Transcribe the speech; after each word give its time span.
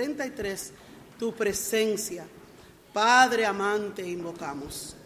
33, 0.00 0.72
tu 1.18 1.34
presencia. 1.34 2.26
Padre 2.90 3.44
amante, 3.44 4.00
invocamos. 4.02 4.96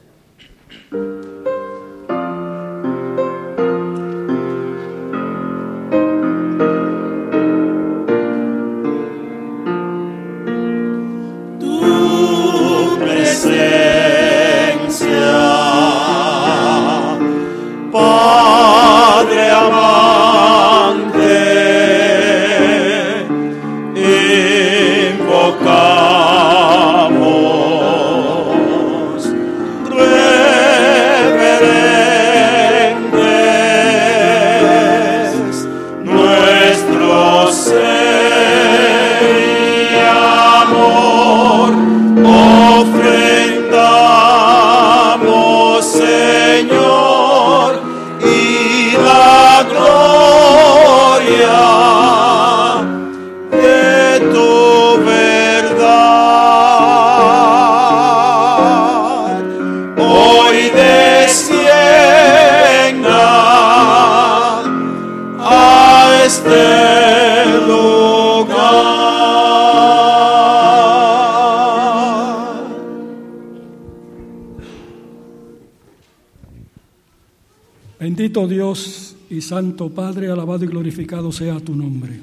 Glorificado 81.14 81.32
sea 81.32 81.60
tu 81.60 81.74
nombre. 81.74 82.20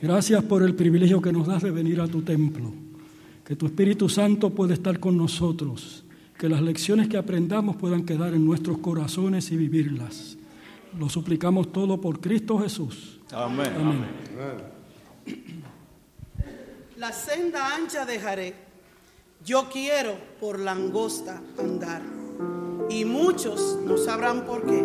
Gracias 0.00 0.44
por 0.44 0.62
el 0.62 0.74
privilegio 0.74 1.20
que 1.20 1.32
nos 1.32 1.46
das 1.46 1.62
de 1.62 1.70
venir 1.70 2.00
a 2.00 2.06
tu 2.06 2.22
templo. 2.22 2.72
Que 3.44 3.56
tu 3.56 3.66
Espíritu 3.66 4.08
Santo 4.08 4.50
pueda 4.50 4.74
estar 4.74 5.00
con 5.00 5.16
nosotros. 5.16 6.04
Que 6.38 6.48
las 6.48 6.62
lecciones 6.62 7.08
que 7.08 7.16
aprendamos 7.16 7.76
puedan 7.76 8.04
quedar 8.04 8.34
en 8.34 8.44
nuestros 8.44 8.78
corazones 8.78 9.50
y 9.50 9.56
vivirlas. 9.56 10.36
Lo 10.98 11.08
suplicamos 11.08 11.72
todo 11.72 12.00
por 12.00 12.20
Cristo 12.20 12.58
Jesús. 12.58 13.20
Amén. 13.32 13.72
Amén. 13.76 14.06
La 16.96 17.12
senda 17.12 17.74
ancha 17.74 18.04
dejaré. 18.04 18.54
Yo 19.44 19.68
quiero 19.70 20.16
por 20.40 20.60
la 20.60 20.72
angosta 20.72 21.40
andar. 21.58 22.02
Y 22.90 23.04
muchos 23.04 23.78
no 23.84 23.96
sabrán 23.98 24.44
por 24.46 24.64
qué, 24.64 24.84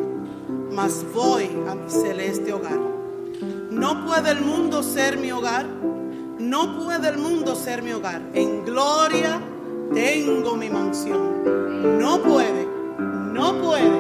mas 0.71 1.05
voy 1.13 1.47
a 1.67 1.75
mi 1.75 1.89
celeste 1.89 2.51
hogar. 2.51 2.92
No 3.83 4.05
puede 4.05 4.31
el 4.31 4.39
mundo 4.41 4.81
ser 4.81 5.17
mi 5.17 5.29
hogar. 5.31 5.65
No 6.39 6.77
puede 6.79 7.09
el 7.09 7.17
mundo 7.17 7.53
ser 7.55 7.81
mi 7.83 7.91
hogar. 7.91 8.21
En 8.33 8.63
gloria 8.63 9.41
tengo 9.93 10.55
mi 10.55 10.69
mansión. 10.69 11.99
No 11.99 12.17
puede, 12.21 12.65
no 12.97 13.47
puede, 13.61 13.91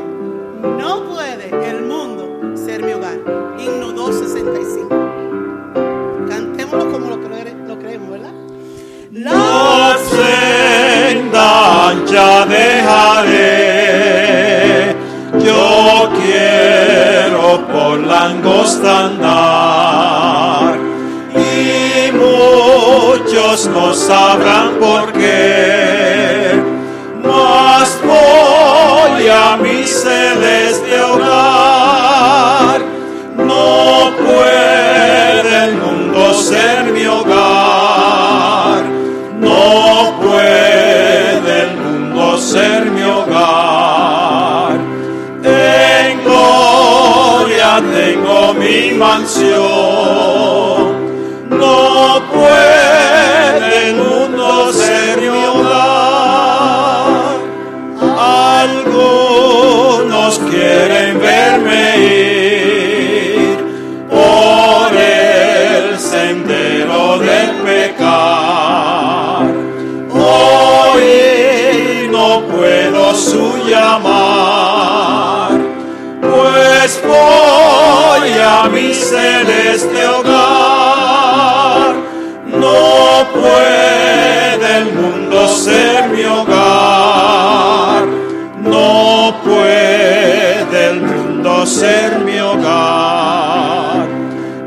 no 0.79 1.03
puede 1.09 1.45
el 1.69 1.81
mundo 1.83 2.23
ser 2.65 2.81
mi 2.81 2.93
hogar. 2.93 3.17
Himno 3.59 3.91
265. 3.91 4.87
Cantémoslo 6.29 6.89
como 6.91 7.09
lo, 7.09 7.17
cre- 7.17 7.67
lo 7.67 7.77
creemos, 7.79 8.09
¿verdad? 8.11 8.31
La 9.11 9.97
senda 10.09 11.89
ancha 11.89 12.45
dejaré, 12.45 13.52
angosta 18.25 19.05
andar, 19.05 20.77
y 21.35 22.11
muchos 22.11 23.67
no 23.67 23.93
sabrán 23.93 24.75
por 24.79 25.11
qué, 25.13 26.61
mas 27.23 27.99
voy 28.03 29.27
a 29.27 29.57
mi 29.57 29.85
celeste 29.85 31.01
hogar, 31.01 31.82
tengo 49.03 49.42
celeste 79.45 80.07
hogar. 80.07 81.95
No 82.45 83.27
puede 83.33 84.77
el 84.77 84.85
mundo 84.93 85.47
ser 85.47 86.09
mi 86.09 86.23
hogar, 86.23 88.05
no 88.63 89.35
puede 89.43 90.89
el 90.89 91.01
mundo 91.01 91.65
ser 91.65 92.19
mi 92.19 92.39
hogar. 92.39 94.07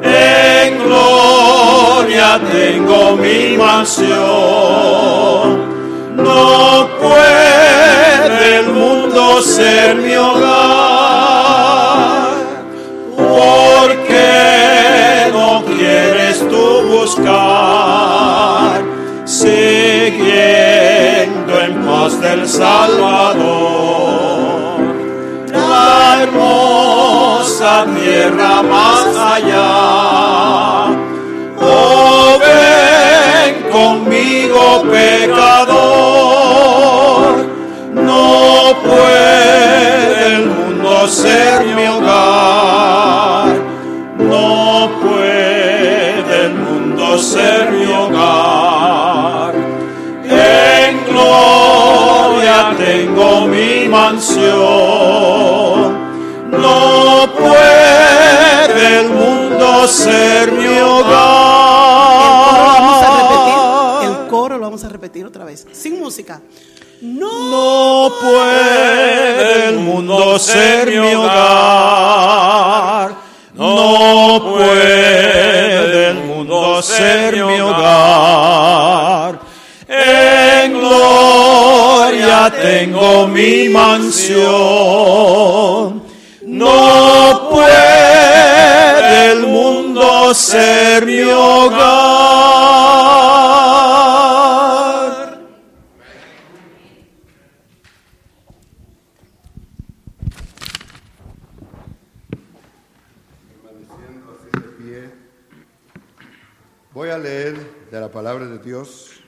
En 0.02 0.78
gloria 0.84 2.40
tengo 2.52 3.16
mi 3.16 3.56
mansión, 3.56 4.16
no 6.16 6.88
puede 7.00 8.58
el 8.58 8.66
mundo 8.72 9.40
ser 9.40 9.96
mi 9.96 10.14
hogar. 10.16 10.65
Buscar, 17.06 18.82
siguiendo 19.24 20.32
en 21.60 21.86
pos 21.86 22.20
del 22.20 22.48
Salvador? 22.48 23.46
La 25.52 26.22
hermosa 26.22 27.86
tierra 27.94 28.62
más 28.62 29.06
allá. 29.34 30.86
Oh, 31.60 32.38
ven 32.40 33.54
conmigo, 33.70 34.82
pecador. 34.90 35.86
No 37.94 38.74
puede 38.82 40.26
el 40.34 40.46
mundo 40.46 41.06
ser 41.06 41.64
ser 59.96 60.52
mi 60.52 60.78
Vamos 60.78 61.06
a 63.02 63.10
repetir. 63.18 63.54
hogar. 63.54 64.04
El 64.04 64.14
coro 64.28 64.56
lo 64.58 64.64
vamos 64.64 64.84
a 64.84 64.88
repetir 64.88 65.24
otra 65.26 65.44
vez. 65.44 65.66
Sin 65.72 65.98
música. 66.00 66.40
No. 67.00 67.50
No 67.50 68.12
puede 68.20 69.68
el 69.68 69.76
mundo 69.78 70.38
ser 70.38 70.90
mi 70.90 71.14
hogar. 71.14 73.14
No 73.54 74.42
puede 74.52 76.10
el 76.10 76.16
mundo 76.24 76.82
ser 76.82 77.34
mi 77.44 77.60
hogar. 77.60 79.38
En 79.88 80.72
gloria 80.74 82.50
tengo 82.50 83.26
mi 83.28 83.68
mansión. 83.68 84.46
No 86.42 87.05
ser 90.34 91.06
mi 91.06 91.22
hogar. 91.22 92.16
Voy 106.92 107.10
a 107.10 107.18
leer 107.18 107.86
de 107.90 108.00
la 108.00 108.10
palabra 108.10 108.46
de 108.46 108.58
Dios. 108.58 109.20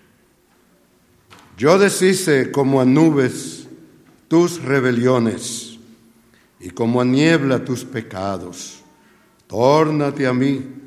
Yo 1.58 1.78
deshice 1.78 2.50
como 2.50 2.80
a 2.80 2.86
nubes 2.86 3.68
tus 4.28 4.62
rebeliones 4.62 5.78
y 6.60 6.70
como 6.70 7.00
a 7.00 7.04
niebla 7.04 7.64
tus 7.64 7.84
pecados. 7.84 8.82
Tórnate 9.46 10.26
a 10.26 10.32
mí, 10.32 10.77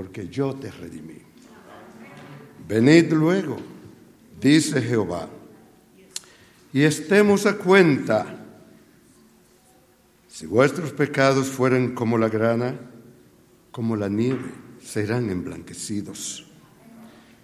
porque 0.00 0.28
yo 0.28 0.54
te 0.54 0.70
redimí. 0.70 1.18
Venid 2.66 3.12
luego, 3.12 3.58
dice 4.40 4.80
Jehová, 4.80 5.28
y 6.72 6.84
estemos 6.84 7.44
a 7.44 7.58
cuenta. 7.58 8.46
Si 10.26 10.46
vuestros 10.46 10.94
pecados 10.94 11.48
fueren 11.48 11.94
como 11.94 12.16
la 12.16 12.30
grana, 12.30 12.80
como 13.70 13.94
la 13.94 14.08
nieve, 14.08 14.50
serán 14.82 15.28
emblanquecidos. 15.28 16.46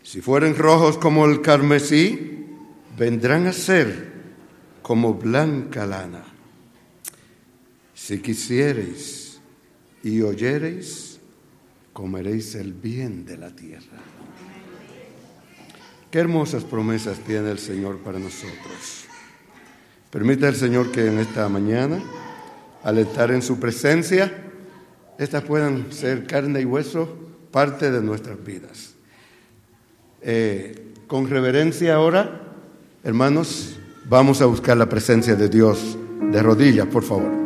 Si 0.02 0.22
fueren 0.22 0.56
rojos 0.56 0.96
como 0.96 1.26
el 1.26 1.42
carmesí, 1.42 2.46
vendrán 2.96 3.48
a 3.48 3.52
ser 3.52 4.12
como 4.80 5.12
blanca 5.12 5.84
lana. 5.84 6.24
Si 7.92 8.18
quisiereis 8.22 9.42
y 10.02 10.22
oyereis, 10.22 11.05
comeréis 11.96 12.54
el 12.56 12.74
bien 12.74 13.24
de 13.24 13.38
la 13.38 13.48
tierra. 13.56 13.96
Qué 16.10 16.18
hermosas 16.18 16.62
promesas 16.62 17.20
tiene 17.20 17.50
el 17.50 17.58
Señor 17.58 18.00
para 18.00 18.18
nosotros. 18.18 19.06
Permita 20.10 20.46
el 20.46 20.56
Señor 20.56 20.92
que 20.92 21.06
en 21.06 21.18
esta 21.18 21.48
mañana, 21.48 22.02
al 22.84 22.98
estar 22.98 23.30
en 23.30 23.40
su 23.40 23.58
presencia, 23.58 24.30
estas 25.16 25.42
puedan 25.44 25.90
ser 25.90 26.26
carne 26.26 26.60
y 26.60 26.64
hueso, 26.66 27.16
parte 27.50 27.90
de 27.90 28.02
nuestras 28.02 28.44
vidas. 28.44 28.92
Eh, 30.20 30.92
con 31.06 31.30
reverencia 31.30 31.94
ahora, 31.94 32.42
hermanos, 33.04 33.78
vamos 34.04 34.42
a 34.42 34.44
buscar 34.44 34.76
la 34.76 34.90
presencia 34.90 35.34
de 35.34 35.48
Dios 35.48 35.96
de 36.30 36.42
rodillas, 36.42 36.88
por 36.88 37.04
favor. 37.04 37.45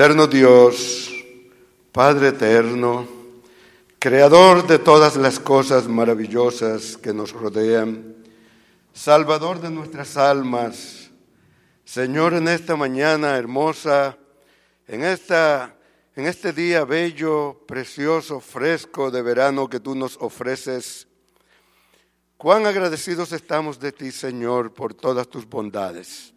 Eterno 0.00 0.26
Dios, 0.26 1.12
Padre 1.92 2.28
eterno, 2.28 3.06
Creador 3.98 4.66
de 4.66 4.78
todas 4.78 5.16
las 5.16 5.38
cosas 5.38 5.88
maravillosas 5.88 6.96
que 6.96 7.12
nos 7.12 7.32
rodean, 7.32 8.16
Salvador 8.94 9.60
de 9.60 9.68
nuestras 9.68 10.16
almas, 10.16 11.10
Señor, 11.84 12.32
en 12.32 12.48
esta 12.48 12.76
mañana 12.76 13.36
hermosa, 13.36 14.16
en, 14.88 15.04
esta, 15.04 15.76
en 16.16 16.24
este 16.24 16.54
día 16.54 16.86
bello, 16.86 17.60
precioso, 17.66 18.40
fresco 18.40 19.10
de 19.10 19.20
verano 19.20 19.68
que 19.68 19.80
tú 19.80 19.94
nos 19.94 20.16
ofreces, 20.16 21.08
cuán 22.38 22.64
agradecidos 22.64 23.32
estamos 23.32 23.78
de 23.78 23.92
ti, 23.92 24.12
Señor, 24.12 24.72
por 24.72 24.94
todas 24.94 25.28
tus 25.28 25.46
bondades. 25.46 26.32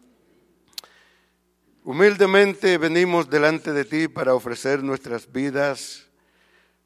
Humildemente 1.86 2.78
venimos 2.78 3.28
delante 3.28 3.74
de 3.74 3.84
ti 3.84 4.08
para 4.08 4.34
ofrecer 4.34 4.82
nuestras 4.82 5.30
vidas, 5.30 6.06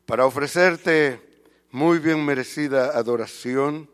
para 0.06 0.26
ofrecerte 0.26 1.22
muy 1.70 2.00
bien 2.00 2.24
merecida 2.24 2.98
adoración, 2.98 3.88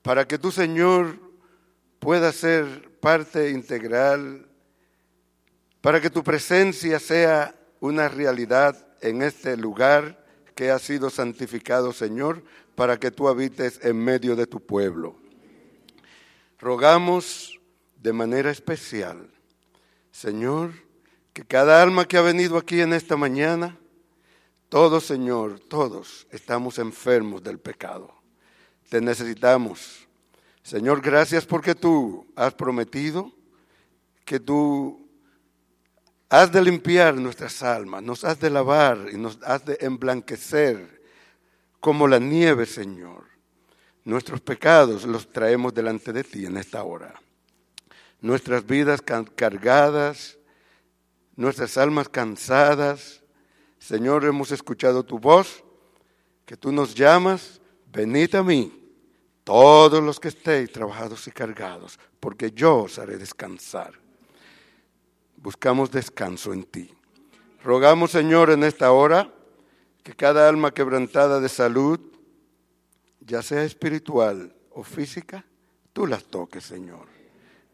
para 0.00 0.28
que 0.28 0.38
tu 0.38 0.52
Señor 0.52 1.18
pueda 1.98 2.30
ser 2.30 2.88
parte 3.00 3.50
integral, 3.50 4.46
para 5.80 6.00
que 6.00 6.08
tu 6.08 6.22
presencia 6.22 7.00
sea 7.00 7.56
una 7.80 8.08
realidad 8.08 8.86
en 9.00 9.22
este 9.22 9.56
lugar 9.56 10.24
que 10.54 10.70
ha 10.70 10.78
sido 10.78 11.10
santificado, 11.10 11.92
Señor, 11.92 12.44
para 12.76 13.00
que 13.00 13.10
tú 13.10 13.26
habites 13.26 13.80
en 13.82 13.96
medio 13.96 14.36
de 14.36 14.46
tu 14.46 14.64
pueblo. 14.64 15.18
Rogamos 16.60 17.58
de 17.96 18.12
manera 18.12 18.52
especial 18.52 19.32
Señor, 20.18 20.72
que 21.32 21.44
cada 21.44 21.80
alma 21.80 22.04
que 22.04 22.16
ha 22.16 22.22
venido 22.22 22.58
aquí 22.58 22.80
en 22.80 22.92
esta 22.92 23.16
mañana, 23.16 23.78
todos, 24.68 25.04
Señor, 25.04 25.60
todos 25.60 26.26
estamos 26.32 26.80
enfermos 26.80 27.40
del 27.40 27.60
pecado. 27.60 28.12
Te 28.88 29.00
necesitamos. 29.00 30.08
Señor, 30.64 31.02
gracias 31.02 31.46
porque 31.46 31.76
tú 31.76 32.26
has 32.34 32.52
prometido 32.52 33.30
que 34.24 34.40
tú 34.40 35.08
has 36.28 36.50
de 36.50 36.62
limpiar 36.62 37.14
nuestras 37.14 37.62
almas, 37.62 38.02
nos 38.02 38.24
has 38.24 38.40
de 38.40 38.50
lavar 38.50 38.98
y 39.12 39.16
nos 39.16 39.38
has 39.44 39.64
de 39.64 39.78
emblanquecer 39.82 41.00
como 41.78 42.08
la 42.08 42.18
nieve, 42.18 42.66
Señor. 42.66 43.22
Nuestros 44.02 44.40
pecados 44.40 45.04
los 45.04 45.30
traemos 45.30 45.72
delante 45.72 46.12
de 46.12 46.24
ti 46.24 46.44
en 46.44 46.56
esta 46.56 46.82
hora 46.82 47.14
nuestras 48.20 48.66
vidas 48.66 49.02
cargadas, 49.02 50.38
nuestras 51.36 51.76
almas 51.78 52.08
cansadas. 52.08 53.22
Señor, 53.78 54.24
hemos 54.24 54.50
escuchado 54.50 55.04
tu 55.04 55.18
voz, 55.18 55.62
que 56.44 56.56
tú 56.56 56.72
nos 56.72 56.94
llamas, 56.94 57.60
venid 57.92 58.34
a 58.34 58.42
mí, 58.42 58.72
todos 59.44 60.02
los 60.02 60.18
que 60.18 60.28
estéis 60.28 60.72
trabajados 60.72 61.26
y 61.28 61.30
cargados, 61.30 61.98
porque 62.20 62.50
yo 62.50 62.82
os 62.82 62.98
haré 62.98 63.16
descansar. 63.18 63.92
Buscamos 65.36 65.90
descanso 65.90 66.52
en 66.52 66.64
ti. 66.64 66.92
Rogamos, 67.62 68.10
Señor, 68.10 68.50
en 68.50 68.64
esta 68.64 68.90
hora, 68.90 69.32
que 70.02 70.14
cada 70.14 70.48
alma 70.48 70.72
quebrantada 70.72 71.38
de 71.38 71.48
salud, 71.48 72.00
ya 73.20 73.42
sea 73.42 73.62
espiritual 73.62 74.54
o 74.70 74.82
física, 74.82 75.44
tú 75.92 76.06
las 76.06 76.24
toques, 76.24 76.64
Señor 76.64 77.17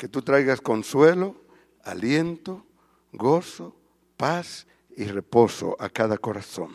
que 0.04 0.08
tú 0.08 0.20
traigas 0.20 0.61
consuelo, 0.61 1.34
aliento, 1.82 2.62
gozo, 3.11 3.75
paz 4.18 4.66
y 4.94 5.04
reposo 5.04 5.78
a 5.80 5.88
cada 5.88 6.18
corazón. 6.18 6.73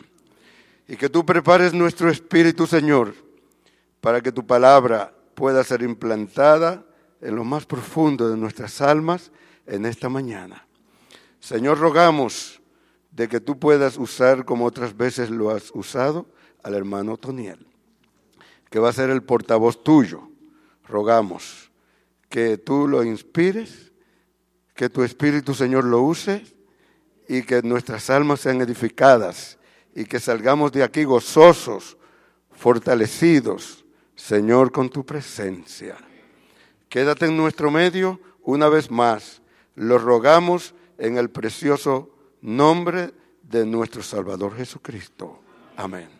Y 0.88 0.95
que 0.95 1.09
tú 1.09 1.24
prepares 1.24 1.71
nuestro 1.71 2.09
espíritu, 2.09 2.65
Señor, 2.65 3.13
para 4.01 4.21
que 4.21 4.31
tu 4.31 4.48
palabra 4.48 5.13
pueda 5.36 5.63
ser 5.63 5.83
implantada 5.83 6.83
en 7.21 7.36
lo 7.36 7.43
más 7.43 7.67
profundo 7.67 8.27
de 8.31 8.36
nuestras 8.36 8.81
almas 8.81 9.31
en 9.67 9.86
esta 9.86 10.09
mañana. 10.09 10.65
Señor, 11.39 11.77
rogamos 11.77 12.59
de 13.12 13.27
que 13.27 13.39
tú 13.39 13.59
puedas 13.59 13.98
usar 13.98 14.43
como 14.43 14.65
otras 14.65 14.98
veces 14.98 15.29
lo 15.29 15.51
has 15.51 15.69
usado 15.75 16.25
al 16.63 16.74
hermano 16.74 17.15
Toniel, 17.15 17.67
que 18.71 18.79
va 18.79 18.89
a 18.89 18.93
ser 18.93 19.12
el 19.12 19.21
portavoz 19.21 19.83
tuyo. 19.83 20.31
Rogamos 20.88 21.68
que 22.29 22.57
tú 22.57 22.88
lo 22.88 23.03
inspires, 23.03 23.91
que 24.75 24.89
tu 24.89 25.03
Espíritu 25.03 25.53
Señor 25.53 25.83
lo 25.83 26.01
use 26.01 26.45
y 27.27 27.43
que 27.43 27.62
nuestras 27.62 28.09
almas 28.09 28.39
sean 28.39 28.62
edificadas 28.62 29.57
y 29.95 30.05
que 30.05 30.19
salgamos 30.19 30.71
de 30.71 30.83
aquí 30.83 31.03
gozosos, 31.03 31.98
fortalecidos, 32.51 33.83
Señor, 34.15 34.71
con 34.71 34.89
tu 34.89 35.05
presencia. 35.05 35.98
Quédate 36.88 37.25
en 37.25 37.38
nuestro 37.38 37.71
medio 37.71 38.19
una 38.43 38.69
vez 38.69 38.89
más. 38.89 39.41
Lo 39.75 39.98
rogamos 39.98 40.74
en 40.98 41.17
el 41.17 41.29
precioso 41.29 42.09
nombre 42.41 43.13
de 43.43 43.65
nuestro 43.65 44.03
Salvador 44.03 44.55
Jesucristo. 44.55 45.39
Amén. 45.77 46.18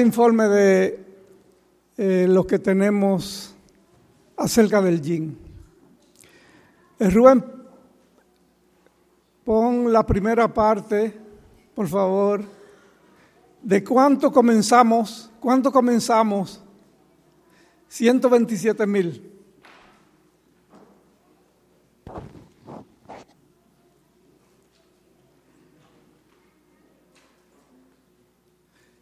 Informe 0.00 0.48
de 0.48 1.04
eh, 1.96 2.26
lo 2.28 2.46
que 2.46 2.58
tenemos 2.58 3.54
acerca 4.36 4.80
del 4.80 5.00
yin. 5.00 5.38
Eh, 6.98 7.10
Rubén, 7.10 7.44
pon 9.44 9.92
la 9.92 10.04
primera 10.04 10.52
parte, 10.52 11.14
por 11.74 11.88
favor, 11.88 12.42
de 13.62 13.84
cuánto 13.84 14.32
comenzamos, 14.32 15.30
cuánto 15.40 15.70
comenzamos, 15.70 16.62
127 17.88 18.86
mil. 18.86 19.39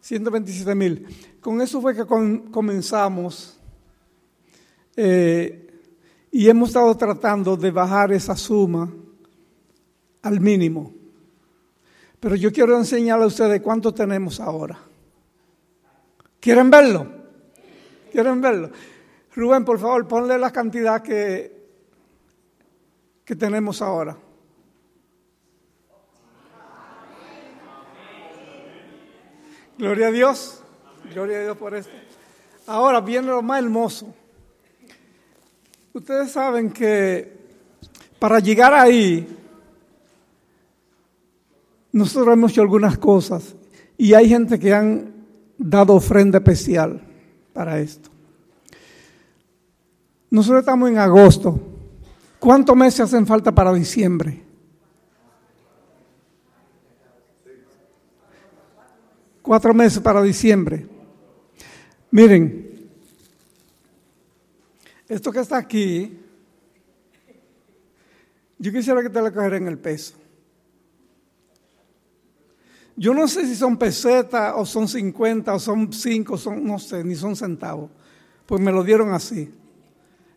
127 0.09 0.73
mil. 0.73 1.05
Con 1.39 1.61
eso 1.61 1.79
fue 1.79 1.95
que 1.95 2.03
comenzamos 2.03 3.59
eh, 4.95 5.67
y 6.31 6.49
hemos 6.49 6.69
estado 6.69 6.97
tratando 6.97 7.55
de 7.55 7.69
bajar 7.69 8.11
esa 8.11 8.35
suma 8.35 8.91
al 10.23 10.39
mínimo. 10.39 10.91
Pero 12.19 12.35
yo 12.35 12.51
quiero 12.51 12.75
enseñarle 12.75 13.25
a 13.25 13.27
ustedes 13.27 13.61
cuánto 13.61 13.93
tenemos 13.93 14.39
ahora. 14.39 14.79
¿Quieren 16.39 16.71
verlo? 16.71 17.05
¿Quieren 18.11 18.41
verlo? 18.41 18.71
Rubén, 19.35 19.63
por 19.63 19.77
favor, 19.77 20.07
ponle 20.07 20.39
la 20.39 20.51
cantidad 20.51 21.03
que, 21.03 21.69
que 23.23 23.35
tenemos 23.35 23.79
ahora. 23.83 24.17
Gloria 29.79 30.07
a 30.07 30.11
Dios. 30.11 30.61
Gloria 31.13 31.37
a 31.37 31.43
Dios 31.43 31.57
por 31.57 31.73
esto. 31.73 31.93
Ahora 32.67 32.99
viene 32.99 33.27
lo 33.27 33.41
más 33.41 33.63
hermoso. 33.63 34.13
Ustedes 35.93 36.33
saben 36.33 36.69
que 36.69 37.33
para 38.19 38.39
llegar 38.39 38.73
ahí, 38.73 39.25
nosotros 41.93 42.33
hemos 42.33 42.51
hecho 42.51 42.61
algunas 42.61 42.97
cosas 42.97 43.55
y 43.97 44.13
hay 44.13 44.27
gente 44.27 44.59
que 44.59 44.73
han 44.73 45.13
dado 45.57 45.93
ofrenda 45.93 46.39
especial 46.39 47.01
para 47.53 47.79
esto. 47.79 48.09
Nosotros 50.29 50.59
estamos 50.59 50.89
en 50.89 50.97
agosto. 50.97 51.57
¿Cuántos 52.37 52.75
meses 52.75 52.99
hacen 52.99 53.25
falta 53.25 53.53
para 53.55 53.73
diciembre? 53.73 54.48
Cuatro 59.49 59.73
meses 59.73 59.99
para 59.99 60.21
diciembre. 60.21 60.85
Miren, 62.11 62.87
esto 65.07 65.31
que 65.31 65.39
está 65.39 65.57
aquí, 65.57 66.19
yo 68.59 68.71
quisiera 68.71 69.01
que 69.01 69.09
te 69.09 69.19
lo 69.19 69.33
cogiera 69.33 69.57
en 69.57 69.67
el 69.67 69.79
peso. 69.79 70.13
Yo 72.95 73.11
no 73.11 73.27
sé 73.27 73.47
si 73.47 73.55
son 73.55 73.75
pesetas 73.75 74.53
o 74.55 74.67
son 74.67 74.87
50 74.87 75.51
o 75.51 75.57
son 75.57 75.91
5, 75.91 76.37
son, 76.37 76.63
no 76.63 76.77
sé, 76.77 77.03
ni 77.03 77.15
son 77.15 77.35
centavos. 77.35 77.89
Pues 78.45 78.61
me 78.61 78.71
lo 78.71 78.83
dieron 78.83 79.11
así. 79.13 79.51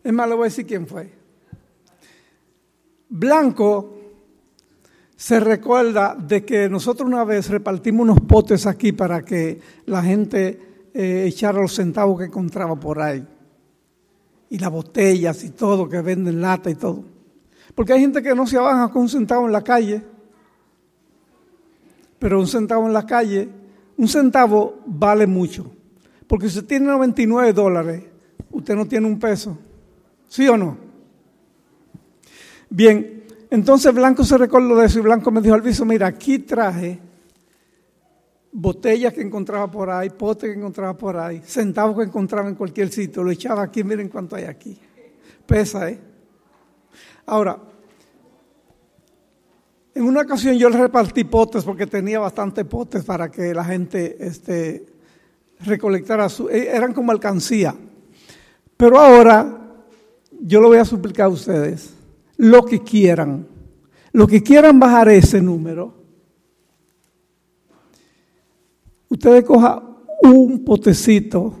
Es 0.03 0.11
más, 0.11 0.27
le 0.27 0.33
voy 0.33 0.45
a 0.45 0.45
decir 0.45 0.65
quién 0.65 0.87
fue. 0.87 1.13
Blanco 3.09 3.95
se 5.23 5.39
recuerda 5.39 6.15
de 6.15 6.43
que 6.43 6.67
nosotros 6.67 7.07
una 7.07 7.23
vez 7.23 7.49
repartimos 7.49 8.01
unos 8.01 8.19
potes 8.19 8.67
aquí 8.67 8.91
para 8.91 9.23
que 9.23 9.57
la 9.85 10.03
gente 10.03 10.89
eh, 10.93 11.23
echara 11.25 11.61
los 11.61 11.73
centavos 11.73 12.19
que 12.19 12.25
encontraba 12.25 12.77
por 12.77 13.01
ahí. 13.01 13.25
Y 14.49 14.59
las 14.59 14.69
botellas 14.69 15.45
y 15.45 15.51
todo, 15.51 15.87
que 15.87 16.01
venden 16.01 16.41
lata 16.41 16.69
y 16.69 16.75
todo. 16.75 17.05
Porque 17.73 17.93
hay 17.93 18.01
gente 18.01 18.21
que 18.21 18.35
no 18.35 18.45
se 18.45 18.57
abaja 18.57 18.91
con 18.91 19.03
un 19.03 19.07
centavo 19.07 19.45
en 19.45 19.53
la 19.53 19.63
calle. 19.63 20.03
Pero 22.19 22.37
un 22.37 22.47
centavo 22.47 22.85
en 22.85 22.91
la 22.91 23.05
calle, 23.05 23.47
un 23.95 24.09
centavo 24.09 24.81
vale 24.85 25.25
mucho. 25.25 25.71
Porque 26.27 26.49
si 26.49 26.57
usted 26.57 26.67
tiene 26.67 26.87
99 26.87 27.53
dólares, 27.53 28.03
usted 28.51 28.75
no 28.75 28.85
tiene 28.85 29.07
un 29.07 29.17
peso. 29.17 29.57
¿Sí 30.27 30.49
o 30.49 30.57
no? 30.57 30.77
Bien, 32.69 33.22
entonces 33.53 33.93
Blanco 33.93 34.23
se 34.23 34.35
recordó 34.35 34.75
de 34.77 34.87
eso 34.87 34.97
y 34.97 35.03
Blanco 35.03 35.29
me 35.29 35.39
dijo, 35.39 35.53
Alviso, 35.53 35.85
mira, 35.85 36.07
aquí 36.07 36.39
traje 36.39 36.99
botellas 38.51 39.13
que 39.13 39.21
encontraba 39.21 39.69
por 39.69 39.91
ahí, 39.91 40.09
potes 40.09 40.49
que 40.49 40.57
encontraba 40.57 40.97
por 40.97 41.17
ahí, 41.17 41.39
centavos 41.45 41.95
que 41.95 42.05
encontraba 42.05 42.49
en 42.49 42.55
cualquier 42.55 42.89
sitio, 42.89 43.23
lo 43.23 43.29
echaba 43.29 43.61
aquí, 43.61 43.83
miren 43.83 44.09
cuánto 44.09 44.35
hay 44.35 44.45
aquí. 44.45 44.75
Pesa, 45.45 45.87
¿eh? 45.87 45.99
Ahora, 47.27 47.59
en 49.93 50.03
una 50.03 50.21
ocasión 50.21 50.57
yo 50.57 50.67
le 50.67 50.77
repartí 50.79 51.23
potes 51.23 51.63
porque 51.63 51.85
tenía 51.85 52.17
bastante 52.17 52.65
potes 52.65 53.03
para 53.03 53.29
que 53.29 53.53
la 53.53 53.65
gente 53.65 54.17
este, 54.19 54.83
recolectara 55.59 56.27
su... 56.27 56.49
Eh, 56.49 56.69
eran 56.75 56.91
como 56.91 57.11
alcancía. 57.11 57.75
Pero 58.75 58.97
ahora 58.97 59.75
yo 60.41 60.59
lo 60.59 60.69
voy 60.69 60.79
a 60.79 60.85
suplicar 60.85 61.27
a 61.27 61.29
ustedes 61.29 61.93
lo 62.37 62.65
que 62.65 62.81
quieran. 62.81 63.47
Lo 64.11 64.27
que 64.27 64.43
quieran 64.43 64.79
bajar 64.79 65.09
ese 65.09 65.41
número. 65.41 65.93
Ustedes 69.09 69.43
cojan 69.43 69.81
un 70.21 70.63
potecito. 70.63 71.55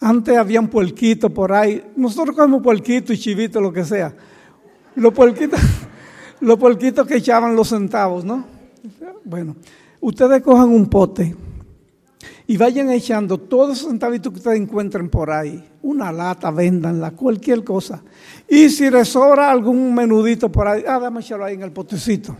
Antes 0.00 0.36
había 0.36 0.60
un 0.60 0.68
puerquito 0.68 1.30
por 1.30 1.52
ahí. 1.52 1.82
Nosotros 1.96 2.36
cogemos 2.36 2.62
puerquito 2.62 3.12
y 3.12 3.18
chivito, 3.18 3.60
lo 3.60 3.72
que 3.72 3.84
sea. 3.84 4.14
Los 4.94 5.12
puerquitos, 5.12 5.60
los 6.40 6.58
puerquitos 6.58 7.06
que 7.06 7.16
echaban 7.16 7.56
los 7.56 7.68
centavos, 7.68 8.24
¿no? 8.24 8.44
Bueno, 9.24 9.56
ustedes 10.00 10.42
cojan 10.42 10.68
un 10.68 10.86
pote 10.86 11.34
Y 12.46 12.56
vayan 12.56 12.90
echando 12.90 13.38
todos 13.38 13.68
los 13.68 13.78
centavitos 13.88 14.32
que 14.32 14.38
ustedes 14.38 14.60
encuentren 14.60 15.08
por 15.08 15.30
ahí. 15.30 15.68
Una 15.82 16.12
lata, 16.12 16.50
véndanla, 16.50 17.10
cualquier 17.12 17.64
cosa. 17.64 18.02
Y 18.48 18.68
si 18.70 18.88
les 18.90 19.08
sobra 19.08 19.50
algún 19.50 19.94
menudito 19.94 20.50
por 20.50 20.68
ahí, 20.68 20.84
ah, 20.86 21.10
echarlo 21.18 21.44
ahí 21.44 21.54
en 21.54 21.62
el 21.62 21.72
potecito. 21.72 22.36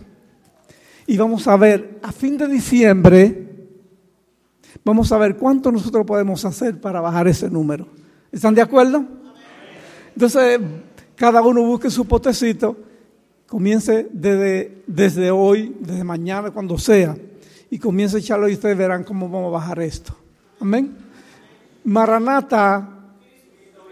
Y 1.05 1.17
vamos 1.17 1.47
a 1.47 1.57
ver, 1.57 1.99
a 2.03 2.11
fin 2.11 2.37
de 2.37 2.47
diciembre, 2.47 3.49
vamos 4.83 5.11
a 5.11 5.17
ver 5.17 5.35
cuánto 5.35 5.71
nosotros 5.71 6.05
podemos 6.05 6.43
hacer 6.45 6.79
para 6.79 7.01
bajar 7.01 7.27
ese 7.27 7.49
número. 7.49 7.87
¿Están 8.31 8.55
de 8.55 8.61
acuerdo? 8.61 9.05
Entonces, 10.13 10.59
cada 11.15 11.41
uno 11.41 11.63
busque 11.63 11.89
su 11.89 12.05
potecito, 12.05 12.77
comience 13.47 14.07
desde, 14.11 14.83
desde 14.87 15.31
hoy, 15.31 15.75
desde 15.79 16.03
mañana, 16.03 16.51
cuando 16.51 16.77
sea 16.77 17.17
y 17.69 17.79
comience 17.79 18.17
a 18.17 18.19
echarlo 18.19 18.47
y 18.47 18.53
ustedes 18.53 18.77
verán 18.77 19.03
cómo 19.03 19.29
vamos 19.29 19.49
a 19.49 19.59
bajar 19.59 19.79
esto. 19.79 20.15
Amén. 20.59 20.95
Maranata, 21.83 22.87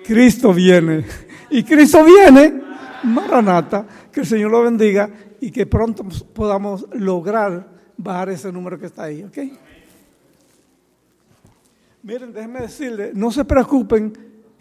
Cristo 0.05 0.53
viene. 0.53 1.05
Y 1.49 1.63
Cristo 1.63 2.03
viene, 2.03 2.61
Maranata, 3.03 3.85
que 4.11 4.21
el 4.21 4.25
Señor 4.25 4.51
lo 4.51 4.63
bendiga 4.63 5.09
y 5.39 5.51
que 5.51 5.65
pronto 5.65 6.03
podamos 6.33 6.87
lograr 6.93 7.67
bajar 7.97 8.29
ese 8.29 8.51
número 8.51 8.79
que 8.79 8.87
está 8.87 9.03
ahí, 9.03 9.23
¿ok? 9.23 9.37
Miren, 12.03 12.33
déjenme 12.33 12.61
decirles, 12.61 13.15
no 13.15 13.31
se 13.31 13.45
preocupen 13.45 14.13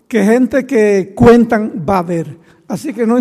que 0.08 0.24
gente 0.24 0.66
que 0.66 1.12
cuentan 1.14 1.84
va 1.88 1.96
a 1.96 1.98
haber. 1.98 2.38
Así 2.68 2.92
que 2.92 3.06
no... 3.06 3.18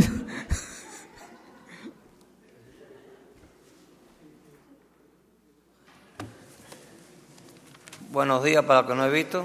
Buenos 8.13 8.43
días 8.43 8.63
para 8.63 8.81
los 8.81 8.91
que 8.91 8.95
no 8.95 9.05
he 9.07 9.09
visto. 9.09 9.43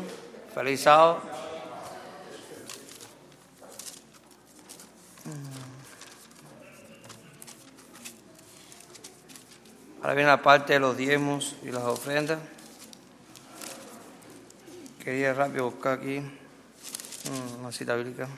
Feliz 0.54 0.82
sábado. 0.82 1.22
Ahora 10.02 10.12
viene 10.12 10.28
la 10.28 10.42
parte 10.42 10.74
de 10.74 10.80
los 10.80 10.94
diezmos 10.98 11.56
y 11.62 11.70
las 11.70 11.82
ofrendas. 11.84 12.40
Quería 15.02 15.32
rápido 15.32 15.70
buscar 15.70 16.00
aquí 16.00 16.20
mm, 16.20 17.60
una 17.60 17.72
cita 17.72 17.94
bíblica. 17.94 18.28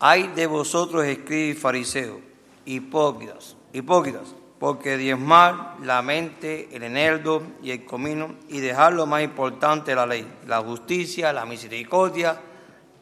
Hay 0.00 0.28
de 0.28 0.46
vosotros 0.46 1.04
escribes 1.04 1.60
fariseos, 1.60 2.20
hipócritas, 2.64 3.54
hipócritas 3.74 4.28
porque 4.64 4.96
diezmar 4.96 5.76
la 5.82 6.00
mente, 6.00 6.70
el 6.72 6.84
eneldo 6.84 7.42
y 7.62 7.70
el 7.70 7.84
comino 7.84 8.34
y 8.48 8.60
dejar 8.60 8.94
lo 8.94 9.04
más 9.04 9.22
importante 9.22 9.94
la 9.94 10.06
ley, 10.06 10.26
la 10.46 10.62
justicia, 10.62 11.34
la 11.34 11.44
misericordia 11.44 12.40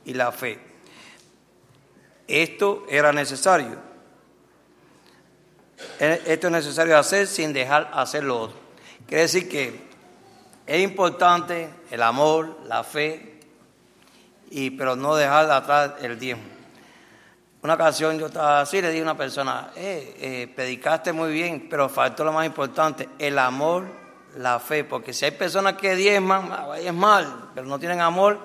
y 0.04 0.12
la 0.12 0.32
fe. 0.32 0.58
Esto 2.26 2.84
era 2.88 3.12
necesario. 3.12 3.78
E, 6.00 6.22
esto 6.26 6.48
es 6.48 6.52
necesario 6.52 6.98
hacer 6.98 7.28
sin 7.28 7.52
dejar 7.52 7.92
hacer 7.94 8.24
lo 8.24 8.40
otro. 8.40 8.58
Quiere 9.06 9.22
decir 9.22 9.48
que 9.48 9.86
es 10.66 10.82
importante 10.82 11.70
el 11.92 12.02
amor, 12.02 12.58
la 12.66 12.82
fe, 12.82 13.38
y, 14.50 14.70
pero 14.70 14.96
no 14.96 15.14
dejar 15.14 15.46
de 15.46 15.52
atrás 15.52 15.92
el 16.00 16.18
diezmo. 16.18 16.51
Una 17.62 17.74
ocasión 17.74 18.18
yo 18.18 18.26
estaba 18.26 18.60
así, 18.60 18.82
le 18.82 18.88
dije 18.88 19.00
a 19.00 19.04
una 19.04 19.16
persona, 19.16 19.70
eh, 19.76 20.16
eh, 20.18 20.52
predicaste 20.54 21.12
muy 21.12 21.32
bien, 21.32 21.68
pero 21.70 21.88
faltó 21.88 22.24
lo 22.24 22.32
más 22.32 22.44
importante, 22.44 23.08
el 23.20 23.38
amor, 23.38 23.84
la 24.36 24.58
fe, 24.58 24.82
porque 24.82 25.12
si 25.12 25.26
hay 25.26 25.30
personas 25.30 25.74
que 25.74 25.94
diezman, 25.94 26.50
ah, 26.50 26.76
es 26.76 26.92
mal, 26.92 27.50
pero 27.54 27.68
no 27.68 27.78
tienen 27.78 28.00
amor, 28.00 28.36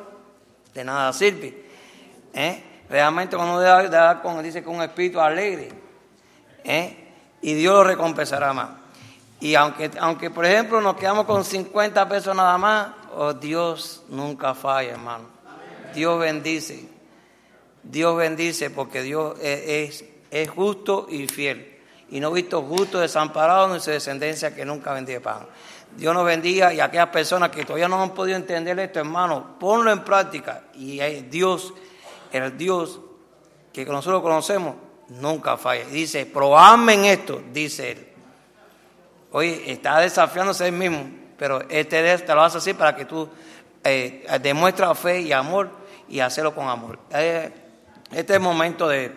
de 0.72 0.84
nada 0.84 1.12
sirve. 1.14 1.66
¿eh? 2.32 2.64
Realmente 2.88 3.36
cuando 3.36 3.56
uno 3.56 3.90
da, 3.90 4.22
con, 4.22 4.44
dice 4.44 4.64
con 4.64 4.76
un 4.76 4.84
espíritu 4.84 5.20
alegre, 5.20 5.70
¿eh? 6.64 7.14
y 7.42 7.56
Dios 7.56 7.74
lo 7.74 7.84
recompensará 7.84 8.54
más. 8.54 8.70
Y 9.40 9.56
aunque, 9.56 9.90
aunque, 10.00 10.30
por 10.30 10.46
ejemplo, 10.46 10.80
nos 10.80 10.96
quedamos 10.96 11.26
con 11.26 11.44
50 11.44 12.08
pesos 12.08 12.36
nada 12.36 12.56
más, 12.60 12.90
oh, 13.16 13.34
Dios 13.34 14.04
nunca 14.10 14.54
falla, 14.54 14.92
hermano. 14.92 15.26
Dios 15.96 16.20
bendice. 16.20 16.97
Dios 17.90 18.18
bendice 18.18 18.70
porque 18.70 19.02
Dios 19.02 19.36
es, 19.42 20.04
es, 20.30 20.50
justo 20.50 21.08
y 21.10 21.28
fiel. 21.28 21.76
Y 22.10 22.20
no 22.20 22.30
he 22.30 22.42
visto 22.42 22.62
justo 22.62 23.00
desamparado 23.00 23.74
ni 23.74 23.80
su 23.80 23.92
descendencia 23.92 24.54
que 24.54 24.66
nunca 24.66 24.94
bendiga 24.94 25.20
pan. 25.20 25.48
Dios 25.96 26.14
nos 26.14 26.26
bendiga 26.26 26.74
y 26.74 26.80
aquellas 26.80 27.10
personas 27.10 27.50
que 27.50 27.64
todavía 27.64 27.88
no 27.88 28.02
han 28.02 28.14
podido 28.14 28.38
entender 28.38 28.78
esto, 28.80 29.00
hermano, 29.00 29.58
ponlo 29.60 29.92
en 29.92 30.04
práctica. 30.04 30.64
Y 30.76 31.00
Dios, 31.30 31.74
el 32.32 32.58
Dios 32.58 33.00
que 33.74 33.86
nosotros 33.86 34.22
conocemos, 34.22 34.76
nunca 35.10 35.58
falla. 35.58 35.86
Dice, 35.86 36.26
probadme 36.26 36.94
en 36.94 37.06
esto, 37.06 37.42
dice 37.52 37.92
él. 37.92 38.08
Oye, 39.32 39.72
está 39.72 40.00
desafiándose 40.00 40.68
él 40.68 40.74
mismo, 40.74 41.10
pero 41.38 41.62
este 41.70 42.18
te 42.18 42.34
lo 42.34 42.42
hace 42.42 42.58
así 42.58 42.74
para 42.74 42.96
que 42.96 43.06
tú 43.06 43.28
eh, 43.84 44.26
demuestres 44.42 44.98
fe 44.98 45.22
y 45.22 45.32
amor 45.32 45.70
y 46.10 46.20
hacerlo 46.20 46.56
con 46.56 46.68
amor. 46.68 47.00
Eh, 47.12 47.52
este 48.12 48.34
es 48.34 48.38
el 48.38 48.44
momento 48.44 48.88
de, 48.88 49.10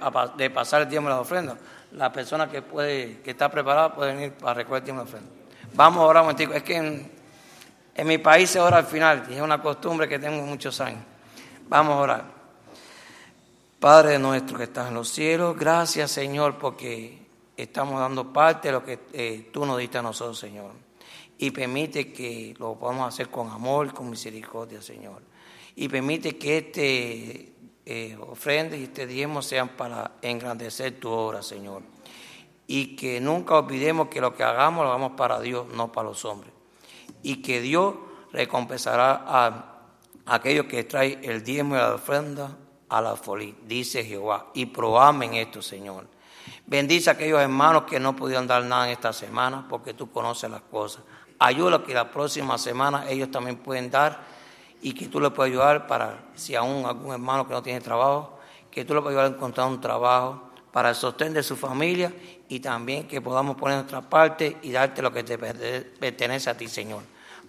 pasar 0.52 0.82
el 0.82 0.88
tiempo 0.88 1.08
de 1.08 1.14
las 1.14 1.22
ofrendas. 1.22 1.56
La 1.92 2.12
persona 2.12 2.48
que 2.48 2.62
puede, 2.62 3.20
que 3.20 3.30
está 3.30 3.50
preparada 3.50 3.94
puede 3.94 4.14
venir 4.14 4.32
para 4.32 4.54
recoger 4.54 4.78
el 4.78 4.84
tiempo 4.84 5.02
de 5.02 5.08
ofrenda. 5.08 5.30
Vamos 5.74 6.00
a 6.00 6.06
orar 6.06 6.22
un 6.22 6.26
momentico. 6.28 6.52
Es 6.52 6.62
que 6.62 6.76
en, 6.76 7.10
mi 8.06 8.18
país 8.18 8.50
se 8.50 8.60
ora 8.60 8.78
al 8.78 8.86
final 8.86 9.26
es 9.30 9.40
una 9.40 9.60
costumbre 9.60 10.08
que 10.08 10.18
tengo 10.18 10.44
muchos 10.44 10.80
años. 10.80 11.02
Vamos 11.68 11.94
a 11.94 11.98
orar. 11.98 12.24
Padre 13.78 14.18
nuestro 14.18 14.58
que 14.58 14.64
estás 14.64 14.88
en 14.88 14.94
los 14.94 15.08
cielos, 15.08 15.56
gracias 15.56 16.10
Señor 16.10 16.58
porque 16.58 17.26
estamos 17.56 17.98
dando 17.98 18.30
parte 18.32 18.68
de 18.68 18.72
lo 18.72 18.84
que 18.84 18.98
eh, 19.12 19.48
tú 19.52 19.64
nos 19.64 19.78
diste 19.78 19.98
a 19.98 20.02
nosotros, 20.02 20.38
Señor. 20.38 20.72
Y 21.38 21.50
permite 21.50 22.12
que 22.12 22.54
lo 22.58 22.74
podamos 22.74 23.08
hacer 23.08 23.30
con 23.30 23.48
amor, 23.48 23.94
con 23.94 24.10
misericordia, 24.10 24.82
Señor. 24.82 25.22
Y 25.76 25.88
permite 25.88 26.36
que 26.36 26.58
este 26.58 27.52
eh, 27.86 28.16
ofrendas 28.20 28.78
y 28.78 28.84
este 28.84 29.06
diezmo 29.06 29.42
sean 29.42 29.70
para 29.70 30.12
engrandecer 30.22 31.00
tu 31.00 31.10
obra, 31.10 31.42
Señor. 31.42 31.82
Y 32.66 32.94
que 32.94 33.20
nunca 33.20 33.56
olvidemos 33.56 34.08
que 34.08 34.20
lo 34.20 34.34
que 34.34 34.44
hagamos 34.44 34.84
lo 34.84 34.90
hagamos 34.90 35.12
para 35.12 35.40
Dios, 35.40 35.66
no 35.74 35.90
para 35.90 36.08
los 36.08 36.24
hombres. 36.24 36.52
Y 37.22 37.42
que 37.42 37.60
Dios 37.60 37.94
recompensará 38.32 39.24
a 39.26 39.80
aquellos 40.26 40.66
que 40.66 40.84
traen 40.84 41.20
el 41.24 41.42
diezmo 41.42 41.74
y 41.74 41.78
la 41.78 41.94
ofrenda 41.94 42.56
a 42.88 43.00
la 43.00 43.16
folía, 43.16 43.54
dice 43.66 44.04
Jehová. 44.04 44.50
Y 44.54 44.66
probame 44.66 45.26
en 45.26 45.34
esto, 45.34 45.62
Señor. 45.62 46.06
Bendice 46.66 47.10
a 47.10 47.14
aquellos 47.14 47.40
hermanos 47.40 47.84
que 47.84 47.98
no 47.98 48.14
pudieron 48.14 48.46
dar 48.46 48.64
nada 48.64 48.86
en 48.86 48.92
esta 48.92 49.12
semana, 49.12 49.66
porque 49.68 49.94
tú 49.94 50.10
conoces 50.10 50.50
las 50.50 50.62
cosas. 50.62 51.02
Ayuda 51.38 51.82
que 51.82 51.94
la 51.94 52.10
próxima 52.10 52.58
semana 52.58 53.08
ellos 53.08 53.30
también 53.30 53.56
pueden 53.56 53.90
dar 53.90 54.20
y 54.82 54.92
que 54.92 55.06
tú 55.08 55.20
le 55.20 55.30
puedas 55.30 55.50
ayudar 55.50 55.86
para, 55.86 56.30
si 56.34 56.54
aún 56.54 56.86
algún 56.86 57.12
hermano 57.12 57.46
que 57.46 57.52
no 57.52 57.62
tiene 57.62 57.80
trabajo, 57.80 58.38
que 58.70 58.84
tú 58.84 58.94
le 58.94 59.00
puedas 59.00 59.18
ayudar 59.18 59.32
a 59.32 59.36
encontrar 59.36 59.66
un 59.68 59.80
trabajo 59.80 60.50
para 60.72 60.90
el 60.90 60.94
sostén 60.94 61.34
de 61.34 61.42
su 61.42 61.56
familia 61.56 62.12
y 62.48 62.60
también 62.60 63.06
que 63.06 63.20
podamos 63.20 63.56
poner 63.56 63.78
nuestra 63.78 64.00
parte 64.02 64.56
y 64.62 64.70
darte 64.70 65.02
lo 65.02 65.12
que 65.12 65.24
te 65.24 65.38
pertenece 65.38 66.50
a 66.50 66.56
ti, 66.56 66.68
Señor, 66.68 67.02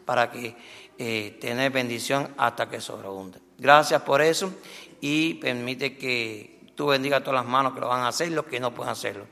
para 0.06 0.32
que 0.32 0.56
eh, 0.98 1.38
tener 1.39 1.72
bendición 1.72 2.34
hasta 2.38 2.70
que 2.70 2.82
sobreabunde. 2.82 3.39
Gracias 3.58 4.02
por 4.02 4.22
eso 4.22 4.54
y 5.00 5.36
permite 5.36 5.98
que 5.98 6.72
tú 6.76 6.88
bendiga 6.88 7.17
a 7.17 7.20
todas 7.22 7.44
las 7.44 7.52
manos 7.52 7.74
que 7.74 7.80
lo 7.80 7.88
van 7.88 8.02
a 8.02 8.10
hacer 8.10 8.32
los 8.32 8.46
que 8.46 8.60
no 8.60 8.74
puedan 8.74 8.91
hacerlo. 8.91 9.26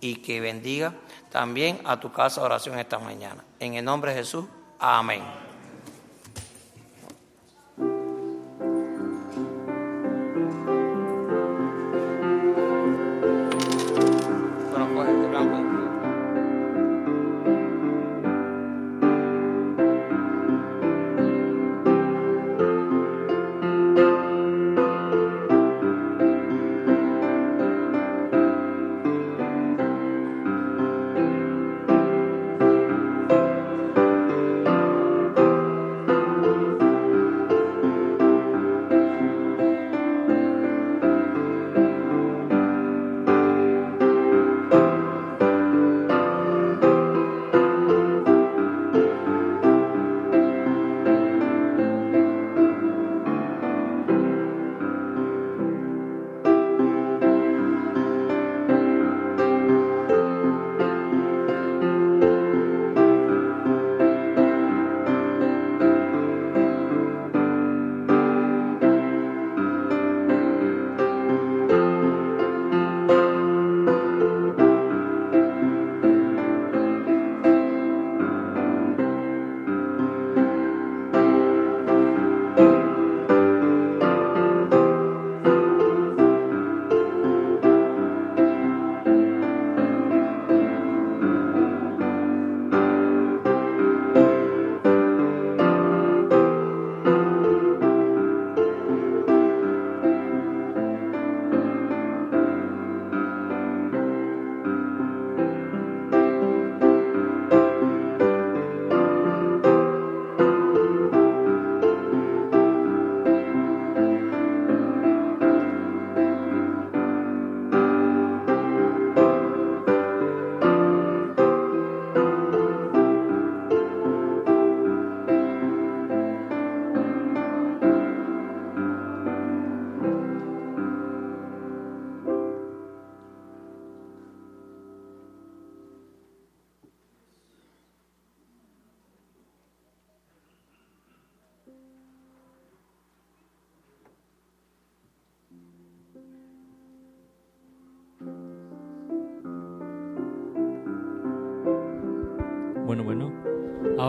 Y 0.00 0.16
que 0.16 0.40
bendiga 0.40 0.94
también 1.30 1.80
a 1.84 2.00
tu 2.00 2.12
casa 2.12 2.40
de 2.40 2.46
oración 2.46 2.78
esta 2.78 2.98
mañana. 2.98 3.44
En 3.60 3.74
el 3.74 3.84
nombre 3.84 4.12
de 4.12 4.18
Jesús, 4.18 4.46
amén. 4.80 5.51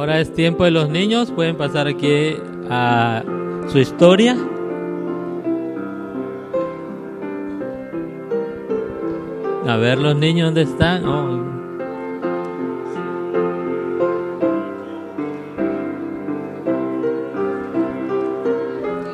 Ahora 0.03 0.19
es 0.19 0.33
tiempo 0.33 0.65
de 0.65 0.71
los 0.71 0.89
niños. 0.89 1.31
Pueden 1.31 1.55
pasar 1.55 1.87
aquí 1.87 2.35
a 2.69 3.23
su 3.69 3.79
historia. 3.79 4.35
A 9.65 9.77
ver 9.77 9.99
los 9.99 10.17
niños 10.17 10.47
dónde 10.47 10.63
están. 10.63 11.05
Oh. 11.05 11.39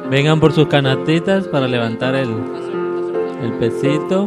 Vengan 0.09 0.39
por 0.39 0.53
sus 0.53 0.65
canastitas 0.69 1.47
para 1.49 1.67
levantar 1.67 2.15
el, 2.15 2.29
el 3.43 3.53
pesito. 3.59 4.25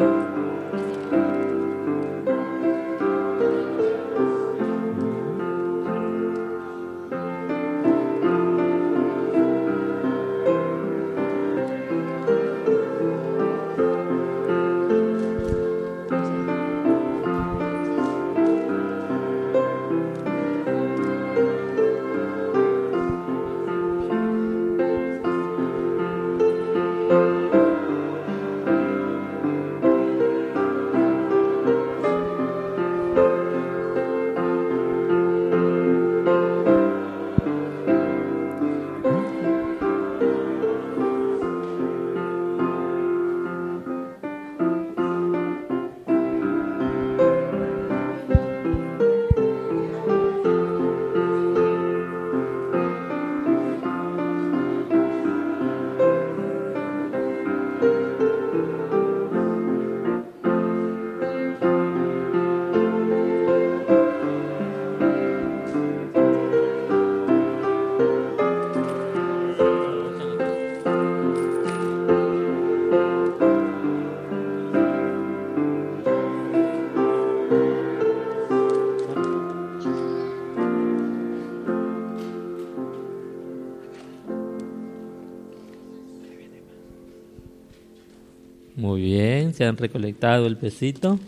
Han 89.73 89.79
recolectado 89.79 90.47
el 90.47 90.57
pesito. 90.57 91.19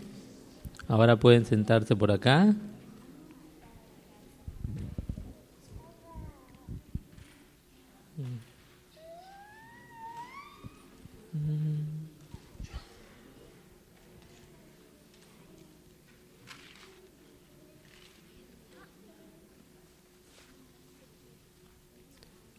Ahora 0.87 1.17
pueden 1.17 1.45
sentarse 1.45 1.95
por 1.95 2.11
acá. 2.11 2.53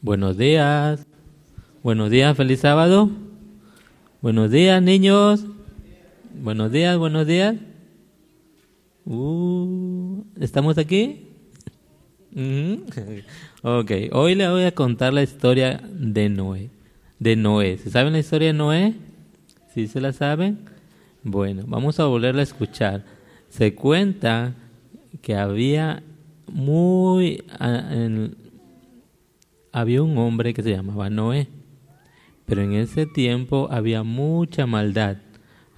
Buenos 0.03 0.37
días. 0.37 1.07
Buenos 1.83 2.11
días, 2.11 2.37
feliz 2.37 2.61
sábado. 2.61 3.11
Buenos 4.20 4.51
días, 4.51 4.83
niños. 4.83 5.44
Buenos 6.46 6.70
días, 6.70 6.96
buenos 6.96 7.26
días. 7.26 7.56
Uh, 9.04 10.22
¿Estamos 10.38 10.78
aquí? 10.78 11.26
Ok, 13.64 13.90
hoy 14.12 14.37
le 14.37 14.48
voy 14.48 14.62
a 14.62 14.70
contar 14.70 15.12
la 15.12 15.24
historia 15.24 15.80
de 15.92 16.28
Noé. 16.28 16.70
De 17.18 17.35
Noé. 17.35 17.78
¿Se 17.78 17.90
saben 17.90 18.12
la 18.12 18.20
historia 18.20 18.46
de 18.46 18.52
Noé? 18.52 18.94
¿Sí 19.74 19.88
se 19.88 20.00
la 20.00 20.12
saben? 20.12 20.61
Bueno, 21.24 21.64
vamos 21.66 21.98
a 21.98 22.04
volverla 22.04 22.42
a 22.42 22.44
escuchar. 22.44 23.04
Se 23.48 23.74
cuenta 23.74 24.54
que 25.22 25.35
había 25.35 26.04
muy... 26.46 27.42
había 29.72 30.00
un 30.00 30.16
hombre 30.16 30.54
que 30.54 30.62
se 30.62 30.70
llamaba 30.70 31.11
Noé. 31.11 31.48
Pero 32.44 32.62
en 32.62 32.74
ese 32.74 33.04
tiempo 33.04 33.66
había 33.68 34.04
mucha 34.04 34.64
maldad, 34.66 35.16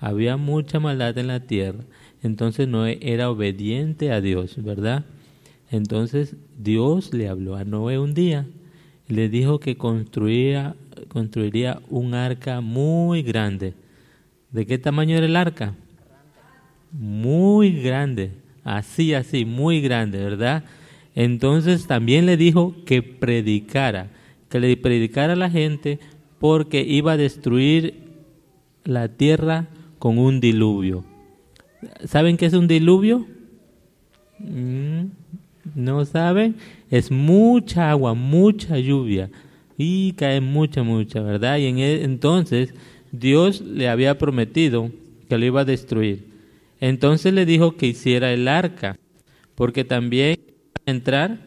había 0.01 0.37
mucha 0.37 0.81
maldad 0.81 1.17
en 1.19 1.27
la 1.27 1.41
tierra. 1.41 1.85
Entonces 2.23 2.69
Noé 2.69 2.99
era 3.01 3.31
obediente 3.31 4.13
a 4.13 4.21
Dios, 4.21 4.63
¿verdad? 4.63 5.05
Entonces 5.71 6.37
Dios 6.57 7.13
le 7.13 7.29
habló 7.29 7.57
a 7.57 7.65
Noé 7.65 7.99
un 7.99 8.15
día 8.15 8.47
y 9.09 9.15
le 9.15 9.29
dijo 9.29 9.61
que 9.61 9.77
construiría, 9.77 10.75
construiría 11.09 11.81
un 11.89 12.15
arca 12.15 12.61
muy 12.61 13.23
grande. 13.23 13.75
¿De 14.51 14.67
qué 14.67 14.79
tamaño 14.79 15.17
era 15.17 15.27
el 15.27 15.37
arca? 15.37 15.75
Muy 16.91 17.83
grande, 17.83 18.33
así, 18.65 19.13
así, 19.15 19.45
muy 19.45 19.81
grande, 19.81 20.23
¿verdad? 20.23 20.65
Entonces 21.15 21.87
también 21.87 22.27
le 22.27 22.37
dijo 22.37 22.75
que 22.87 23.03
predicara, 23.03 24.09
que 24.49 24.61
le 24.61 24.77
predicara 24.77 25.35
a 25.35 25.37
la 25.37 25.51
gente 25.51 25.99
porque 26.39 26.83
iba 26.83 27.13
a 27.13 27.17
destruir 27.17 27.95
la 28.85 29.09
tierra 29.09 29.67
con 29.99 30.19
un 30.19 30.41
diluvio. 30.41 31.05
¿Saben 32.05 32.37
qué 32.37 32.47
es 32.47 32.55
un 32.55 32.69
diluvio? 32.69 33.27
Mm, 34.39 35.07
¿No 35.75 36.05
saben? 36.05 36.57
Es 36.91 37.11
mucha 37.11 37.91
agua, 37.91 38.15
mucha 38.15 38.79
lluvia 38.79 39.31
y 39.77 40.13
cae 40.13 40.41
mucha, 40.41 40.83
mucha, 40.83 41.21
¿verdad? 41.21 41.59
Y 41.59 41.67
en 41.67 41.79
e- 41.79 42.03
entonces 42.03 42.75
Dios 43.13 43.61
le 43.61 43.89
había 43.89 44.19
prometido 44.19 44.91
que 45.29 45.39
lo 45.39 45.45
iba 45.45 45.61
a 45.61 45.65
destruir. 45.65 46.27
Entonces 46.81 47.33
le 47.33 47.47
dijo 47.47 47.77
que 47.77 47.87
hiciera 47.87 48.33
el 48.33 48.49
arca, 48.49 48.97
porque 49.55 49.85
también 49.85 50.39
iban 50.39 50.83
a 50.87 50.91
entrar 50.91 51.39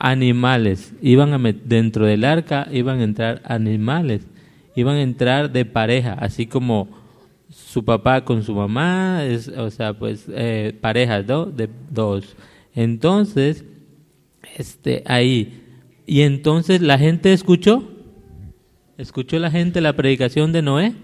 animales, 0.00 0.94
iban 1.02 1.34
a 1.34 1.52
dentro 1.52 2.06
del 2.06 2.24
arca 2.24 2.66
iban 2.72 3.00
a 3.00 3.04
entrar 3.04 3.42
animales, 3.44 4.22
iban 4.74 4.96
a 4.96 5.02
entrar 5.02 5.52
de 5.52 5.64
pareja, 5.64 6.14
así 6.14 6.46
como 6.46 6.88
su 7.50 7.84
papá 7.84 8.24
con 8.24 8.42
su 8.42 8.54
mamá, 8.54 9.24
es, 9.24 9.48
o 9.48 9.70
sea, 9.70 9.92
pues 9.94 10.26
eh, 10.28 10.76
parejas. 10.80 11.26
De 11.26 11.68
dos. 11.90 12.36
Entonces, 12.74 13.64
este, 14.56 15.02
ahí, 15.06 15.64
y 16.06 16.22
entonces 16.22 16.80
la 16.80 16.98
gente 16.98 17.32
escuchó, 17.32 17.88
escuchó 18.96 19.38
la 19.38 19.50
gente 19.50 19.80
la 19.80 19.94
predicación 19.94 20.52
de 20.52 20.62
Noé. 20.62 20.94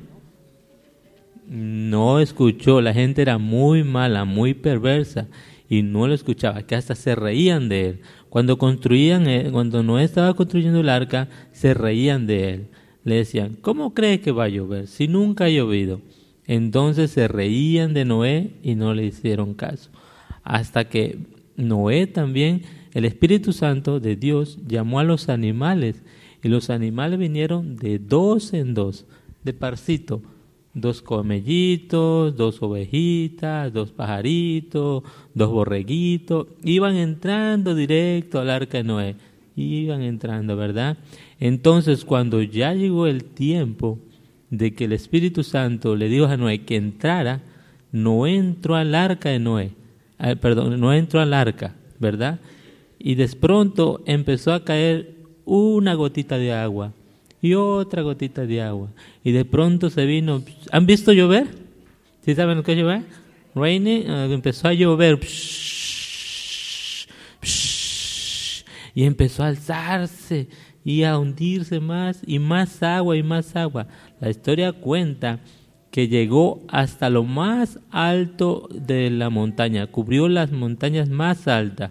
No 1.48 2.18
escuchó, 2.18 2.80
la 2.80 2.92
gente 2.92 3.22
era 3.22 3.38
muy 3.38 3.85
mala, 3.85 4.24
muy 4.24 4.54
perversa 4.54 5.28
y 5.68 5.82
no 5.82 6.06
lo 6.06 6.14
escuchaba, 6.14 6.62
que 6.62 6.74
hasta 6.74 6.94
se 6.94 7.14
reían 7.14 7.68
de 7.68 7.88
él. 7.88 8.00
Cuando 8.28 8.59
construían, 8.59 9.28
eh, 9.28 9.48
cuando 9.52 9.82
Noé 9.82 10.04
estaba 10.04 10.35
construyendo 10.35 10.80
el 10.80 10.88
arca, 10.88 11.28
se 11.52 11.74
reían 11.74 12.26
de 12.26 12.50
él. 12.50 12.68
Le 13.04 13.16
decían, 13.16 13.56
¿cómo 13.61 13.94
cree 13.94 14.20
que 14.20 14.32
va 14.32 14.44
a 14.44 14.48
llover 14.48 14.88
si 14.88 15.06
nunca 15.06 15.44
ha 15.44 15.48
llovido? 15.48 16.00
Entonces 16.46 17.11
se 17.11 17.28
reían 17.28 17.94
de 17.94 18.04
Noé 18.04 18.50
y 18.62 18.74
no 18.74 18.94
le 18.94 19.06
hicieron 19.06 19.54
caso. 19.54 19.90
Hasta 20.44 20.88
que 20.88 21.18
Noé 21.56 22.06
también, 22.06 22.62
el 22.92 23.04
Espíritu 23.04 23.52
Santo 23.52 24.00
de 24.00 24.16
Dios, 24.16 24.59
llamó 24.66 25.00
a 25.00 25.04
los 25.04 25.28
animales 25.28 26.02
y 26.42 26.48
los 26.48 26.70
animales 26.70 27.18
vinieron 27.18 27.76
de 27.76 27.98
dos 27.98 28.52
en 28.52 28.74
dos, 28.74 29.06
de 29.42 29.52
parcito, 29.52 30.22
dos 30.74 31.02
comellitos, 31.02 32.37
dos 32.37 32.62
ovejitas, 32.62 33.72
dos 33.72 33.90
pajaritos, 33.90 35.02
dos 35.35 35.50
borreguitos, 35.50 36.48
iban 36.62 36.96
entrando 36.96 37.74
directo 37.74 38.38
al 38.38 38.50
arca 38.50 38.78
de 38.78 38.85
Noé, 38.85 39.16
iban 39.56 40.02
entrando, 40.02 40.56
¿verdad? 40.56 40.98
Entonces 41.40 42.04
cuando 42.04 42.42
ya 42.42 42.74
llegó 42.74 43.06
el 43.06 43.24
tiempo 43.24 43.98
de 44.50 44.74
que 44.74 44.85
el 44.85 44.92
Espíritu 44.92 45.42
Santo 45.42 45.96
le 45.96 46.09
dijo 46.09 46.26
a 46.26 46.37
Noé 46.37 46.62
que 46.62 46.76
entrara, 46.76 47.42
no 47.92 48.26
entró 48.26 48.76
al 48.76 48.94
arca 48.94 49.30
de 49.30 49.38
Noé, 49.38 49.72
ah, 50.18 50.35
perdón, 50.35 50.80
no 50.80 50.92
entró 50.92 51.20
al 51.20 51.35
arca, 51.35 51.74
¿verdad? 51.98 52.40
y 52.98 53.14
de 53.14 53.28
pronto 53.28 54.02
empezó 54.06 54.52
a 54.52 54.64
caer 54.64 55.14
una 55.44 55.94
gotita 55.94 56.38
de 56.38 56.52
agua 56.52 56.92
y 57.40 57.54
otra 57.54 58.02
gotita 58.02 58.46
de 58.46 58.62
agua. 58.62 58.90
Y 59.22 59.32
de 59.32 59.44
pronto 59.44 59.90
se 59.90 60.04
vino. 60.06 60.42
¿Han 60.72 60.87
visto 60.87 61.12
llover? 61.12 61.46
¿Sí 62.24 62.35
saben 62.35 62.56
lo 62.56 62.64
que 62.64 62.72
es 62.72 62.78
llover? 62.78 63.02
Rainy, 63.54 64.04
eh, 64.06 64.28
empezó 64.32 64.68
a 64.68 64.72
llover. 64.72 65.20
y 68.94 69.04
empezó 69.04 69.44
a 69.44 69.48
alzarse 69.48 70.48
y 70.85 71.02
a 71.02 71.18
hundirse 71.18 71.78
más 71.78 72.22
y 72.26 72.38
más 72.38 72.82
agua 72.82 73.16
y 73.16 73.22
más 73.22 73.54
agua. 73.54 73.87
La 74.20 74.31
historia 74.31 74.72
cuenta 74.72 75.40
que 75.90 76.09
llegó 76.09 76.62
hasta 76.68 77.11
lo 77.11 77.24
más 77.24 77.79
alto 77.90 78.68
de 78.70 79.11
la 79.11 79.31
montaña, 79.31 79.87
cubrió 79.87 80.29
las 80.29 80.52
montañas 80.52 81.09
más 81.09 81.48
altas 81.48 81.90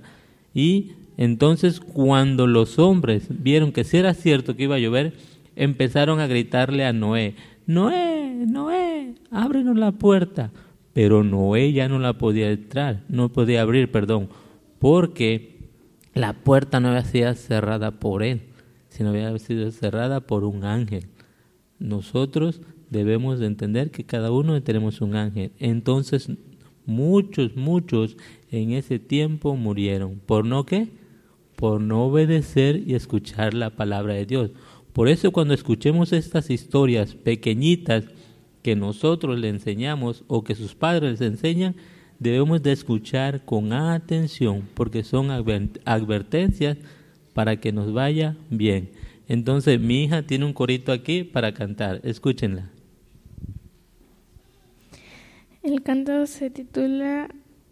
y 0.54 0.92
entonces 1.18 1.80
cuando 1.80 2.46
los 2.48 2.78
hombres 2.78 3.28
vieron 3.30 3.72
que 3.72 3.84
si 3.84 3.98
era 3.98 4.14
cierto 4.14 4.56
que 4.56 4.64
iba 4.64 4.76
a 4.76 4.80
llover, 4.80 5.14
empezaron 5.56 6.20
a 6.20 6.28
gritarle 6.28 6.86
a 6.86 6.94
Noé, 6.94 7.36
Noé, 7.66 8.46
Noé, 8.48 9.16
ábrenos 9.32 9.78
la 9.78 9.92
puerta. 9.92 10.52
Pero 10.94 11.24
Noé 11.24 11.74
ya 11.74 11.90
no 11.90 12.00
la 12.00 12.14
podía 12.14 12.52
entrar, 12.52 13.02
no 13.10 13.30
podía 13.30 13.62
abrir, 13.62 13.92
perdón, 13.92 14.30
porque 14.80 15.58
la 16.14 16.32
puerta 16.32 16.80
no 16.80 16.90
había 16.90 17.04
sido 17.04 17.34
cerrada 17.34 17.92
por 17.92 18.24
él, 18.24 18.44
sino 18.88 19.10
había 19.10 19.38
sido 19.40 19.70
cerrada 19.72 20.22
por 20.22 20.46
un 20.46 20.64
ángel. 20.64 21.08
Nosotros 21.80 22.62
debemos 22.90 23.40
de 23.40 23.48
entender 23.48 23.92
que 23.92 24.04
cada 24.04 24.32
uno 24.32 24.62
tenemos 24.64 25.02
un 25.02 25.16
ángel. 25.16 25.52
Entonces, 25.60 26.30
muchos, 26.86 27.56
muchos 27.56 28.18
en 28.52 28.72
ese 28.72 29.00
tiempo 29.00 29.56
murieron. 29.56 30.22
¿Por 30.26 30.46
no 30.46 30.66
qué? 30.66 30.90
Por 31.56 31.82
no 31.82 32.06
obedecer 32.06 32.84
y 32.86 32.96
escuchar 32.96 33.54
la 33.54 33.72
palabra 33.72 34.14
de 34.14 34.26
Dios. 34.26 34.52
Por 34.94 35.10
eso 35.10 35.32
cuando 35.32 35.54
escuchemos 35.54 36.14
estas 36.14 36.50
historias 36.50 37.16
pequeñitas 37.16 38.06
que 38.62 38.76
nosotros 38.76 39.38
le 39.38 39.50
enseñamos 39.50 40.24
o 40.28 40.44
que 40.44 40.56
sus 40.56 40.74
padres 40.74 41.20
les 41.20 41.22
enseñan, 41.22 41.76
debemos 42.20 42.64
de 42.64 42.72
escuchar 42.72 43.44
con 43.44 43.74
atención 43.74 44.68
porque 44.74 45.04
son 45.04 45.32
advertencias 45.32 46.78
para 47.34 47.60
que 47.60 47.74
nos 47.74 47.94
vaya 47.94 48.38
bien. 48.50 48.90
Entonces 49.28 49.80
mi 49.80 50.04
hija 50.04 50.24
tiene 50.24 50.46
un 50.46 50.54
corito 50.54 50.92
aquí 50.92 51.24
para 51.24 51.54
cantar, 51.54 52.00
escúchenla. 52.04 52.70
El 55.64 55.82
canto 55.82 56.28
se 56.28 56.52
titula 56.52 57.28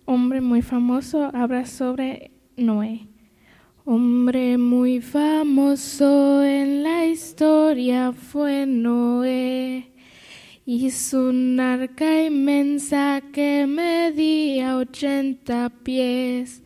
Hombre 0.06 0.42
muy 0.42 0.64
famoso, 0.64 1.30
habla 1.34 1.66
sobre 1.68 2.32
Noé. 2.58 3.08
Hombre 3.86 4.58
muy 4.58 5.00
famoso 5.00 6.44
en 6.44 6.84
la 6.84 7.06
historia 7.06 8.12
fue 8.14 8.66
Noé. 8.66 9.92
Hizo 10.66 11.30
un 11.30 11.60
arca 11.60 12.24
inmensa 12.24 13.22
que 13.32 13.68
medía 13.68 14.78
ochenta 14.78 15.70
pies. 15.70 16.63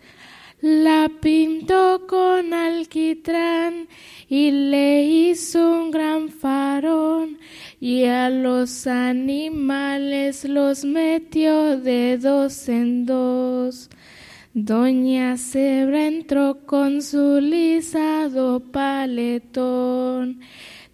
La 0.60 1.12
pintó 1.22 2.08
con 2.08 2.52
alquitrán 2.52 3.88
y 4.28 4.50
le 4.50 5.04
hizo 5.04 5.84
un 5.84 5.92
gran 5.92 6.30
farón 6.30 7.38
y 7.80 8.06
a 8.06 8.32
los 8.32 8.88
animales 8.88 10.46
los 10.46 10.84
metió 10.84 11.80
de 11.80 12.18
dos 12.18 12.70
en 12.70 13.06
dos. 13.06 13.92
Doña 14.56 15.38
Zebra 15.38 16.08
entró 16.08 16.66
con 16.66 17.04
su 17.04 17.40
lisado 17.40 18.60
paletón, 18.60 20.40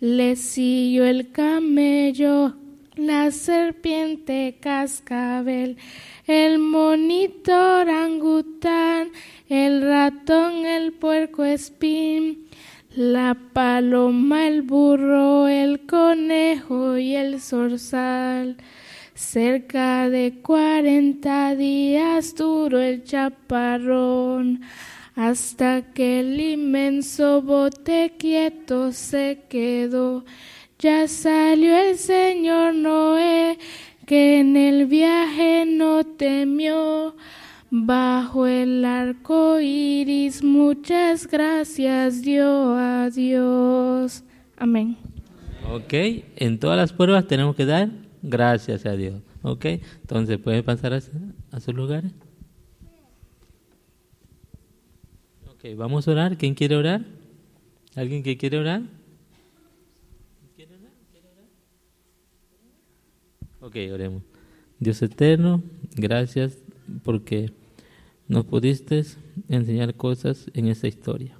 le 0.01 0.35
siguió 0.35 1.05
el 1.05 1.31
camello, 1.31 2.57
la 2.97 3.31
serpiente 3.31 4.57
cascabel, 4.59 5.77
el 6.25 6.59
monito 6.59 7.51
orangután, 7.81 9.11
el 9.49 9.81
ratón, 9.81 10.65
el 10.65 10.93
puerco 10.93 11.43
espín, 11.43 12.47
la 12.95 13.37
paloma, 13.53 14.47
el 14.47 14.61
burro, 14.61 15.47
el 15.47 15.85
conejo 15.85 16.97
y 16.97 17.15
el 17.15 17.41
zorzal. 17.41 18.57
Cerca 19.15 20.09
de 20.09 20.41
cuarenta 20.41 21.55
días 21.55 22.35
duró 22.35 22.79
el 22.79 23.03
chaparrón, 23.03 24.61
hasta 25.15 25.93
que 25.93 26.21
el 26.21 26.39
inmenso 26.39 27.41
bote 27.41 28.13
quieto 28.17 28.91
se 28.91 29.43
quedó. 29.49 30.25
Ya 30.79 31.07
salió 31.07 31.77
el 31.77 31.97
señor 31.97 32.73
Noé, 32.73 33.57
que 34.05 34.39
en 34.39 34.57
el 34.57 34.85
viaje 34.87 35.65
no 35.65 36.03
temió 36.03 37.15
Bajo 37.75 38.45
el 38.45 38.85
arco 38.85 39.59
iris, 39.59 40.43
muchas 40.43 41.25
gracias 41.25 42.21
dio 42.21 42.75
a 42.77 43.09
Dios. 43.09 44.23
Amén. 44.55 44.95
Ok, 45.71 45.91
en 46.35 46.59
todas 46.59 46.77
las 46.77 46.93
pruebas 46.93 47.25
tenemos 47.25 47.55
que 47.55 47.65
dar 47.65 47.89
gracias 48.21 48.85
a 48.85 48.91
Dios. 48.91 49.23
Ok, 49.41 49.65
entonces 50.01 50.37
pueden 50.37 50.63
pasar 50.63 50.93
a, 50.93 50.99
a 51.51 51.59
sus 51.59 51.73
lugares. 51.73 52.11
Ok, 55.51 55.75
vamos 55.75 56.07
a 56.07 56.11
orar. 56.11 56.37
¿Quién 56.37 56.53
quiere 56.53 56.75
orar? 56.75 57.01
¿Alguien 57.95 58.21
que 58.21 58.37
quiere 58.37 58.59
orar? 58.59 58.83
¿Quiere 60.55 60.75
orar? 60.75 60.91
¿Quiere 61.11 61.27
orar? 61.27 61.45
Ok, 63.63 63.77
oremos. 63.93 64.23
Dios 64.77 65.01
eterno, 65.01 65.63
gracias 65.95 66.57
porque 67.01 67.53
nos 68.27 68.43
pudiste 68.43 69.05
enseñar 69.47 69.95
cosas 69.95 70.51
en 70.53 70.67
esta 70.67 70.89
historia. 70.89 71.37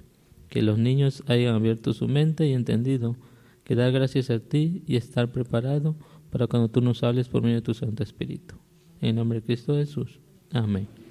Que 0.48 0.62
los 0.62 0.78
niños 0.78 1.22
hayan 1.26 1.54
abierto 1.54 1.92
su 1.92 2.08
mente 2.08 2.46
y 2.46 2.54
entendido 2.54 3.14
que 3.62 3.74
dar 3.74 3.92
gracias 3.92 4.30
a 4.30 4.38
ti 4.38 4.82
y 4.86 4.96
estar 4.96 5.32
preparado 5.32 5.96
para 6.30 6.46
cuando 6.46 6.68
tú 6.68 6.80
nos 6.80 7.02
hables 7.02 7.28
por 7.28 7.42
medio 7.42 7.56
de 7.56 7.62
tu 7.62 7.74
Santo 7.74 8.02
Espíritu. 8.02 8.54
En 9.02 9.16
nombre 9.16 9.40
de 9.40 9.46
Cristo 9.46 9.74
Jesús. 9.74 10.18
Amén. 10.50 11.03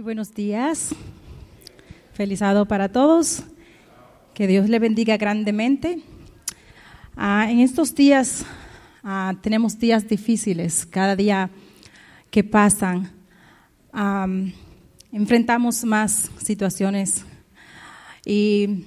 Buenos 0.00 0.32
días. 0.34 0.94
Felizado 2.14 2.66
para 2.66 2.90
todos. 2.90 3.42
Que 4.32 4.46
Dios 4.46 4.70
le 4.70 4.78
bendiga 4.78 5.18
grandemente. 5.18 6.02
Ah, 7.14 7.48
en 7.50 7.60
estos 7.60 7.94
días 7.94 8.46
ah, 9.04 9.34
tenemos 9.42 9.78
días 9.78 10.08
difíciles. 10.08 10.86
Cada 10.86 11.14
día 11.14 11.50
que 12.30 12.42
pasan 12.42 13.10
enfrentamos 15.12 15.84
más 15.84 16.30
situaciones. 16.42 17.26
Y 18.24 18.86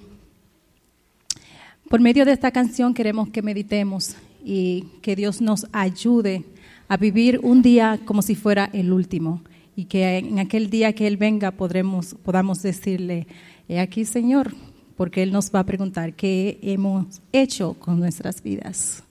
por 1.87 2.01
medio 2.01 2.25
de 2.25 2.31
esta 2.31 2.49
canción 2.49 2.95
queremos 2.95 3.29
que 3.29 3.43
meditemos 3.43 4.15
y 4.43 4.87
que 5.03 5.15
Dios 5.15 5.39
nos 5.39 5.67
ayude 5.71 6.43
a 6.87 6.97
vivir 6.97 7.39
un 7.43 7.61
día 7.61 7.99
como 8.05 8.23
si 8.23 8.33
fuera 8.33 8.71
el 8.73 8.91
último 8.91 9.43
y 9.75 9.85
que 9.85 10.17
en 10.17 10.39
aquel 10.39 10.69
día 10.69 10.93
que 10.93 11.07
Él 11.07 11.17
venga 11.17 11.51
podremos, 11.51 12.15
podamos 12.23 12.61
decirle, 12.61 13.27
he 13.67 13.79
aquí 13.79 14.05
Señor, 14.05 14.53
porque 14.97 15.23
Él 15.23 15.31
nos 15.31 15.53
va 15.53 15.59
a 15.59 15.65
preguntar 15.65 16.13
qué 16.15 16.59
hemos 16.61 17.21
hecho 17.31 17.75
con 17.75 17.99
nuestras 17.99 18.41
vidas. 18.41 19.04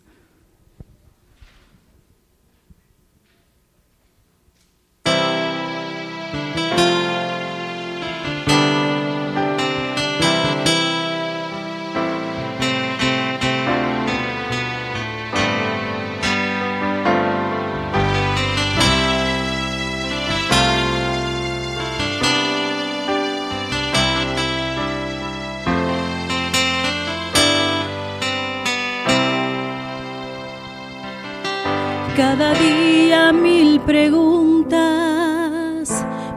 Cada 32.17 32.55
día 32.55 33.33
mil 33.33 33.81
preguntas 33.81 34.79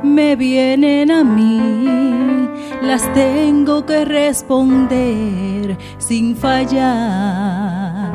me 0.02 0.36
vienen 0.36 1.12
a 1.12 1.24
mí, 1.24 2.50
las 2.82 3.14
tengo 3.14 3.86
que 3.86 4.04
responder 4.04 5.78
sin 6.00 6.36
fallar. 6.36 8.12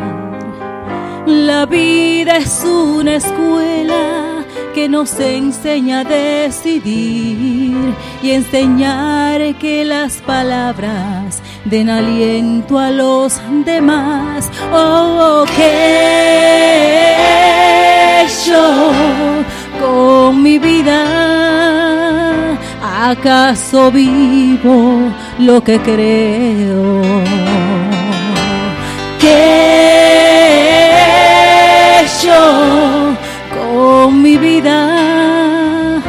La 1.27 1.65
vida 1.67 2.39
es 2.39 2.65
una 2.65 3.15
escuela 3.15 4.32
que 4.75 4.89
nos 4.89 5.19
enseña 5.21 6.01
a 6.01 6.05
decidir 6.05 7.95
y 8.23 8.31
enseñar 8.31 9.55
que 9.57 9.85
las 9.85 10.15
palabras 10.23 11.43
den 11.65 11.91
aliento 11.91 12.79
a 12.79 12.91
los 12.91 13.41
demás. 13.65 14.51
Oh, 14.73 15.45
que 15.57 16.73
yo 18.47 18.83
con 19.81 20.43
mi 20.43 20.59
vida 20.59 20.99
acaso 23.11 23.91
vivo 23.91 25.13
lo 25.39 25.63
que 25.63 25.79
creo. 25.81 27.03
Que 29.21 30.03
yo 32.23 33.15
con 34.03 34.21
mi 34.21 34.37
vida 34.37 36.03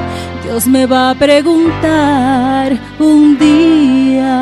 Dios 0.44 0.66
me 0.66 0.88
va 0.88 1.12
a 1.12 1.16
preguntar 1.16 2.76
un 2.98 3.38
día. 3.38 4.36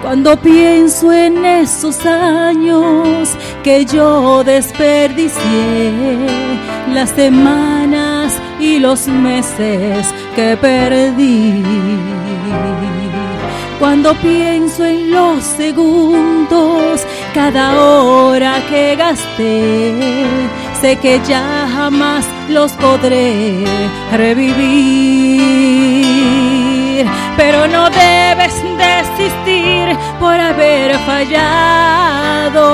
Cuando 0.00 0.36
pienso 0.36 1.12
en 1.12 1.44
esos 1.44 2.06
años 2.06 3.30
que 3.64 3.84
yo 3.84 4.44
desperdicié, 4.44 5.82
las 6.94 7.10
semanas 7.10 8.34
y 8.60 8.78
los 8.78 9.08
meses 9.08 10.06
que 10.36 10.56
perdí. 10.60 11.64
Cuando 13.80 14.14
pienso 14.14 14.84
en 14.84 15.10
los 15.10 15.42
segundos, 15.42 17.04
cada 17.34 17.80
hora 17.80 18.54
que 18.68 18.96
gasté, 18.96 19.94
sé 20.80 20.96
que 20.96 21.20
ya 21.26 21.68
jamás 21.74 22.24
los 22.48 22.72
podré 22.72 23.64
revivir. 24.12 24.58
Pero 27.36 27.66
no 27.68 27.90
debes 27.90 28.54
desistir 28.86 29.96
por 30.20 30.38
haber 30.40 30.96
fallado. 31.00 32.64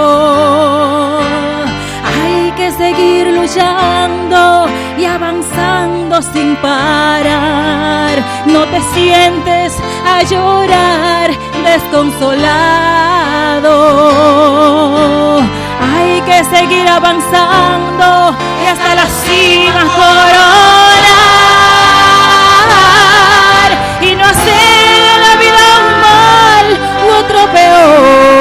Hay 2.15 2.53
que 2.53 2.71
seguir 2.73 3.27
luchando 3.29 4.67
y 4.99 5.05
avanzando 5.05 6.21
sin 6.33 6.57
parar. 6.57 8.23
No 8.47 8.65
te 8.65 8.81
sientes 8.95 9.75
a 10.07 10.23
llorar 10.25 11.31
desconsolado. 11.65 12.85
Hay 15.85 16.23
que 16.23 16.45
seguir 16.45 16.89
avanzando 16.89 18.35
y 18.63 18.67
hasta 18.67 18.95
la 18.95 19.07
cima 19.07 19.83
coronar 19.95 21.05
y 24.01 24.17
no 24.17 24.25
hacer 24.25 25.21
la 25.27 25.37
vida 25.37 25.65
un 25.81 25.89
mal 26.07 26.67
u 27.07 27.09
otro 27.21 27.41
peor, 27.53 28.34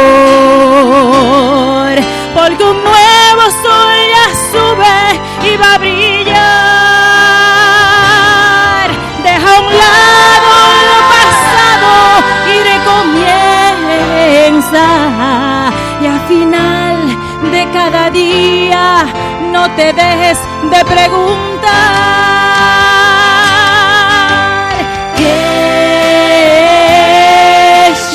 te 19.76 19.94
dejes 19.94 20.38
de 20.72 20.86
preguntar. 20.86 21.72
Que 25.18 25.34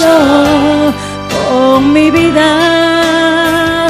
yo 0.00 0.18
con 1.48 1.92
mi 1.92 2.10
vida 2.10 3.86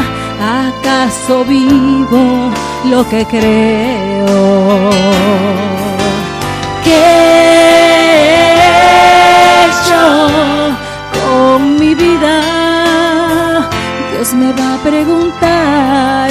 acaso 0.69 1.45
vivo 1.45 2.51
lo 2.85 3.09
que 3.09 3.25
creo 3.27 4.91
que 6.85 7.05
yo 9.89 10.07
con 11.21 11.79
mi 11.79 11.95
vida 11.95 12.35
Dios 14.13 14.35
me 14.35 14.53
va 14.53 14.75
a 14.75 14.79
preguntar 14.79 16.31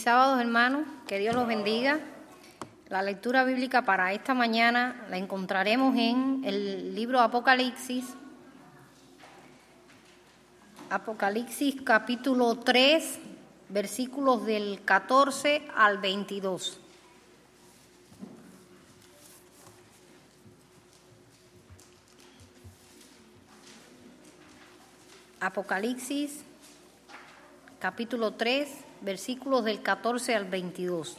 Feliz 0.00 0.14
sábado, 0.14 0.40
hermanos. 0.40 0.86
Que 1.06 1.18
Dios 1.18 1.34
los 1.34 1.46
bendiga. 1.46 2.00
La 2.88 3.02
lectura 3.02 3.44
bíblica 3.44 3.82
para 3.82 4.14
esta 4.14 4.32
mañana 4.32 5.04
la 5.10 5.18
encontraremos 5.18 5.94
en 5.94 6.40
el 6.42 6.94
libro 6.94 7.20
Apocalipsis. 7.20 8.06
Apocalipsis 10.88 11.82
capítulo 11.84 12.60
3, 12.60 13.18
versículos 13.68 14.46
del 14.46 14.80
14 14.86 15.68
al 15.76 15.98
22. 15.98 16.80
Apocalipsis 25.40 26.40
capítulo 27.78 28.32
3, 28.32 28.86
versículos 29.02 29.64
del 29.64 29.82
14 29.82 30.34
al 30.34 30.44
22. 30.44 31.16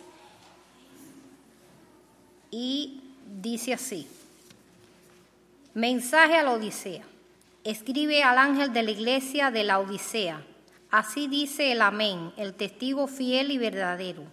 Y 2.51 3.01
dice 3.41 3.73
así, 3.73 4.07
mensaje 5.73 6.35
a 6.35 6.43
la 6.43 6.51
Odisea. 6.51 7.03
Escribe 7.63 8.23
al 8.23 8.37
ángel 8.37 8.73
de 8.73 8.83
la 8.83 8.91
iglesia 8.91 9.51
de 9.51 9.63
la 9.63 9.79
Odisea. 9.79 10.43
Así 10.89 11.27
dice 11.27 11.71
el 11.71 11.81
amén, 11.81 12.33
el 12.35 12.53
testigo 12.53 13.07
fiel 13.07 13.51
y 13.51 13.57
verdadero, 13.57 14.23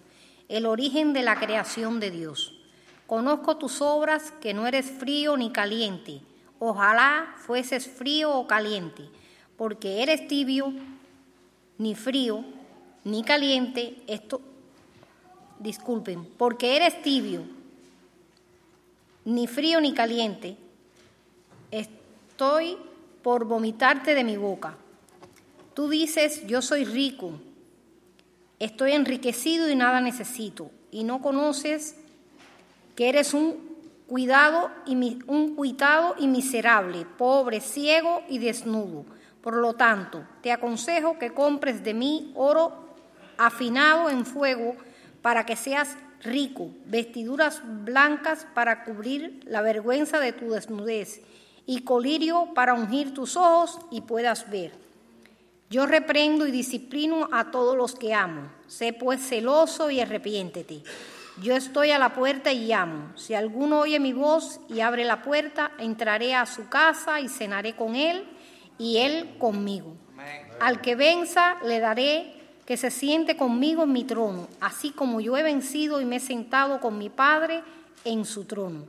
el 0.49 0.67
origen 0.67 1.13
de 1.13 1.23
la 1.23 1.39
creación 1.39 2.01
de 2.01 2.11
Dios. 2.11 2.59
Conozco 3.07 3.57
tus 3.57 3.81
obras, 3.81 4.33
que 4.41 4.55
no 4.55 4.67
eres 4.67 4.91
frío 4.91 5.37
ni 5.37 5.51
caliente. 5.51 6.21
Ojalá 6.59 7.35
fueses 7.37 7.87
frío 7.87 8.35
o 8.35 8.47
caliente, 8.47 9.09
porque 9.57 10.03
eres 10.03 10.27
tibio, 10.27 10.73
ni 11.79 11.95
frío, 11.95 12.45
ni 13.09 13.23
caliente, 13.23 13.97
esto, 14.07 14.41
disculpen, 15.59 16.27
porque 16.37 16.77
eres 16.77 17.01
tibio, 17.03 17.43
ni 19.25 19.47
frío 19.47 19.81
ni 19.81 19.95
caliente, 19.95 20.57
estoy 21.71 22.77
por 23.23 23.47
vomitarte 23.47 24.15
de 24.15 24.25
mi 24.25 24.37
boca. 24.37 24.77
Tú 25.75 25.89
dices, 25.89 26.47
yo 26.47 26.61
soy 26.61 26.85
rico, 26.85 27.33
estoy 28.59 28.93
enriquecido 28.93 29.71
y 29.71 29.75
nada 29.75 30.01
necesito, 30.01 30.71
y 30.91 31.05
no 31.05 31.23
conoces 31.23 31.97
que 32.95 33.09
eres 33.09 33.33
un 33.33 33.57
cuidado 34.07 34.71
y 34.87 34.95
un 35.27 35.55
cuitado 35.55 36.15
y 36.19 36.27
miserable, 36.27 37.07
pobre, 37.17 37.61
ciego 37.61 38.23
y 38.29 38.39
desnudo. 38.39 39.05
Por 39.43 39.55
lo 39.55 39.75
tanto, 39.75 40.27
te 40.43 40.53
aconsejo 40.53 41.19
que 41.19 41.33
compres 41.33 41.85
de 41.85 41.95
mí 41.95 42.33
oro 42.35 42.88
afinado 43.39 44.11
en 44.11 44.27
fuego 44.27 44.77
para 45.23 45.47
que 45.47 45.57
seas 45.57 45.97
rico, 46.23 46.71
vestiduras 46.87 47.63
blancas 47.85 48.47
para 48.55 48.85
cubrir 48.85 49.41
la 49.47 49.63
vergüenza 49.63 50.19
de 50.19 50.33
tu 50.33 50.51
desnudez 50.51 51.23
y 51.67 51.83
colirio 51.83 52.49
para 52.55 52.75
ungir 52.75 53.15
tus 53.15 53.37
ojos 53.37 53.79
y 53.91 54.03
puedas 54.03 54.51
ver. 54.51 54.73
Yo 55.71 55.87
reprendo 55.87 56.47
y 56.47 56.51
disciplino 56.51 57.29
a 57.31 57.51
todos 57.51 57.77
los 57.77 57.95
que 57.95 58.15
amo. 58.15 58.51
Sé 58.67 58.95
pues 58.95 59.21
celoso 59.21 59.91
y 59.91 60.01
arrepiéntete. 60.01 60.83
Yo 61.43 61.55
estoy 61.55 61.91
a 61.91 61.99
la 61.99 62.15
puerta 62.15 62.53
y 62.53 62.67
llamo. 62.67 63.13
Si 63.17 63.35
alguno 63.35 63.81
oye 63.81 64.01
mi 64.01 64.13
voz 64.13 64.61
y 64.69 64.81
abre 64.81 65.05
la 65.05 65.23
puerta, 65.23 65.73
entraré 65.79 66.35
a 66.35 66.47
su 66.47 66.69
casa 66.69 67.21
y 67.21 67.29
cenaré 67.29 67.77
con 67.77 67.95
él 67.95 68.25
y 68.79 68.97
él 68.99 69.37
conmigo. 69.39 69.95
Al 70.59 70.81
que 70.81 70.97
venza, 70.97 71.59
le 71.65 71.81
daré 71.81 72.38
que 72.69 72.77
se 72.77 72.91
siente 72.91 73.39
conmigo 73.39 73.85
en 73.85 73.95
mi 73.95 74.05
trono, 74.05 74.47
así 74.61 74.91
como 74.91 75.23
yo 75.23 75.39
he 75.39 75.43
vencido 75.43 76.03
y 76.03 76.05
me 76.05 76.17
he 76.17 76.21
sentado 76.21 76.81
con 76.81 76.99
mi 76.99 77.09
Padre 77.09 77.63
en 78.05 78.27
su 78.27 78.45
trono. 78.45 78.85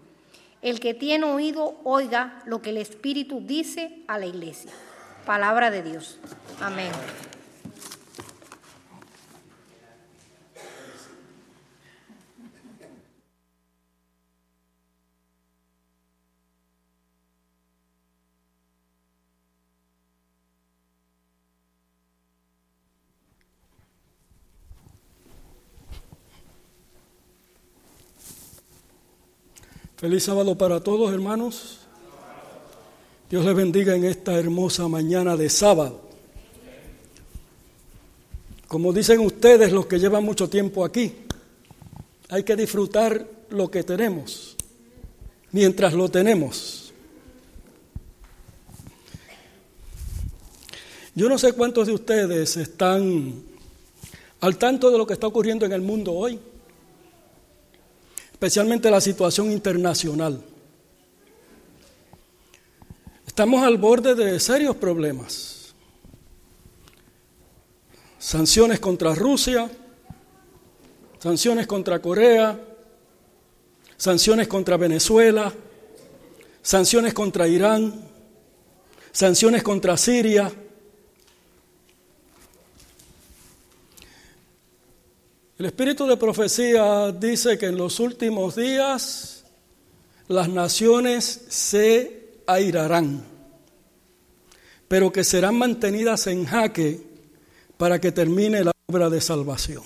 El 0.61 0.81
que 0.81 0.93
tiene 0.93 1.23
oído, 1.23 1.79
oiga 1.85 2.43
lo 2.45 2.61
que 2.61 2.71
el 2.71 2.77
Espíritu 2.77 3.39
dice 3.39 4.03
a 4.09 4.19
la 4.19 4.25
iglesia. 4.25 4.71
Palabra 5.25 5.71
de 5.71 5.81
Dios. 5.81 6.19
Amén. 6.59 6.91
Feliz 29.99 30.23
sábado 30.23 30.57
para 30.57 30.79
todos, 30.79 31.11
hermanos. 31.11 31.79
Dios 33.29 33.43
les 33.43 33.53
bendiga 33.53 33.93
en 33.97 34.05
esta 34.05 34.39
hermosa 34.39 34.87
mañana 34.87 35.35
de 35.35 35.49
sábado. 35.49 35.99
Como 38.69 38.93
dicen 38.93 39.19
ustedes, 39.19 39.73
los 39.73 39.87
que 39.87 39.99
llevan 39.99 40.23
mucho 40.23 40.49
tiempo 40.49 40.85
aquí, 40.85 41.13
hay 42.29 42.43
que 42.43 42.55
disfrutar 42.55 43.27
lo 43.49 43.69
que 43.69 43.83
tenemos, 43.83 44.55
mientras 45.51 45.93
lo 45.93 46.07
tenemos. 46.07 46.93
Yo 51.13 51.27
no 51.27 51.37
sé 51.37 51.51
cuántos 51.51 51.87
de 51.87 51.93
ustedes 51.93 52.55
están 52.55 53.33
al 54.39 54.57
tanto 54.57 54.91
de 54.91 54.97
lo 54.97 55.05
que 55.05 55.11
está 55.11 55.27
ocurriendo 55.27 55.65
en 55.65 55.73
el 55.73 55.81
mundo 55.81 56.13
hoy 56.13 56.39
especialmente 58.39 58.89
la 58.89 59.01
situación 59.01 59.51
internacional. 59.51 60.41
Estamos 63.27 63.61
al 63.65 63.75
borde 63.75 64.15
de 64.15 64.39
serios 64.39 64.77
problemas. 64.77 65.73
Sanciones 68.17 68.79
contra 68.79 69.13
Rusia, 69.13 69.69
sanciones 71.19 71.67
contra 71.67 72.01
Corea, 72.01 72.57
sanciones 73.97 74.47
contra 74.47 74.77
Venezuela, 74.77 75.51
sanciones 76.61 77.13
contra 77.13 77.45
Irán, 77.45 77.93
sanciones 79.11 79.63
contra 79.63 79.97
Siria, 79.97 80.49
El 85.59 85.65
espíritu 85.65 86.07
de 86.07 86.15
profecía 86.15 87.11
dice 87.11 87.57
que 87.57 87.65
en 87.65 87.77
los 87.77 87.99
últimos 87.99 88.55
días 88.55 89.43
las 90.29 90.47
naciones 90.47 91.25
se 91.49 92.39
airarán, 92.47 93.21
pero 94.87 95.11
que 95.11 95.25
serán 95.25 95.57
mantenidas 95.57 96.27
en 96.27 96.45
jaque 96.45 97.01
para 97.75 97.99
que 97.99 98.13
termine 98.13 98.63
la 98.63 98.71
obra 98.87 99.09
de 99.09 99.19
salvación. 99.19 99.83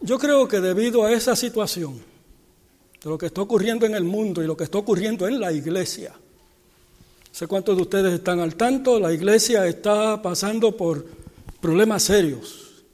Yo 0.00 0.16
creo 0.16 0.46
que 0.46 0.60
debido 0.60 1.04
a 1.04 1.12
esa 1.12 1.34
situación, 1.34 2.00
de 3.02 3.10
lo 3.10 3.18
que 3.18 3.26
está 3.26 3.42
ocurriendo 3.42 3.86
en 3.86 3.96
el 3.96 4.04
mundo 4.04 4.40
y 4.40 4.46
lo 4.46 4.56
que 4.56 4.64
está 4.64 4.78
ocurriendo 4.78 5.26
en 5.26 5.40
la 5.40 5.50
iglesia, 5.50 6.14
sé 7.32 7.48
cuántos 7.48 7.74
de 7.74 7.82
ustedes 7.82 8.14
están 8.14 8.38
al 8.38 8.54
tanto, 8.54 9.00
la 9.00 9.12
iglesia 9.12 9.66
está 9.66 10.22
pasando 10.22 10.76
por 10.76 11.18
problemas 11.60 12.02
serios. 12.02 12.84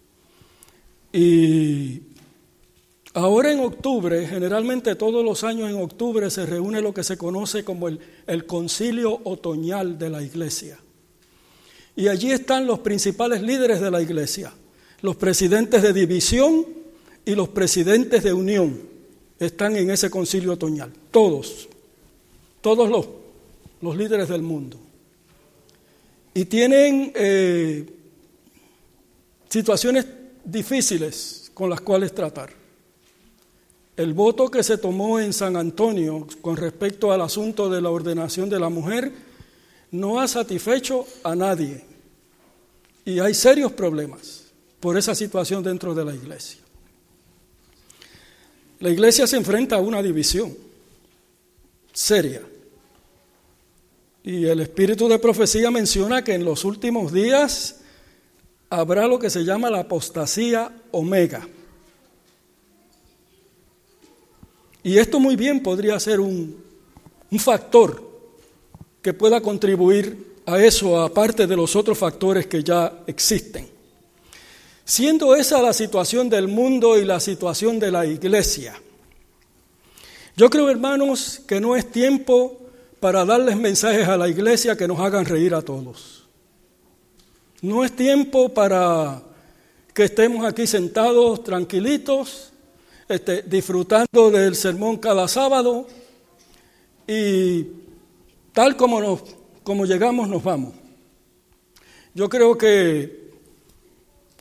Y 1.13 2.03
ahora 3.15 3.53
en 3.53 3.61
octubre, 3.61 4.27
generalmente 4.27 4.95
todos 4.97 5.25
los 5.25 5.45
años 5.45 5.71
en 5.71 5.81
octubre 5.81 6.31
se 6.31 6.45
reúne 6.45 6.83
lo 6.83 6.93
que 6.93 7.05
se 7.05 7.17
conoce 7.17 7.65
como 7.65 7.89
el, 7.89 8.01
el 8.27 8.45
concilio 8.47 9.21
otoñal 9.25 9.99
de 9.99 10.11
la 10.11 10.23
iglesia. 10.23 10.79
Y 11.97 12.09
allí 12.09 12.31
están 12.31 12.67
los 12.67 12.81
principales 12.81 13.41
líderes 13.41 13.81
de 13.81 13.91
la 13.91 14.03
iglesia, 14.03 14.53
los 15.01 15.17
presidentes 15.17 15.83
de 15.83 15.95
división 15.95 16.67
y 17.25 17.35
los 17.35 17.49
presidentes 17.49 18.23
de 18.23 18.35
unión. 18.35 18.79
Están 19.39 19.77
en 19.77 19.91
ese 19.91 20.11
concilio 20.11 20.53
otoñal, 20.53 20.93
todos, 21.11 21.69
todos 22.61 22.91
los, 22.91 23.09
los 23.81 23.97
líderes 23.97 24.29
del 24.29 24.43
mundo. 24.43 24.79
Y 26.35 26.45
tienen 26.45 27.13
eh, 27.15 27.96
situaciones 29.49 30.07
difíciles 30.45 31.51
con 31.55 31.71
las 31.71 31.81
cuales 31.81 32.15
tratar. 32.15 32.51
El 33.97 34.13
voto 34.13 34.51
que 34.51 34.63
se 34.63 34.79
tomó 34.79 35.19
en 35.19 35.33
San 35.33 35.57
Antonio 35.57 36.27
con 36.43 36.57
respecto 36.57 37.13
al 37.13 37.23
asunto 37.23 37.71
de 37.71 37.81
la 37.81 37.91
ordenación 37.91 38.49
de 38.51 38.61
la 38.61 38.69
mujer 38.69 39.11
no 39.91 40.21
ha 40.21 40.29
satisfecho 40.29 41.07
a 41.23 41.35
nadie 41.35 41.83
y 43.05 43.21
hay 43.21 43.33
serios 43.33 43.73
problemas 43.73 44.45
por 44.81 44.99
esa 44.99 45.15
situación 45.15 45.63
dentro 45.63 45.95
de 45.95 46.05
la 46.05 46.15
iglesia. 46.15 46.61
La 48.81 48.91
iglesia 48.91 49.27
se 49.27 49.37
enfrenta 49.37 49.77
a 49.77 49.81
una 49.81 50.03
división 50.03 50.67
seria. 51.97 52.43
Y 54.23 54.45
el 54.45 54.61
espíritu 54.61 55.09
de 55.09 55.19
profecía 55.19 55.71
menciona 55.71 56.23
que 56.23 56.35
en 56.35 56.45
los 56.45 56.65
últimos 56.65 57.13
días 57.13 57.81
habrá 58.71 59.07
lo 59.07 59.19
que 59.19 59.31
se 59.31 59.45
llama 59.45 59.71
la 59.71 59.81
apostasía 59.81 60.71
omega. 60.93 61.47
Y 64.83 64.99
esto 64.99 65.19
muy 65.19 65.37
bien 65.37 65.63
podría 65.63 65.99
ser 65.99 66.21
un, 66.21 66.63
un 67.31 67.39
factor 67.39 68.03
que 69.03 69.13
pueda 69.13 69.41
contribuir 69.41 70.37
a 70.47 70.61
eso, 70.63 71.01
aparte 71.01 71.47
de 71.47 71.57
los 71.57 71.75
otros 71.75 71.99
factores 71.99 72.47
que 72.47 72.63
ya 72.63 73.03
existen. 73.07 73.69
Siendo 74.85 75.35
esa 75.35 75.61
la 75.61 75.73
situación 75.73 76.29
del 76.29 76.47
mundo 76.47 76.97
y 76.97 77.05
la 77.05 77.19
situación 77.19 77.81
de 77.81 77.91
la 77.91 78.07
iglesia, 78.07 78.81
yo 80.37 80.51
creo, 80.51 80.69
hermanos, 80.69 81.41
que 81.49 81.61
no 81.61 81.75
es 81.75 81.91
tiempo 81.91 82.61
para 83.01 83.25
darles 83.25 83.57
mensajes 83.57 84.07
a 84.07 84.17
la 84.17 84.29
iglesia 84.29 84.77
que 84.77 84.87
nos 84.87 85.01
hagan 85.01 85.25
reír 85.25 85.55
a 85.55 85.63
todos. 85.63 86.26
No 87.63 87.85
es 87.85 87.97
tiempo 87.97 88.51
para 88.51 89.23
que 89.95 90.05
estemos 90.05 90.45
aquí 90.45 90.67
sentados 90.67 91.43
tranquilitos, 91.43 92.53
este, 93.09 93.43
disfrutando 93.43 94.31
del 94.31 94.55
sermón 94.55 94.99
cada 94.99 95.27
sábado 95.27 95.87
y 97.07 97.67
tal 98.53 98.77
como, 98.77 99.01
nos, 99.01 99.23
como 99.63 99.87
llegamos 99.87 100.29
nos 100.29 100.43
vamos. 100.43 100.75
Yo 102.13 102.29
creo 102.29 102.59
que, 102.59 103.31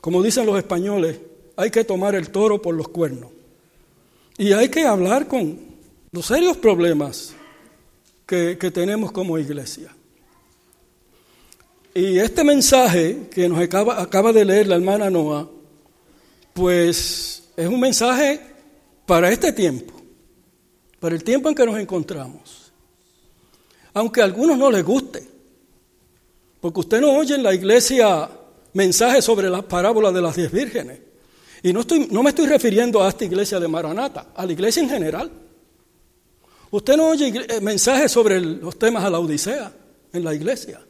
como 0.02 0.22
dicen 0.22 0.46
los 0.46 0.58
españoles, 0.58 1.20
hay 1.56 1.72
que 1.72 1.86
tomar 1.86 2.16
el 2.16 2.32
toro 2.32 2.62
por 2.62 2.76
los 2.76 2.90
cuernos 2.90 3.32
y 4.38 4.52
hay 4.52 4.68
que 4.68 4.86
hablar 4.86 5.28
con 5.28 5.58
los 6.12 6.26
serios 6.26 6.58
problemas 6.58 7.34
que 8.26 8.72
tenemos 8.74 9.14
como 9.14 9.38
iglesia. 9.38 9.95
Y 11.98 12.20
este 12.20 12.44
mensaje 12.44 13.30
que 13.32 13.48
nos 13.48 13.58
acaba, 13.58 14.34
de 14.34 14.44
leer 14.44 14.68
la 14.68 14.76
hermana 14.76 15.10
Noah, 15.10 15.48
pues 16.52 17.44
es 17.56 17.68
un 17.70 17.80
mensaje 17.80 18.42
para 19.06 19.32
este 19.32 19.54
tiempo, 19.54 19.94
para 21.00 21.16
el 21.16 21.24
tiempo 21.24 21.48
en 21.48 21.56
que 21.56 21.66
nos 21.66 21.80
encontramos. 21.80 22.74
Aunque 23.94 24.20
a 24.20 24.26
algunos 24.26 24.58
no 24.58 24.70
les 24.70 24.84
guste, 24.84 25.26
porque 26.60 26.82
usted 26.82 27.00
no 27.00 27.14
oye 27.14 27.36
en 27.36 27.44
la 27.44 27.54
iglesia 27.54 28.30
mensajes 28.74 29.24
sobre 29.24 29.50
las 29.50 29.64
parábolas 29.64 30.14
de 30.14 30.22
las 30.22 30.36
diez 30.36 30.52
vírgenes. 30.52 31.00
Y 31.64 31.72
no, 31.72 31.80
estoy, 31.80 32.10
no 32.12 32.24
me 32.24 32.32
estoy 32.32 32.48
refiriendo 32.48 33.02
a 33.02 33.08
esta 33.08 33.24
iglesia 33.24 33.58
de 33.58 33.70
Maranata, 33.70 34.34
a 34.36 34.46
la 34.46 34.52
iglesia 34.52 34.84
en 34.84 34.90
general. 34.90 35.32
Usted 36.72 36.98
no 36.98 37.08
oye 37.08 37.28
eh, 37.28 37.62
mensajes 37.62 38.12
sobre 38.12 38.42
los 38.42 38.78
temas 38.78 39.06
a 39.06 39.10
la 39.10 39.20
Odisea 39.20 39.72
en 40.12 40.26
la 40.26 40.36
iglesia. 40.36 40.82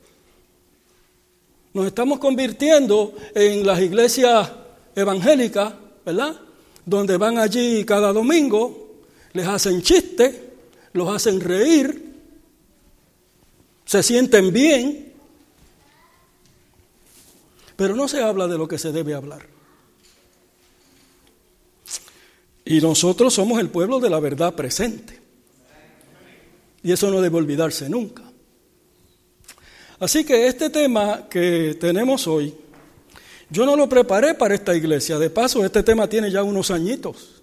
Nos 1.75 1.85
estamos 1.85 2.17
convirtiendo 2.17 3.13
en 3.35 3.63
las 3.67 3.79
iglesias 3.79 4.49
evangélicas, 4.95 5.75
¿verdad? 6.03 6.35
Donde 6.83 7.17
van 7.17 7.37
allí 7.37 7.85
cada 7.85 8.11
domingo, 8.11 9.03
les 9.33 9.45
hacen 9.45 9.83
chistes, 9.83 10.35
los 10.93 11.13
hacen 11.13 11.39
reír, 11.39 12.15
se 13.85 14.01
sienten 14.01 14.51
bien 14.51 15.05
pero 17.75 17.95
no 17.95 18.07
se 18.07 18.21
habla 18.21 18.47
de 18.47 18.57
lo 18.57 18.67
que 18.67 18.77
se 18.77 18.91
debe 18.91 19.13
hablar. 19.13 19.45
Y 22.63 22.81
nosotros 22.81 23.33
somos 23.33 23.59
el 23.59 23.69
pueblo 23.69 23.99
de 23.99 24.09
la 24.09 24.19
verdad 24.19 24.55
presente. 24.55 25.19
Y 26.81 26.91
eso 26.91 27.11
no 27.11 27.21
debe 27.21 27.37
olvidarse 27.37 27.89
nunca. 27.89 28.23
Así 29.99 30.25
que 30.25 30.47
este 30.47 30.69
tema 30.69 31.27
que 31.29 31.77
tenemos 31.79 32.27
hoy, 32.27 32.53
yo 33.49 33.65
no 33.65 33.75
lo 33.75 33.87
preparé 33.87 34.33
para 34.33 34.55
esta 34.55 34.75
iglesia. 34.75 35.17
De 35.17 35.29
paso, 35.29 35.63
este 35.63 35.83
tema 35.83 36.07
tiene 36.07 36.29
ya 36.29 36.43
unos 36.43 36.71
añitos. 36.71 37.41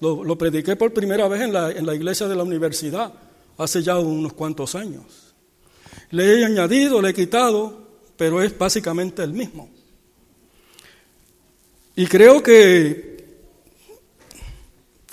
Lo, 0.00 0.36
prediqué 0.36 0.76
por 0.76 0.92
primera 0.92 1.26
vez 1.26 1.40
en 1.40 1.52
la, 1.54 1.70
en 1.70 1.86
la 1.86 1.94
iglesia 1.94 2.28
de 2.28 2.36
la 2.36 2.42
universidad, 2.42 3.12
hace 3.56 3.82
ya 3.82 3.98
unos 3.98 4.34
cuantos 4.34 4.74
años. 4.74 5.34
Le 6.10 6.40
he 6.40 6.44
añadido, 6.44 7.00
le 7.00 7.10
he 7.10 7.14
quitado, 7.14 7.86
pero 8.16 8.42
es 8.42 8.56
básicamente 8.56 9.22
el 9.22 9.32
mismo. 9.32 9.70
Y 11.94 12.06
creo 12.06 12.42
que 12.42 13.24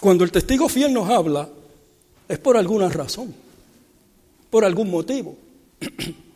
cuando 0.01 0.25
el 0.25 0.31
testigo 0.33 0.67
fiel 0.67 0.91
nos 0.91 1.09
habla, 1.09 1.47
es 2.27 2.39
por 2.39 2.57
alguna 2.57 2.89
razón, 2.89 3.33
por 4.49 4.65
algún 4.65 4.91
motivo. 4.91 5.37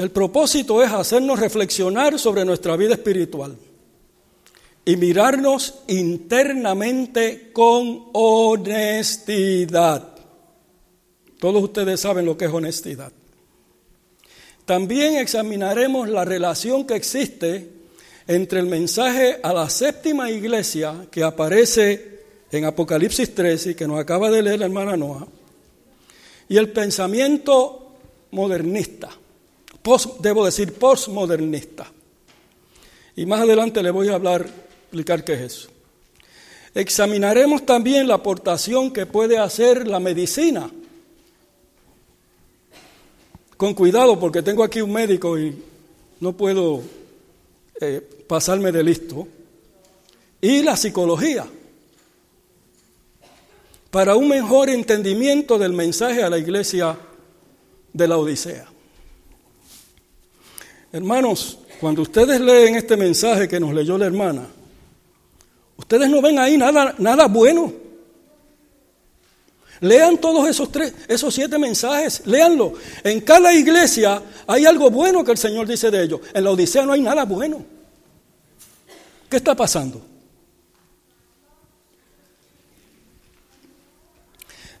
El 0.00 0.10
propósito 0.10 0.82
es 0.82 0.90
hacernos 0.90 1.38
reflexionar 1.38 2.18
sobre 2.18 2.46
nuestra 2.46 2.74
vida 2.74 2.94
espiritual 2.94 3.54
y 4.82 4.96
mirarnos 4.96 5.80
internamente 5.88 7.50
con 7.52 8.08
honestidad. 8.14 10.08
Todos 11.38 11.62
ustedes 11.62 12.00
saben 12.00 12.24
lo 12.24 12.38
que 12.38 12.46
es 12.46 12.50
honestidad. 12.50 13.12
También 14.64 15.18
examinaremos 15.18 16.08
la 16.08 16.24
relación 16.24 16.86
que 16.86 16.96
existe 16.96 17.68
entre 18.26 18.60
el 18.60 18.66
mensaje 18.68 19.38
a 19.42 19.52
la 19.52 19.68
séptima 19.68 20.30
iglesia 20.30 21.08
que 21.10 21.22
aparece 21.22 22.20
en 22.50 22.64
Apocalipsis 22.64 23.34
13 23.34 23.72
y 23.72 23.74
que 23.74 23.86
nos 23.86 24.00
acaba 24.00 24.30
de 24.30 24.40
leer 24.40 24.60
la 24.60 24.64
hermana 24.64 24.96
Noah, 24.96 25.28
y 26.48 26.56
el 26.56 26.70
pensamiento 26.70 27.96
modernista 28.30 29.10
debo 30.20 30.44
decir, 30.44 30.74
postmodernista. 30.74 31.90
Y 33.16 33.26
más 33.26 33.40
adelante 33.40 33.82
le 33.82 33.90
voy 33.90 34.08
a 34.08 34.14
hablar, 34.14 34.46
explicar 34.82 35.24
qué 35.24 35.34
es 35.34 35.40
eso. 35.40 35.70
Examinaremos 36.74 37.66
también 37.66 38.06
la 38.06 38.14
aportación 38.14 38.92
que 38.92 39.06
puede 39.06 39.38
hacer 39.38 39.86
la 39.88 39.98
medicina. 39.98 40.70
Con 43.56 43.74
cuidado, 43.74 44.18
porque 44.18 44.42
tengo 44.42 44.62
aquí 44.62 44.80
un 44.80 44.92
médico 44.92 45.38
y 45.38 45.62
no 46.20 46.32
puedo 46.32 46.82
eh, 47.80 48.00
pasarme 48.26 48.70
de 48.72 48.84
listo. 48.84 49.26
Y 50.40 50.62
la 50.62 50.76
psicología. 50.76 51.46
Para 53.90 54.14
un 54.14 54.28
mejor 54.28 54.70
entendimiento 54.70 55.58
del 55.58 55.72
mensaje 55.72 56.22
a 56.22 56.30
la 56.30 56.38
iglesia 56.38 56.96
de 57.92 58.08
la 58.08 58.16
Odisea. 58.16 58.69
Hermanos, 60.92 61.58
cuando 61.80 62.02
ustedes 62.02 62.40
leen 62.40 62.74
este 62.74 62.96
mensaje 62.96 63.46
que 63.46 63.60
nos 63.60 63.72
leyó 63.72 63.96
la 63.96 64.06
hermana, 64.06 64.46
ustedes 65.76 66.08
no 66.08 66.20
ven 66.20 66.38
ahí 66.38 66.56
nada, 66.58 66.94
nada 66.98 67.26
bueno. 67.28 67.72
Lean 69.80 70.18
todos 70.18 70.46
esos 70.48 70.70
tres, 70.70 70.92
esos 71.08 71.32
siete 71.32 71.58
mensajes, 71.58 72.22
léanlo. 72.26 72.74
En 73.02 73.20
cada 73.20 73.54
iglesia 73.54 74.22
hay 74.46 74.66
algo 74.66 74.90
bueno 74.90 75.24
que 75.24 75.30
el 75.30 75.38
Señor 75.38 75.66
dice 75.66 75.90
de 75.90 76.02
ellos. 76.02 76.20
En 76.34 76.44
la 76.44 76.50
Odisea 76.50 76.84
no 76.84 76.92
hay 76.92 77.00
nada 77.00 77.24
bueno. 77.24 77.64
¿Qué 79.30 79.36
está 79.36 79.54
pasando? 79.54 80.04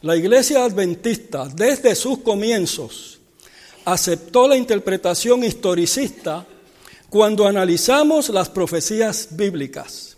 La 0.02 0.16
iglesia 0.16 0.64
adventista, 0.64 1.46
desde 1.46 1.94
sus 1.94 2.18
comienzos, 2.18 3.19
aceptó 3.84 4.48
la 4.48 4.56
interpretación 4.56 5.44
historicista 5.44 6.46
cuando 7.08 7.46
analizamos 7.46 8.28
las 8.28 8.48
profecías 8.48 9.28
bíblicas, 9.32 10.16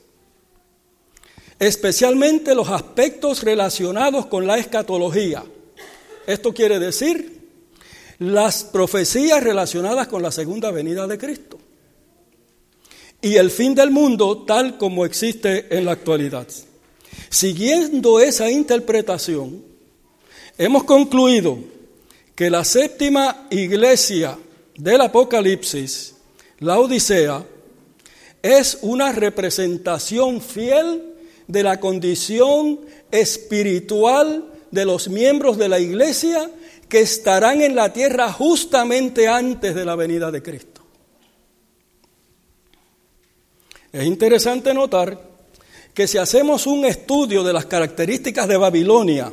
especialmente 1.59 2.55
los 2.55 2.69
aspectos 2.69 3.43
relacionados 3.43 4.27
con 4.27 4.47
la 4.47 4.59
escatología. 4.59 5.45
Esto 6.27 6.53
quiere 6.53 6.79
decir 6.79 7.41
las 8.19 8.63
profecías 8.63 9.43
relacionadas 9.43 10.07
con 10.07 10.23
la 10.23 10.31
segunda 10.31 10.71
venida 10.71 11.07
de 11.07 11.19
Cristo 11.19 11.59
y 13.23 13.37
el 13.37 13.51
fin 13.51 13.75
del 13.75 13.91
mundo 13.91 14.45
tal 14.45 14.77
como 14.77 15.07
existe 15.07 15.77
en 15.77 15.85
la 15.85 15.93
actualidad. 15.93 16.47
Siguiendo 17.31 18.21
esa 18.21 18.51
interpretación, 18.51 19.65
hemos 20.59 20.85
concluido 20.85 21.59
que 22.43 22.51
la 22.51 22.65
séptima 22.65 23.47
iglesia 23.51 24.37
del 24.77 25.01
Apocalipsis, 25.01 26.17
la 26.59 26.81
Odisea, 26.81 27.47
es 28.43 28.79
una 28.83 29.13
representación 29.13 30.41
fiel 30.41 31.05
de 31.47 31.63
la 31.63 31.79
condición 31.79 32.81
espiritual 33.13 34.45
de 34.73 34.85
los 34.85 35.09
miembros 35.09 35.57
de 35.57 35.69
la 35.69 35.79
iglesia 35.79 36.51
que 36.89 37.03
estarán 37.03 37.63
en 37.63 37.77
la 37.77 37.93
tierra 37.93 38.33
justamente 38.33 39.29
antes 39.29 39.77
de 39.77 39.85
la 39.85 39.95
venida 39.95 40.33
de 40.33 40.43
Cristo. 40.43 40.83
Es 43.93 44.05
interesante 44.05 44.75
notar 44.75 45.17
que 45.95 46.09
si 46.09 46.19
hacemos 46.19 46.67
un 46.67 46.87
estudio 46.87 47.45
de 47.45 47.53
las 47.53 47.67
características 47.67 48.49
de 48.49 48.57
Babilonia, 48.57 49.33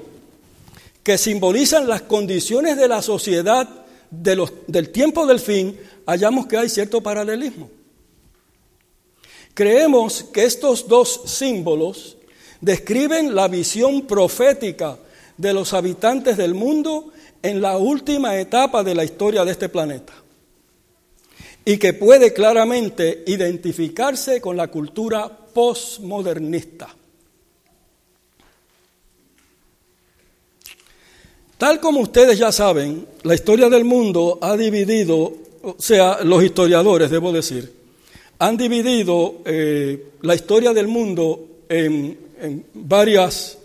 que 1.10 1.18
simbolizan 1.18 1.88
las 1.88 2.03
condiciones 2.03 2.78
de 2.78 2.88
la 2.88 3.01
sociedad 3.01 3.68
del 4.12 4.89
tiempo 4.91 5.26
del 5.26 5.39
fin, 5.39 5.76
hallamos 6.05 6.45
que 6.45 6.55
hay 6.55 6.70
cierto 6.70 7.01
paralelismo. 7.01 7.68
Creemos 9.55 10.24
que 10.26 10.43
estos 10.43 10.88
dos 10.88 11.22
símbolos 11.26 12.16
describen 12.62 13.34
la 13.34 13.47
visión 13.47 14.05
profética 14.05 14.99
de 15.36 15.51
los 15.51 15.74
habitantes 15.74 16.38
del 16.38 16.53
mundo 16.53 17.12
en 17.41 17.60
la 17.60 17.80
última 17.80 18.39
etapa 18.39 18.84
de 18.84 18.93
la 18.93 19.03
historia 19.03 19.43
de 19.43 19.51
este 19.53 19.68
planeta 19.68 20.14
y 21.66 21.80
que 21.80 21.93
puede 21.93 22.34
claramente 22.34 23.24
identificarse 23.26 24.39
con 24.39 24.55
la 24.55 24.68
cultura 24.68 25.28
postmodernista. 25.28 26.99
Tal 31.60 31.82
como 31.82 31.99
ustedes 31.99 32.39
ya 32.39 32.53
saben, 32.53 33.05
la 33.24 33.36
historia 33.36 33.68
del 33.68 33.84
mundo 33.84 34.39
ha 34.41 34.55
dividido, 34.55 35.34
o 35.62 35.76
sea, 35.78 36.20
los 36.24 36.41
historiadores, 36.41 37.12
debo 37.12 37.34
decir, 37.34 37.70
han 38.39 38.55
dividido 38.55 39.39
eh, 39.43 40.12
la 40.22 40.36
historia 40.36 40.72
del 40.72 40.88
mundo 40.88 41.66
en, 41.68 42.18
en 42.39 42.66
varias 42.74 43.57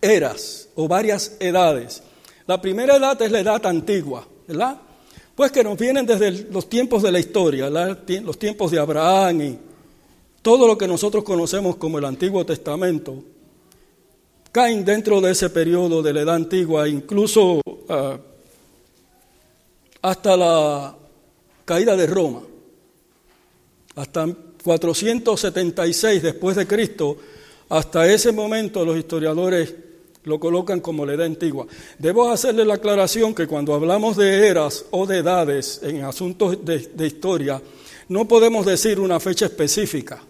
eras 0.00 0.68
o 0.76 0.86
varias 0.86 1.34
edades. 1.40 2.04
La 2.46 2.62
primera 2.62 2.94
edad 2.94 3.20
es 3.20 3.32
la 3.32 3.40
edad 3.40 3.66
antigua, 3.66 4.24
¿verdad? 4.46 4.80
Pues 5.34 5.50
que 5.50 5.64
nos 5.64 5.76
vienen 5.76 6.06
desde 6.06 6.30
los 6.48 6.68
tiempos 6.68 7.02
de 7.02 7.10
la 7.10 7.18
historia, 7.18 7.68
los 7.68 8.38
tiempos 8.38 8.70
de 8.70 8.78
Abraham 8.78 9.42
y 9.42 9.58
todo 10.42 10.68
lo 10.68 10.78
que 10.78 10.86
nosotros 10.86 11.24
conocemos 11.24 11.74
como 11.74 11.98
el 11.98 12.04
Antiguo 12.04 12.46
Testamento 12.46 13.16
caen 14.52 14.84
dentro 14.84 15.20
de 15.22 15.32
ese 15.32 15.48
periodo 15.48 16.02
de 16.02 16.12
la 16.12 16.20
edad 16.20 16.34
antigua, 16.34 16.86
incluso 16.86 17.62
ah, 17.88 18.18
hasta 20.02 20.36
la 20.36 20.94
caída 21.64 21.96
de 21.96 22.06
Roma, 22.06 22.42
hasta 23.96 24.28
476 24.62 26.22
después 26.22 26.56
de 26.56 26.66
Cristo, 26.66 27.16
hasta 27.70 28.06
ese 28.06 28.30
momento 28.30 28.84
los 28.84 28.98
historiadores 28.98 29.74
lo 30.24 30.38
colocan 30.38 30.80
como 30.80 31.06
la 31.06 31.14
edad 31.14 31.26
antigua. 31.26 31.66
Debo 31.98 32.30
hacerle 32.30 32.64
la 32.64 32.74
aclaración 32.74 33.34
que 33.34 33.46
cuando 33.46 33.74
hablamos 33.74 34.16
de 34.16 34.46
eras 34.46 34.84
o 34.90 35.06
de 35.06 35.18
edades 35.18 35.80
en 35.82 36.04
asuntos 36.04 36.58
de 36.64 37.06
historia, 37.06 37.60
no 38.08 38.28
podemos 38.28 38.66
decir 38.66 39.00
una 39.00 39.18
fecha 39.18 39.46
específica, 39.46 40.22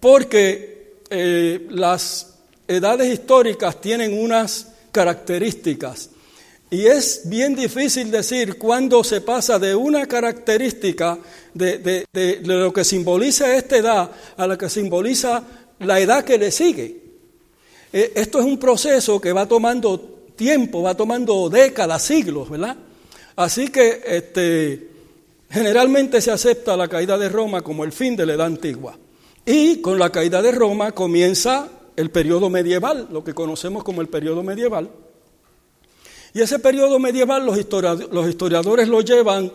porque 0.00 0.96
eh, 1.08 1.66
las 1.70 2.29
edades 2.76 3.12
históricas 3.12 3.80
tienen 3.80 4.18
unas 4.18 4.68
características 4.92 6.10
y 6.70 6.86
es 6.86 7.22
bien 7.24 7.56
difícil 7.56 8.12
decir 8.12 8.56
cuándo 8.56 9.02
se 9.02 9.20
pasa 9.20 9.58
de 9.58 9.74
una 9.74 10.06
característica 10.06 11.18
de, 11.52 12.06
lo 12.44 12.72
que 12.72 12.84
simboliza 12.84 13.56
esta 13.56 13.76
edad 13.76 14.10
a 14.36 14.46
la 14.46 14.56
que 14.56 14.68
simboliza 14.68 15.42
la 15.80 15.98
edad 15.98 16.24
que 16.24 16.38
le 16.38 16.52
sigue. 16.52 16.96
Eh, 17.92 18.12
esto 18.14 18.38
es 18.38 18.44
un 18.44 18.56
proceso 18.56 19.20
que 19.20 19.32
va 19.32 19.46
tomando 19.46 19.98
tiempo, 20.36 20.82
va 20.82 20.94
tomando 20.94 21.50
décadas, 21.50 22.04
siglos, 22.04 22.48
¿verdad? 22.48 22.76
Así 23.34 23.68
que 23.68 24.02
este, 24.06 24.90
generalmente 25.50 26.20
se 26.20 26.30
acepta 26.30 26.76
la 26.76 26.86
caída 26.86 27.18
de 27.18 27.28
Roma 27.28 27.62
como 27.62 27.82
el 27.82 27.90
fin 27.90 28.14
de 28.14 28.26
la 28.26 28.34
edad 28.34 28.46
antigua. 28.46 28.96
Y 29.44 29.80
con 29.80 29.98
la 29.98 30.10
caída 30.10 30.40
de 30.40 30.52
Roma 30.52 30.92
comienza 30.92 31.68
el 31.96 32.10
periodo 32.10 32.50
medieval, 32.50 33.08
lo 33.10 33.24
que 33.24 33.34
conocemos 33.34 33.84
como 33.84 34.00
el 34.00 34.08
periodo 34.08 34.42
medieval. 34.42 34.90
Y 36.32 36.40
ese 36.40 36.58
periodo 36.58 36.98
medieval 36.98 37.44
los 37.44 37.58
historiadores, 37.58 38.12
los 38.12 38.28
historiadores 38.28 38.88
lo 38.88 39.00
llevan, 39.00 39.52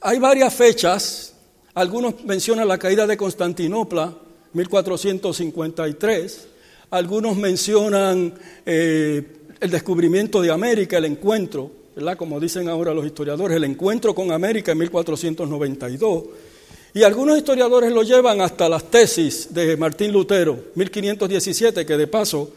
hay 0.00 0.18
varias 0.18 0.52
fechas, 0.52 1.34
algunos 1.74 2.24
mencionan 2.24 2.68
la 2.68 2.78
caída 2.78 3.06
de 3.06 3.16
Constantinopla, 3.16 4.14
1453, 4.52 6.48
algunos 6.90 7.36
mencionan 7.36 8.34
eh, 8.66 9.22
el 9.60 9.70
descubrimiento 9.70 10.42
de 10.42 10.50
América, 10.50 10.98
el 10.98 11.06
encuentro, 11.06 11.70
¿verdad? 11.96 12.16
como 12.16 12.38
dicen 12.40 12.68
ahora 12.68 12.92
los 12.92 13.06
historiadores, 13.06 13.56
el 13.56 13.64
encuentro 13.64 14.14
con 14.14 14.32
América 14.32 14.72
en 14.72 14.78
1492. 14.78 16.24
Y 16.96 17.02
algunos 17.02 17.36
historiadores 17.36 17.92
lo 17.92 18.04
llevan 18.04 18.40
hasta 18.40 18.68
las 18.68 18.88
tesis 18.88 19.52
de 19.52 19.76
Martín 19.76 20.12
Lutero, 20.12 20.66
1517, 20.76 21.84
que 21.84 21.96
de 21.96 22.06
paso, 22.06 22.52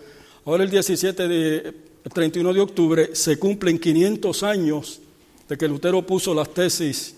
ahora 0.46 0.64
el 0.64 0.70
17 0.70 1.28
de, 1.28 1.74
31 2.14 2.54
de 2.54 2.60
octubre, 2.60 3.16
se 3.16 3.40
cumplen 3.40 3.80
500 3.80 4.44
años 4.44 5.00
de 5.50 5.58
que 5.58 5.68
Lutero 5.68 6.06
puso 6.06 6.36
las 6.36 6.54
tesis 6.54 7.16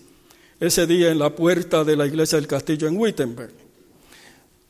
ese 0.58 0.86
día 0.86 1.10
en 1.10 1.18
la 1.18 1.28
puerta 1.28 1.84
de 1.84 1.94
la 1.94 2.06
iglesia 2.06 2.36
del 2.36 2.46
castillo 2.46 2.88
en 2.88 2.96
Wittenberg. 2.96 3.52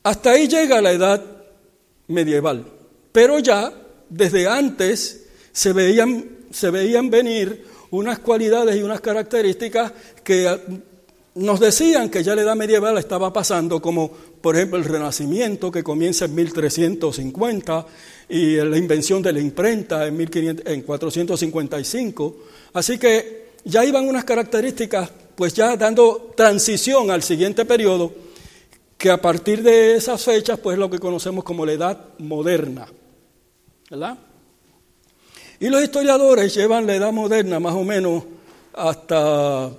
Hasta 0.03 0.31
ahí 0.31 0.49
llega 0.49 0.81
la 0.81 0.91
edad 0.91 1.23
medieval, 2.07 2.65
pero 3.13 3.39
ya 3.39 3.71
desde 4.09 4.49
antes 4.49 5.25
se 5.53 5.71
veían, 5.71 6.37
se 6.51 6.69
veían 6.69 7.09
venir 7.09 7.65
unas 7.91 8.19
cualidades 8.19 8.75
y 8.75 8.83
unas 8.83 8.99
características 8.99 9.93
que 10.21 10.81
nos 11.35 11.59
decían 11.59 12.09
que 12.09 12.23
ya 12.23 12.35
la 12.35 12.41
edad 12.41 12.55
medieval 12.55 12.97
estaba 12.97 13.31
pasando, 13.31 13.81
como 13.81 14.09
por 14.09 14.55
ejemplo 14.55 14.77
el 14.77 14.83
Renacimiento 14.83 15.71
que 15.71 15.83
comienza 15.83 16.25
en 16.25 16.35
1350 16.35 17.85
y 18.29 18.55
la 18.57 18.77
invención 18.77 19.21
de 19.21 19.33
la 19.33 19.39
imprenta 19.39 20.07
en, 20.07 20.17
1500, 20.17 20.65
en 20.65 20.81
455. 20.81 22.35
Así 22.73 22.97
que 22.97 23.51
ya 23.63 23.85
iban 23.85 24.07
unas 24.07 24.25
características, 24.25 25.09
pues 25.35 25.53
ya 25.53 25.77
dando 25.77 26.33
transición 26.35 27.11
al 27.11 27.23
siguiente 27.23 27.63
periodo, 27.65 28.11
que 28.97 29.09
a 29.09 29.21
partir 29.21 29.63
de 29.63 29.95
esas 29.95 30.23
fechas, 30.23 30.59
pues 30.59 30.75
es 30.75 30.79
lo 30.79 30.89
que 30.89 30.99
conocemos 30.99 31.43
como 31.43 31.65
la 31.65 31.71
edad 31.71 32.05
moderna. 32.19 32.87
¿Verdad? 33.89 34.17
Y 35.59 35.69
los 35.69 35.81
historiadores 35.81 36.53
llevan 36.53 36.87
la 36.87 36.95
edad 36.95 37.11
moderna 37.11 37.59
más 37.59 37.73
o 37.73 37.83
menos 37.83 38.23
hasta 38.73 39.71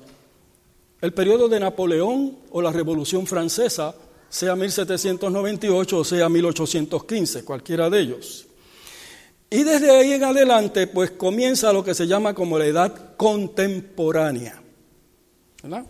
el 1.03 1.13
periodo 1.13 1.49
de 1.49 1.59
Napoleón 1.59 2.39
o 2.53 2.63
la 2.63 2.71
Revolución 2.71 3.27
Francesa, 3.27 3.95
sea 4.29 4.55
1798 4.55 5.99
o 5.99 6.05
sea 6.05 6.29
1815, 6.29 7.45
cualquiera 7.45 7.91
de 7.91 8.01
ellos. 8.01 8.47
Y 9.51 9.65
desde 9.65 9.91
ahí 9.91 10.13
en 10.13 10.25
adelante, 10.25 10.87
pues 10.87 11.11
comienza 11.11 11.73
lo 11.73 11.85
que 11.85 11.93
se 11.93 12.07
llama 12.07 12.33
como 12.33 12.57
la 12.57 12.67
edad 12.67 13.17
contemporánea. 13.17 14.63
¿Verdad? 15.63 15.85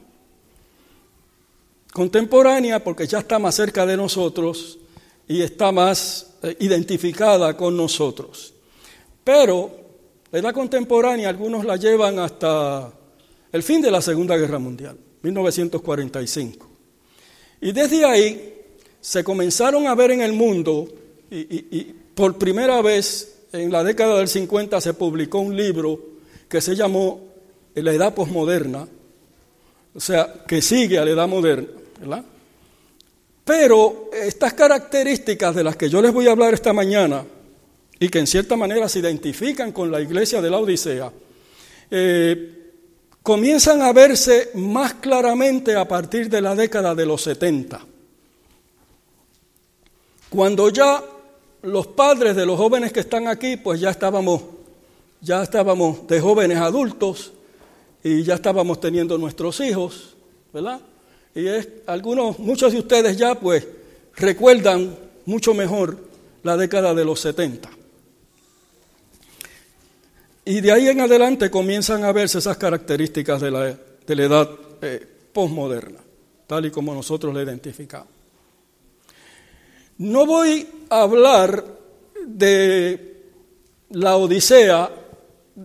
Contemporánea 1.92 2.82
porque 2.82 3.06
ya 3.06 3.18
está 3.18 3.38
más 3.38 3.54
cerca 3.54 3.84
de 3.84 3.98
nosotros 3.98 4.78
y 5.28 5.42
está 5.42 5.70
más 5.72 6.34
eh, 6.42 6.56
identificada 6.60 7.54
con 7.54 7.76
nosotros. 7.76 8.54
Pero 9.22 9.70
la 10.30 10.38
edad 10.38 10.54
contemporánea 10.54 11.28
algunos 11.28 11.66
la 11.66 11.76
llevan 11.76 12.18
hasta 12.18 12.92
el 13.52 13.62
fin 13.62 13.82
de 13.82 13.90
la 13.90 14.00
Segunda 14.00 14.36
Guerra 14.36 14.58
Mundial, 14.58 14.96
1945. 15.22 16.68
Y 17.60 17.72
desde 17.72 18.04
ahí 18.04 18.54
se 19.00 19.22
comenzaron 19.22 19.86
a 19.86 19.94
ver 19.94 20.12
en 20.12 20.22
el 20.22 20.32
mundo, 20.32 20.88
y, 21.30 21.94
por 22.14 22.38
primera 22.38 22.80
vez 22.82 23.46
en 23.52 23.70
la 23.70 23.84
década 23.84 24.18
del 24.18 24.28
50 24.28 24.80
se 24.80 24.94
publicó 24.94 25.38
un 25.38 25.56
libro 25.56 25.98
que 26.48 26.60
se 26.60 26.74
llamó 26.74 27.28
La 27.74 27.92
Edad 27.92 28.14
Postmoderna, 28.14 28.86
o 29.94 30.00
sea, 30.00 30.44
que 30.46 30.62
sigue 30.62 30.98
a 30.98 31.04
la 31.04 31.10
Edad 31.10 31.28
Moderna, 31.28 31.68
¿verdad? 32.00 32.24
Pero 33.44 34.10
estas 34.12 34.54
características 34.54 35.54
de 35.54 35.64
las 35.64 35.76
que 35.76 35.90
yo 35.90 36.00
les 36.00 36.12
voy 36.12 36.28
a 36.28 36.32
hablar 36.32 36.54
esta 36.54 36.72
mañana, 36.72 37.24
y 37.98 38.08
que 38.08 38.18
en 38.18 38.26
cierta 38.26 38.56
manera 38.56 38.88
se 38.88 38.98
identifican 38.98 39.72
con 39.72 39.90
la 39.90 40.00
iglesia 40.00 40.40
de 40.40 40.50
la 40.50 40.58
Odisea, 40.58 41.12
eh, 41.90 42.61
comienzan 43.22 43.82
a 43.82 43.92
verse 43.92 44.50
más 44.54 44.94
claramente 44.94 45.76
a 45.76 45.86
partir 45.86 46.28
de 46.28 46.40
la 46.40 46.54
década 46.54 46.94
de 46.94 47.06
los 47.06 47.22
70, 47.22 47.80
cuando 50.28 50.68
ya 50.70 51.02
los 51.62 51.86
padres 51.88 52.34
de 52.34 52.46
los 52.46 52.56
jóvenes 52.56 52.92
que 52.92 53.00
están 53.00 53.28
aquí, 53.28 53.56
pues 53.56 53.80
ya 53.80 53.90
estábamos, 53.90 54.42
ya 55.20 55.42
estábamos 55.42 56.06
de 56.06 56.20
jóvenes 56.20 56.58
adultos 56.58 57.32
y 58.02 58.22
ya 58.22 58.34
estábamos 58.34 58.80
teniendo 58.80 59.16
nuestros 59.18 59.60
hijos, 59.60 60.16
¿verdad? 60.52 60.80
Y 61.34 61.46
es, 61.46 61.68
algunos, 61.86 62.38
muchos 62.38 62.72
de 62.72 62.78
ustedes 62.78 63.16
ya 63.16 63.34
pues 63.34 63.66
recuerdan 64.16 64.96
mucho 65.24 65.54
mejor 65.54 65.98
la 66.42 66.56
década 66.56 66.94
de 66.94 67.04
los 67.04 67.20
70. 67.20 67.70
Y 70.44 70.60
de 70.60 70.72
ahí 70.72 70.88
en 70.88 71.00
adelante 71.00 71.50
comienzan 71.50 72.04
a 72.04 72.12
verse 72.12 72.38
esas 72.38 72.56
características 72.56 73.40
de 73.40 73.50
la, 73.50 73.78
de 74.06 74.16
la 74.16 74.22
edad 74.22 74.50
eh, 74.80 75.06
postmoderna, 75.32 76.00
tal 76.46 76.66
y 76.66 76.70
como 76.70 76.94
nosotros 76.94 77.32
la 77.32 77.42
identificamos. 77.42 78.08
No 79.98 80.26
voy 80.26 80.66
a 80.90 81.02
hablar 81.02 81.64
de 82.26 83.12
la 83.90 84.16
Odisea, 84.16 84.90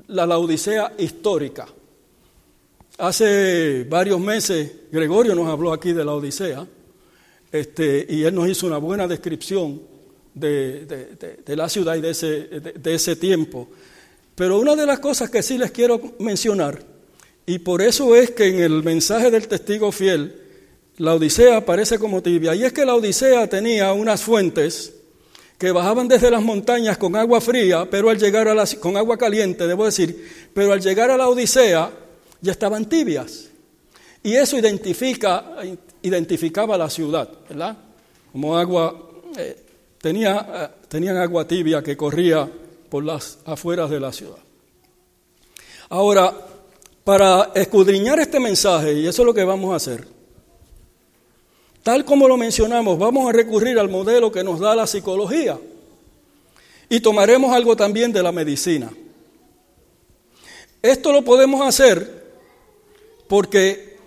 la, 0.08 0.26
la 0.28 0.38
Odisea 0.38 0.94
histórica. 1.00 1.68
Hace 3.00 3.84
varios 3.86 4.20
meses 4.20 4.72
Gregorio 4.92 5.34
nos 5.34 5.48
habló 5.48 5.74
aquí 5.74 5.94
de 5.94 6.06
la 6.06 6.14
Odisea 6.14 6.68
este, 7.52 8.06
y 8.10 8.24
él 8.24 8.36
nos 8.36 8.48
hizo 8.50 8.68
una 8.68 8.78
buena 8.78 9.08
descripción 9.08 9.82
de, 10.34 10.86
de, 11.44 11.56
la 11.56 11.68
ciudad 11.68 11.96
y 11.96 12.02
de 12.02 12.10
ese, 12.12 12.28
de 12.28 12.94
ese 12.94 13.16
tiempo. 13.16 13.70
Pero 14.38 14.60
una 14.60 14.76
de 14.76 14.86
las 14.86 15.00
cosas 15.00 15.32
que 15.32 15.42
sí 15.42 15.58
les 15.58 15.72
quiero 15.72 16.00
mencionar, 16.20 16.80
y 17.48 17.58
por 17.58 17.82
eso 17.82 18.16
es 18.16 18.30
que 18.30 18.46
en 18.46 18.60
el 18.60 18.84
mensaje 18.84 19.32
del 19.32 19.48
testigo 19.48 19.92
fiel, 19.92 20.40
la 20.98 21.16
Odisea 21.16 21.58
aparece 21.58 21.98
como 21.98 22.22
tibia, 22.22 22.54
y 22.54 22.64
es 22.64 22.72
que 22.72 22.86
la 22.86 22.94
Odisea 22.94 23.50
tenía 23.50 23.92
unas 23.94 24.22
fuentes 24.22 24.94
que 25.58 25.72
bajaban 25.72 26.08
desde 26.08 26.30
las 26.30 26.44
montañas 26.44 27.00
con 27.00 27.16
agua 27.16 27.42
fría, 27.42 27.88
pero 27.90 28.12
al 28.12 28.20
llegar 28.20 28.48
a 28.48 28.54
la, 28.54 28.68
con 28.80 28.96
agua 28.96 29.18
caliente, 29.18 29.66
debo 29.66 29.86
decir, 29.86 30.30
pero 30.54 30.72
al 30.72 30.82
llegar 30.82 31.10
a 31.10 31.18
la 31.18 31.30
Odisea 31.30 31.90
ya 32.40 32.52
estaban 32.52 32.86
tibias. 32.86 33.50
Y 34.22 34.36
eso 34.36 34.56
identifica, 34.56 35.56
identificaba 36.04 36.78
la 36.78 36.92
ciudad, 36.92 37.28
¿verdad? 37.50 37.76
Como 38.32 38.56
agua, 38.56 39.10
eh, 39.36 39.58
tenía, 40.00 40.48
eh, 40.54 40.86
tenían 40.88 41.18
agua 41.18 41.48
tibia 41.48 41.82
que 41.82 41.98
corría 41.98 42.48
por 42.90 43.04
las 43.04 43.40
afueras 43.46 43.90
de 43.90 44.00
la 44.00 44.12
ciudad. 44.12 44.38
Ahora, 45.90 46.34
para 47.04 47.52
escudriñar 47.56 48.20
este 48.20 48.40
mensaje, 48.40 48.94
y 48.94 49.08
eso 49.08 49.22
es 49.22 49.26
lo 49.26 49.34
que 49.34 49.44
vamos 49.44 49.72
a 49.72 49.78
hacer, 49.78 50.08
tal 51.84 52.04
como 52.04 52.28
lo 52.28 52.36
mencionamos, 52.36 53.00
vamos 53.00 53.30
a 53.30 53.32
recurrir 53.32 53.80
al 53.80 53.90
modelo 53.90 54.32
que 54.32 54.44
nos 54.44 54.60
da 54.60 54.76
la 54.76 54.86
psicología 54.86 55.58
y 56.90 57.00
tomaremos 57.00 57.54
algo 57.54 57.76
también 57.76 58.12
de 58.12 58.24
la 58.24 58.32
medicina. 58.32 58.92
Esto 60.82 61.12
lo 61.12 61.24
podemos 61.24 61.66
hacer 61.66 62.26
porque 63.28 63.98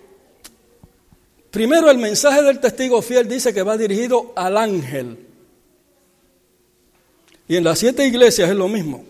primero 1.49 1.89
el 1.89 1.97
mensaje 1.97 2.41
del 2.43 2.59
testigo 2.59 3.01
fiel 3.01 3.27
dice 3.27 3.53
que 3.53 3.63
va 3.63 3.77
dirigido 3.77 4.33
al 4.35 4.57
ángel. 4.57 5.30
Y 7.51 7.57
en 7.57 7.65
las 7.65 7.79
siete 7.79 8.07
iglesias 8.07 8.49
es 8.49 8.55
lo 8.55 8.69
mismo. 8.69 9.03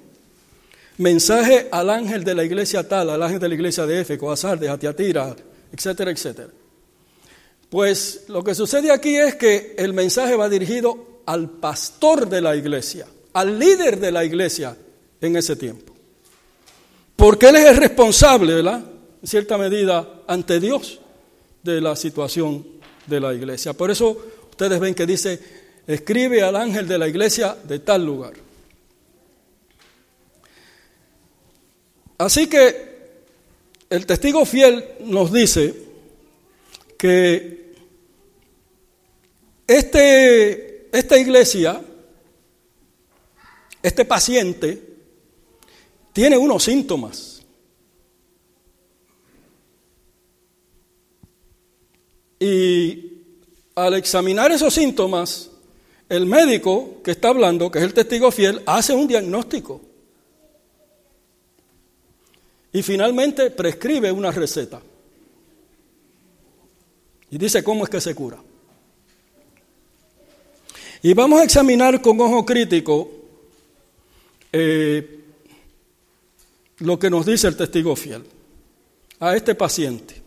Mensaje 0.98 1.68
al 1.70 1.92
ángel 1.92 2.24
de 2.24 2.34
la 2.34 2.44
iglesia 2.44 2.88
tal, 2.88 3.12
al 3.12 3.22
ángel 3.22 3.40
de 3.40 3.48
la 3.48 3.54
iglesia 3.54 3.86
de 3.86 4.02
Éfeso, 4.02 4.32
a 4.32 4.36
Sardes, 4.36 4.68
a 4.68 4.80
Tiatira, 4.80 5.36
etcétera, 5.72 6.10
etcétera. 6.10 6.50
Pues 7.70 8.24
lo 8.30 8.44
que 8.44 8.56
sucede 8.56 8.92
aquí 8.92 9.16
es 9.16 9.36
que 9.36 9.76
el 9.78 9.94
mensaje 9.94 10.36
va 10.36 10.50
dirigido 10.50 11.22
al 11.28 11.52
pastor 11.52 12.28
de 12.28 12.42
la 12.42 12.56
iglesia, 12.56 13.06
al 13.34 13.60
líder 13.60 14.00
de 14.00 14.12
la 14.12 14.26
iglesia 14.26 14.76
en 15.22 15.36
ese 15.36 15.56
tiempo. 15.56 15.94
Porque 17.16 17.50
él 17.50 17.58
es 17.58 17.66
el 17.68 17.78
responsable, 17.78 18.56
¿verdad? 18.56 18.84
En 19.22 19.28
cierta 19.28 19.56
medida, 19.60 20.24
ante 20.26 20.60
Dios 20.60 21.00
de 21.62 21.80
la 21.80 21.96
situación 21.96 22.66
de 23.06 23.20
la 23.20 23.36
iglesia. 23.36 23.74
Por 23.74 23.92
eso 23.92 24.18
ustedes 24.50 24.80
ven 24.80 24.96
que 24.96 25.06
dice, 25.06 25.61
escribe 25.88 26.42
al 26.42 26.56
ángel 26.56 26.88
de 26.88 26.98
la 26.98 27.08
iglesia 27.08 27.56
de 27.64 27.80
tal 27.80 28.06
lugar. 28.06 28.34
Así 32.18 32.48
que 32.48 32.92
el 33.90 34.06
testigo 34.06 34.46
fiel 34.46 34.86
nos 35.02 35.32
dice 35.34 35.74
que 36.98 37.74
este, 39.68 40.98
esta 40.98 41.18
iglesia, 41.18 41.82
este 43.82 44.06
paciente, 44.06 44.82
tiene 46.14 46.38
unos 46.38 46.64
síntomas. 46.64 47.42
Y 52.40 53.24
al 53.76 53.94
examinar 53.94 54.52
esos 54.52 54.74
síntomas, 54.74 55.51
el 56.12 56.26
médico 56.26 57.02
que 57.02 57.12
está 57.12 57.30
hablando, 57.30 57.72
que 57.72 57.80
es 57.80 57.86
el 57.86 57.94
testigo 57.94 58.32
fiel, 58.32 58.62
hace 58.66 58.94
un 58.94 59.08
diagnóstico. 59.08 59.80
Y 62.74 62.84
finalmente 62.84 63.50
prescribe 63.50 64.12
una 64.12 64.30
receta. 64.30 64.82
Y 67.30 67.38
dice 67.38 67.64
cómo 67.64 67.86
es 67.86 67.90
que 67.90 68.02
se 68.02 68.14
cura. 68.14 68.38
Y 71.02 71.14
vamos 71.14 71.40
a 71.40 71.46
examinar 71.46 72.02
con 72.02 72.20
ojo 72.20 72.46
crítico 72.46 73.10
eh, 74.52 75.24
lo 76.80 77.00
que 77.00 77.10
nos 77.10 77.26
dice 77.26 77.48
el 77.48 77.56
testigo 77.56 77.96
fiel 77.96 78.26
a 79.22 79.34
este 79.38 79.56
paciente. 79.56 80.22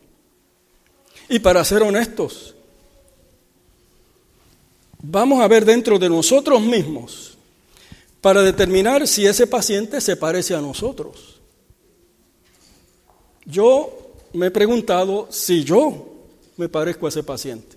Y 1.28 1.40
para 1.40 1.62
ser 1.62 1.82
honestos, 1.82 2.53
vamos 5.06 5.40
a 5.40 5.48
ver 5.48 5.64
dentro 5.64 5.98
de 5.98 6.08
nosotros 6.08 6.60
mismos 6.62 7.36
para 8.20 8.42
determinar 8.42 9.06
si 9.06 9.26
ese 9.26 9.46
paciente 9.46 10.00
se 10.00 10.16
parece 10.16 10.54
a 10.54 10.60
nosotros. 10.60 11.40
Yo 13.44 14.14
me 14.32 14.46
he 14.46 14.50
preguntado 14.50 15.28
si 15.30 15.62
yo 15.62 16.06
me 16.56 16.68
parezco 16.68 17.06
a 17.06 17.10
ese 17.10 17.22
paciente. 17.22 17.76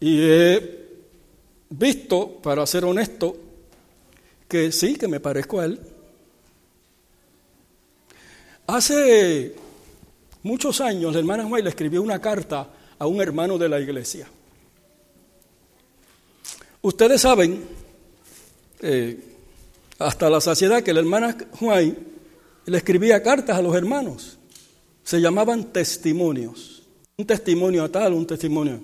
Y 0.00 0.20
he 0.20 0.86
visto, 1.70 2.28
para 2.42 2.66
ser 2.66 2.84
honesto, 2.84 3.36
que 4.48 4.72
sí, 4.72 4.96
que 4.96 5.06
me 5.06 5.20
parezco 5.20 5.60
a 5.60 5.66
él. 5.66 5.80
Hace 8.66 9.54
muchos 10.42 10.80
años 10.80 11.12
la 11.12 11.20
hermana 11.20 11.44
Juan 11.44 11.62
le 11.62 11.70
escribió 11.70 12.02
una 12.02 12.20
carta 12.20 12.68
a 12.98 13.06
un 13.06 13.20
hermano 13.20 13.58
de 13.58 13.68
la 13.68 13.78
iglesia. 13.78 14.28
Ustedes 16.86 17.20
saben, 17.20 17.64
eh, 18.80 19.18
hasta 19.98 20.30
la 20.30 20.40
saciedad, 20.40 20.84
que 20.84 20.92
la 20.92 21.00
hermana 21.00 21.36
Juan 21.58 21.98
le 22.64 22.76
escribía 22.78 23.20
cartas 23.24 23.58
a 23.58 23.60
los 23.62 23.74
hermanos. 23.74 24.38
Se 25.02 25.20
llamaban 25.20 25.72
testimonios. 25.72 26.84
Un 27.16 27.26
testimonio 27.26 27.82
a 27.82 27.88
tal, 27.88 28.12
un 28.12 28.24
testimonio. 28.24 28.78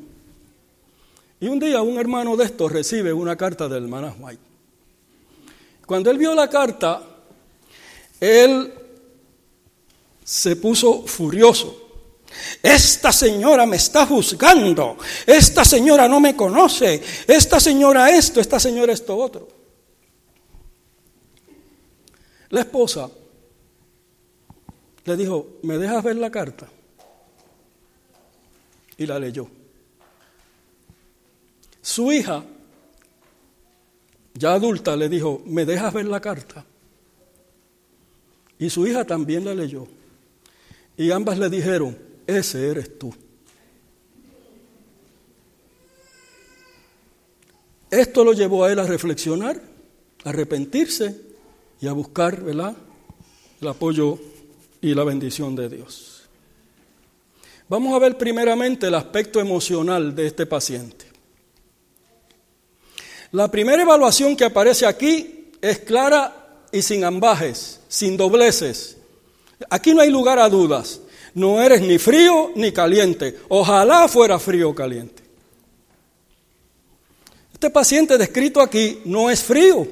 Y 1.38 1.46
un 1.46 1.60
día 1.60 1.80
un 1.80 1.96
hermano 1.96 2.36
de 2.36 2.46
estos 2.46 2.72
recibe 2.72 3.12
una 3.12 3.36
carta 3.36 3.68
de 3.68 3.78
la 3.78 3.86
hermana 3.86 4.16
White. 4.18 4.42
Cuando 5.86 6.10
él 6.10 6.18
vio 6.18 6.34
la 6.34 6.50
carta, 6.50 7.04
él 8.18 8.72
se 10.24 10.56
puso 10.56 11.06
furioso. 11.06 11.81
Esta 12.62 13.12
señora 13.12 13.66
me 13.66 13.76
está 13.76 14.06
juzgando, 14.06 14.96
esta 15.26 15.64
señora 15.64 16.08
no 16.08 16.20
me 16.20 16.36
conoce, 16.36 17.02
esta 17.26 17.58
señora 17.58 18.10
esto, 18.10 18.40
esta 18.40 18.60
señora 18.60 18.92
esto 18.92 19.16
otro. 19.16 19.48
La 22.50 22.60
esposa 22.60 23.10
le 25.04 25.16
dijo, 25.16 25.58
¿me 25.62 25.78
dejas 25.78 26.04
ver 26.04 26.16
la 26.16 26.30
carta? 26.30 26.68
Y 28.96 29.06
la 29.06 29.18
leyó. 29.18 29.48
Su 31.80 32.12
hija, 32.12 32.44
ya 34.34 34.52
adulta, 34.52 34.94
le 34.94 35.08
dijo, 35.08 35.42
¿me 35.46 35.64
dejas 35.64 35.92
ver 35.92 36.06
la 36.06 36.20
carta? 36.20 36.64
Y 38.58 38.70
su 38.70 38.86
hija 38.86 39.04
también 39.04 39.44
la 39.44 39.54
leyó. 39.54 39.88
Y 40.96 41.10
ambas 41.10 41.38
le 41.38 41.48
dijeron, 41.48 41.98
ese 42.26 42.70
eres 42.70 42.98
tú. 42.98 43.14
Esto 47.90 48.24
lo 48.24 48.32
llevó 48.32 48.64
a 48.64 48.72
él 48.72 48.78
a 48.78 48.86
reflexionar, 48.86 49.60
a 50.24 50.28
arrepentirse 50.30 51.14
y 51.80 51.86
a 51.86 51.92
buscar 51.92 52.42
¿verdad? 52.42 52.74
el 53.60 53.68
apoyo 53.68 54.18
y 54.80 54.94
la 54.94 55.04
bendición 55.04 55.54
de 55.54 55.68
Dios. 55.68 56.22
Vamos 57.68 57.94
a 57.94 57.98
ver 57.98 58.18
primeramente 58.18 58.86
el 58.86 58.94
aspecto 58.94 59.40
emocional 59.40 60.14
de 60.14 60.26
este 60.26 60.46
paciente. 60.46 61.06
La 63.30 63.50
primera 63.50 63.82
evaluación 63.82 64.36
que 64.36 64.44
aparece 64.44 64.84
aquí 64.84 65.50
es 65.60 65.78
clara 65.78 66.66
y 66.72 66.82
sin 66.82 67.04
ambajes, 67.04 67.80
sin 67.88 68.16
dobleces. 68.16 68.96
Aquí 69.70 69.94
no 69.94 70.00
hay 70.00 70.10
lugar 70.10 70.38
a 70.38 70.48
dudas. 70.48 71.00
No 71.34 71.62
eres 71.62 71.80
ni 71.80 71.98
frío 71.98 72.52
ni 72.54 72.72
caliente. 72.72 73.38
Ojalá 73.48 74.06
fuera 74.08 74.38
frío 74.38 74.70
o 74.70 74.74
caliente. 74.74 75.22
Este 77.52 77.70
paciente 77.70 78.18
descrito 78.18 78.60
aquí 78.60 79.00
no 79.04 79.30
es 79.30 79.40
frío, 79.40 79.86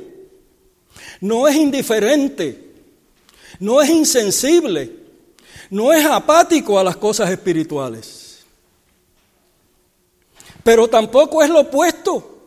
no 1.20 1.46
es 1.46 1.54
indiferente, 1.54 2.72
no 3.60 3.80
es 3.80 3.88
insensible, 3.90 4.92
no 5.70 5.92
es 5.92 6.04
apático 6.04 6.80
a 6.80 6.84
las 6.84 6.96
cosas 6.96 7.30
espirituales. 7.30 8.40
Pero 10.64 10.88
tampoco 10.88 11.42
es 11.42 11.48
lo 11.48 11.60
opuesto. 11.60 12.38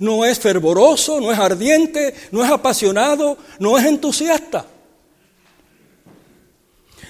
No 0.00 0.24
es 0.24 0.38
fervoroso, 0.38 1.20
no 1.20 1.32
es 1.32 1.38
ardiente, 1.38 2.14
no 2.30 2.44
es 2.44 2.50
apasionado, 2.50 3.36
no 3.58 3.76
es 3.78 3.84
entusiasta. 3.84 4.64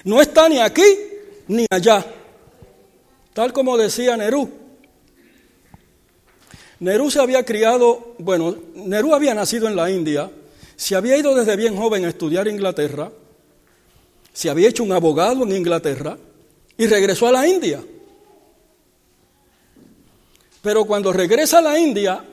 No 0.03 0.21
está 0.21 0.49
ni 0.49 0.59
aquí 0.59 0.81
ni 1.49 1.65
allá. 1.69 2.05
Tal 3.33 3.51
como 3.51 3.77
decía 3.77 4.15
Nerú. 4.15 4.49
Nerú 6.79 7.11
se 7.11 7.19
había 7.19 7.43
criado, 7.43 8.15
bueno, 8.19 8.55
Nerú 8.75 9.13
había 9.13 9.33
nacido 9.33 9.67
en 9.67 9.75
la 9.75 9.91
India, 9.91 10.31
se 10.77 10.95
había 10.95 11.17
ido 11.17 11.35
desde 11.35 11.57
bien 11.57 11.75
joven 11.75 12.05
a 12.05 12.09
estudiar 12.09 12.47
Inglaterra, 12.47 13.11
se 14.31 14.49
había 14.49 14.69
hecho 14.69 14.83
un 14.83 14.93
abogado 14.93 15.43
en 15.43 15.51
Inglaterra 15.51 16.17
y 16.77 16.87
regresó 16.87 17.27
a 17.27 17.33
la 17.33 17.45
India. 17.45 17.83
Pero 20.61 20.85
cuando 20.85 21.11
regresa 21.11 21.57
a 21.57 21.61
la 21.61 21.77
India, 21.77 22.23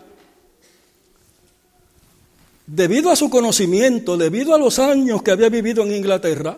debido 2.66 3.10
a 3.10 3.16
su 3.16 3.28
conocimiento, 3.30 4.16
debido 4.16 4.54
a 4.54 4.58
los 4.58 4.78
años 4.78 5.22
que 5.22 5.32
había 5.32 5.48
vivido 5.48 5.82
en 5.82 5.92
Inglaterra, 5.92 6.56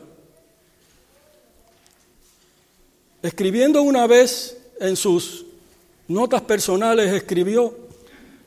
escribiendo 3.23 3.83
una 3.83 4.07
vez 4.07 4.57
en 4.81 4.97
sus 4.97 5.47
notas 6.09 6.43
personales, 6.43 7.13
escribió, 7.13 7.77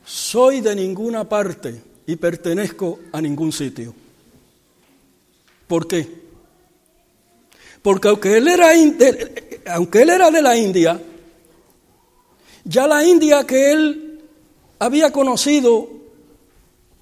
soy 0.04 0.60
de 0.60 0.74
ninguna 0.74 1.28
parte 1.28 1.80
y 2.06 2.16
pertenezco 2.16 3.00
a 3.12 3.20
ningún 3.20 3.52
sitio. 3.52 3.94
¿Por 5.66 5.86
qué? 5.86 6.22
Porque 7.82 8.08
aunque 8.08 8.36
él 8.36 8.48
era, 8.48 8.70
aunque 9.66 10.02
él 10.02 10.10
era 10.10 10.30
de 10.30 10.42
la 10.42 10.56
India, 10.56 11.00
ya 12.64 12.86
la 12.86 13.04
India 13.04 13.44
que 13.44 13.72
él 13.72 14.20
había 14.78 15.12
conocido 15.12 15.90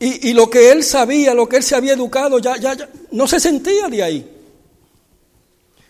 y, 0.03 0.33
lo 0.33 0.49
que 0.49 0.73
él 0.73 0.83
sabía, 0.83 1.35
lo 1.35 1.47
que 1.47 1.59
él 1.59 1.63
se 1.63 1.77
había 1.77 1.93
educado, 1.93 2.39
ya, 2.39 2.57
ya, 2.57 2.73
ya 2.73 2.89
no 3.13 3.27
se 3.27 3.39
sentía 3.39 3.87
de 3.89 4.03
ahí. 4.03 4.31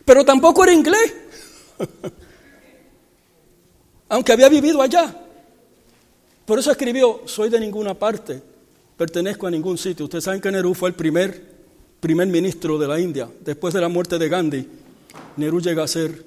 Pero 0.05 0.25
tampoco 0.25 0.65
era 0.65 0.73
inglés, 0.73 1.15
aunque 4.09 4.33
había 4.33 4.49
vivido 4.49 4.83
allá. 4.83 5.15
Por 6.45 6.59
eso 6.59 6.71
escribió, 6.71 7.23
soy 7.27 7.49
de 7.49 7.61
ninguna 7.61 7.95
parte, 7.95 8.43
pertenezco 8.97 9.47
a 9.47 9.51
ningún 9.51 9.79
sitio. 9.79 10.05
Ustedes 10.05 10.25
saben 10.25 10.41
que 10.41 10.51
Nehru 10.51 10.75
fue 10.75 10.89
el 10.89 10.95
primer 10.95 11.51
primer 12.01 12.29
ministro 12.29 12.79
de 12.79 12.89
la 12.89 12.99
India. 12.99 13.29
Después 13.41 13.75
de 13.75 13.81
la 13.81 13.89
muerte 13.89 14.19
de 14.19 14.29
Gandhi, 14.29 14.67
Nehru 15.37 15.61
llega 15.61 15.85
a 15.85 15.89
ser 15.89 16.25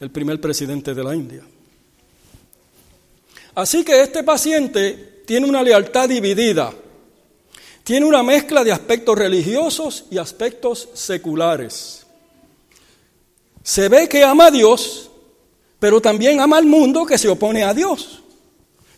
el 0.00 0.10
primer 0.10 0.40
presidente 0.40 0.92
de 0.92 1.04
la 1.04 1.14
India. 1.14 1.42
Así 3.54 3.84
que 3.84 4.02
este 4.02 4.24
paciente 4.24 5.22
tiene 5.24 5.48
una 5.48 5.62
lealtad 5.62 6.08
dividida, 6.08 6.72
tiene 7.84 8.04
una 8.04 8.22
mezcla 8.22 8.64
de 8.64 8.72
aspectos 8.72 9.16
religiosos 9.16 10.06
y 10.10 10.18
aspectos 10.18 10.88
seculares. 10.92 12.03
Se 13.64 13.88
ve 13.88 14.08
que 14.08 14.22
ama 14.22 14.46
a 14.46 14.50
Dios, 14.50 15.10
pero 15.80 16.00
también 16.00 16.38
ama 16.38 16.58
al 16.58 16.66
mundo 16.66 17.06
que 17.06 17.16
se 17.16 17.28
opone 17.28 17.64
a 17.64 17.72
Dios. 17.72 18.22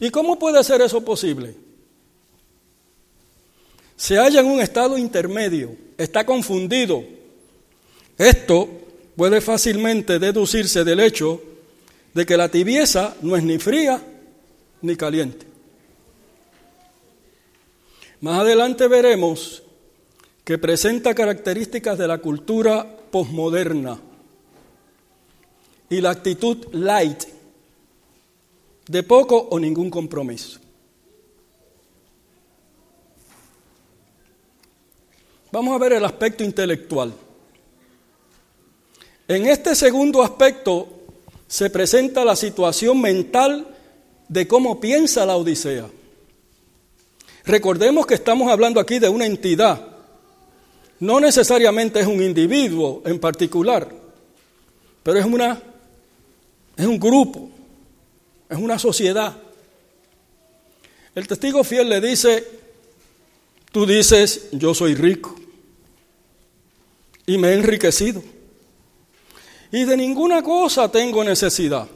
¿Y 0.00 0.10
cómo 0.10 0.38
puede 0.38 0.62
ser 0.64 0.82
eso 0.82 1.02
posible? 1.02 1.54
Se 3.96 4.16
halla 4.16 4.40
en 4.40 4.46
un 4.46 4.60
estado 4.60 4.98
intermedio 4.98 5.86
está 5.96 6.26
confundido. 6.26 7.04
Esto 8.18 8.68
puede 9.14 9.40
fácilmente 9.40 10.18
deducirse 10.18 10.84
del 10.84 11.00
hecho 11.00 11.40
de 12.12 12.26
que 12.26 12.36
la 12.36 12.50
tibieza 12.50 13.16
no 13.22 13.36
es 13.36 13.44
ni 13.44 13.58
fría 13.58 14.02
ni 14.82 14.96
caliente. 14.96 15.46
Más 18.20 18.40
adelante 18.40 18.88
veremos 18.88 19.62
que 20.44 20.58
presenta 20.58 21.14
características 21.14 21.96
de 21.98 22.08
la 22.08 22.18
cultura 22.18 22.86
posmoderna 23.10 24.00
y 25.88 26.00
la 26.00 26.10
actitud 26.10 26.66
light, 26.72 27.24
de 28.88 29.02
poco 29.02 29.48
o 29.50 29.58
ningún 29.58 29.90
compromiso. 29.90 30.60
Vamos 35.50 35.74
a 35.74 35.78
ver 35.78 35.94
el 35.94 36.04
aspecto 36.04 36.44
intelectual. 36.44 37.12
En 39.28 39.46
este 39.46 39.74
segundo 39.74 40.22
aspecto 40.22 40.88
se 41.48 41.70
presenta 41.70 42.24
la 42.24 42.36
situación 42.36 43.00
mental 43.00 43.66
de 44.28 44.46
cómo 44.46 44.80
piensa 44.80 45.26
la 45.26 45.36
Odisea. 45.36 45.88
Recordemos 47.44 48.06
que 48.06 48.14
estamos 48.14 48.50
hablando 48.50 48.80
aquí 48.80 48.98
de 48.98 49.08
una 49.08 49.26
entidad, 49.26 49.96
no 50.98 51.20
necesariamente 51.20 52.00
es 52.00 52.06
un 52.06 52.22
individuo 52.22 53.02
en 53.04 53.20
particular, 53.20 53.88
pero 55.02 55.18
es, 55.18 55.26
una, 55.26 55.62
es 56.76 56.86
un 56.86 56.98
grupo, 56.98 57.48
es 58.48 58.58
una 58.58 58.78
sociedad. 58.78 59.36
El 61.14 61.26
testigo 61.26 61.64
fiel 61.64 61.88
le 61.88 62.00
dice, 62.00 62.46
tú 63.72 63.86
dices, 63.86 64.48
yo 64.52 64.74
soy 64.74 64.94
rico 64.94 65.34
y 67.26 67.38
me 67.38 67.48
he 67.48 67.54
enriquecido 67.54 68.22
y 69.72 69.84
de 69.84 69.96
ninguna 69.96 70.42
cosa 70.42 70.90
tengo 70.90 71.24
necesidad. 71.24 71.88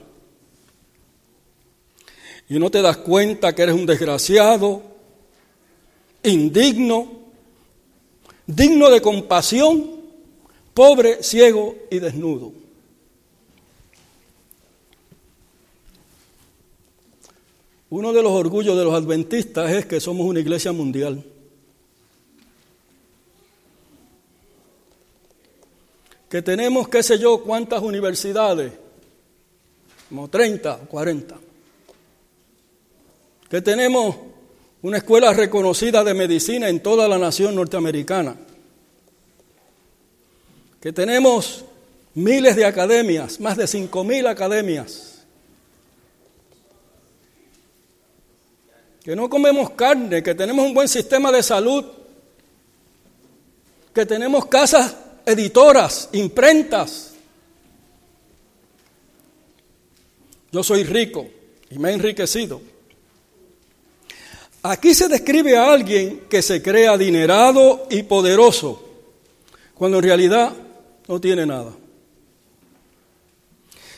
Y 2.48 2.58
no 2.58 2.70
te 2.70 2.82
das 2.82 2.96
cuenta 2.98 3.54
que 3.54 3.62
eres 3.62 3.74
un 3.74 3.86
desgraciado, 3.86 4.82
indigno, 6.22 7.20
digno 8.46 8.90
de 8.90 9.00
compasión, 9.00 9.88
pobre, 10.74 11.22
ciego 11.22 11.76
y 11.90 12.00
desnudo. 12.00 12.52
Uno 17.90 18.12
de 18.12 18.22
los 18.22 18.32
orgullos 18.32 18.76
de 18.76 18.84
los 18.84 18.94
adventistas 18.94 19.70
es 19.72 19.86
que 19.86 20.00
somos 20.00 20.26
una 20.26 20.40
iglesia 20.40 20.72
mundial. 20.72 21.24
que 26.30 26.42
tenemos, 26.42 26.88
qué 26.88 27.02
sé 27.02 27.18
yo, 27.18 27.42
cuántas 27.42 27.82
universidades, 27.82 28.72
como 30.08 30.30
30 30.30 30.74
o 30.84 30.86
40, 30.86 31.36
que 33.50 33.60
tenemos 33.60 34.14
una 34.82 34.98
escuela 34.98 35.32
reconocida 35.34 36.04
de 36.04 36.14
medicina 36.14 36.68
en 36.68 36.80
toda 36.80 37.08
la 37.08 37.18
nación 37.18 37.56
norteamericana, 37.56 38.36
que 40.80 40.92
tenemos 40.92 41.64
miles 42.14 42.54
de 42.54 42.64
academias, 42.64 43.40
más 43.40 43.56
de 43.56 43.64
5.000 43.64 44.28
academias, 44.28 45.09
que 49.04 49.16
no 49.16 49.28
comemos 49.28 49.70
carne, 49.70 50.22
que 50.22 50.34
tenemos 50.34 50.66
un 50.66 50.74
buen 50.74 50.88
sistema 50.88 51.32
de 51.32 51.42
salud, 51.42 51.84
que 53.94 54.06
tenemos 54.06 54.46
casas 54.46 54.94
editoras, 55.24 56.08
imprentas. 56.12 57.12
Yo 60.52 60.62
soy 60.62 60.84
rico 60.84 61.26
y 61.70 61.78
me 61.78 61.90
he 61.90 61.94
enriquecido. 61.94 62.60
Aquí 64.62 64.92
se 64.92 65.08
describe 65.08 65.56
a 65.56 65.72
alguien 65.72 66.24
que 66.28 66.42
se 66.42 66.60
cree 66.60 66.86
adinerado 66.86 67.86
y 67.88 68.02
poderoso, 68.02 68.84
cuando 69.74 69.98
en 69.98 70.04
realidad 70.04 70.52
no 71.08 71.20
tiene 71.20 71.46
nada. 71.46 71.72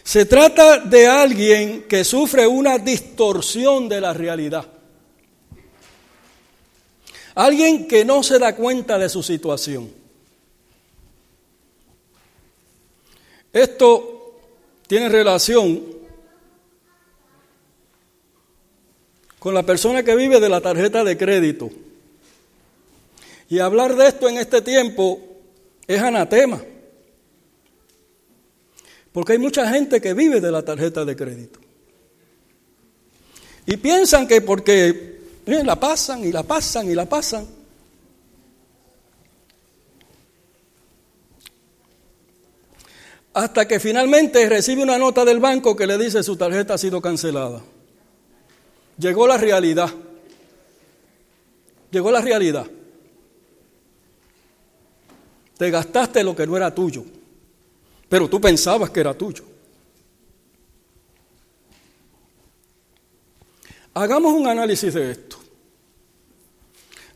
Se 0.05 0.24
trata 0.26 0.78
de 0.78 1.07
alguien 1.07 1.84
que 1.88 2.05
sufre 2.05 2.46
una 2.46 2.78
distorsión 2.78 3.88
de 3.88 4.00
la 4.00 4.12
realidad. 4.12 4.66
Alguien 7.34 7.88
que 7.88 8.04
no 8.04 8.22
se 8.22 8.38
da 8.38 8.54
cuenta 8.54 8.98
de 8.98 9.08
su 9.08 9.22
situación. 9.22 9.90
Esto 13.52 14.40
tiene 14.86 15.08
relación 15.08 15.82
con 19.38 19.54
la 19.54 19.62
persona 19.62 20.02
que 20.02 20.14
vive 20.14 20.40
de 20.40 20.48
la 20.48 20.60
tarjeta 20.60 21.02
de 21.04 21.16
crédito. 21.16 21.70
Y 23.48 23.58
hablar 23.58 23.96
de 23.96 24.08
esto 24.08 24.28
en 24.28 24.38
este 24.38 24.62
tiempo 24.62 25.20
es 25.86 26.00
anatema. 26.00 26.62
Porque 29.12 29.32
hay 29.32 29.38
mucha 29.38 29.68
gente 29.70 30.00
que 30.00 30.14
vive 30.14 30.40
de 30.40 30.50
la 30.50 30.64
tarjeta 30.64 31.04
de 31.04 31.16
crédito. 31.16 31.60
Y 33.66 33.76
piensan 33.76 34.26
que 34.26 34.40
porque 34.40 35.11
la 35.47 35.78
pasan 35.78 36.24
y 36.24 36.32
la 36.32 36.43
pasan 36.43 36.90
y 36.90 36.95
la 36.95 37.07
pasan, 37.07 37.47
hasta 43.34 43.66
que 43.66 43.80
finalmente 43.80 44.49
recibe 44.49 44.82
una 44.82 44.99
nota 44.99 45.24
del 45.24 45.40
banco 45.40 45.74
que 45.74 45.86
le 45.86 45.99
dice 45.99 46.22
su 46.22 46.36
tarjeta 46.36 46.74
ha 46.74 46.78
sido 46.78 47.01
cancelada. 47.01 47.62
Llegó 48.99 49.26
la 49.26 49.38
realidad. 49.38 49.90
Llegó 51.90 52.11
la 52.11 52.20
realidad. 52.20 52.66
Te 55.57 55.70
gastaste 55.70 56.24
lo 56.24 56.34
que 56.34 56.47
no 56.47 56.57
era 56.57 56.74
tuyo, 56.74 57.05
pero 58.09 58.28
tú 58.28 58.40
pensabas 58.40 58.90
que 58.90 59.01
era 59.01 59.14
tuyo. 59.14 59.51
Hagamos 63.95 64.32
un 64.32 64.47
análisis 64.47 64.95
de 64.95 65.11
esto. 65.11 65.36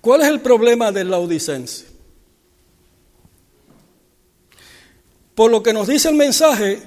¿Cuál 0.01 0.21
es 0.21 0.29
el 0.29 0.41
problema 0.41 0.93
del 0.93 1.11
laudicense? 1.11 1.87
Por 5.35 5.51
lo 5.51 5.63
que 5.63 5.73
nos 5.73 5.87
dice 5.87 6.09
el 6.09 6.15
mensaje, 6.15 6.83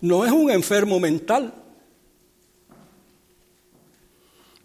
no 0.00 0.24
es 0.24 0.32
un 0.32 0.50
enfermo 0.50 0.98
mental. 1.00 1.54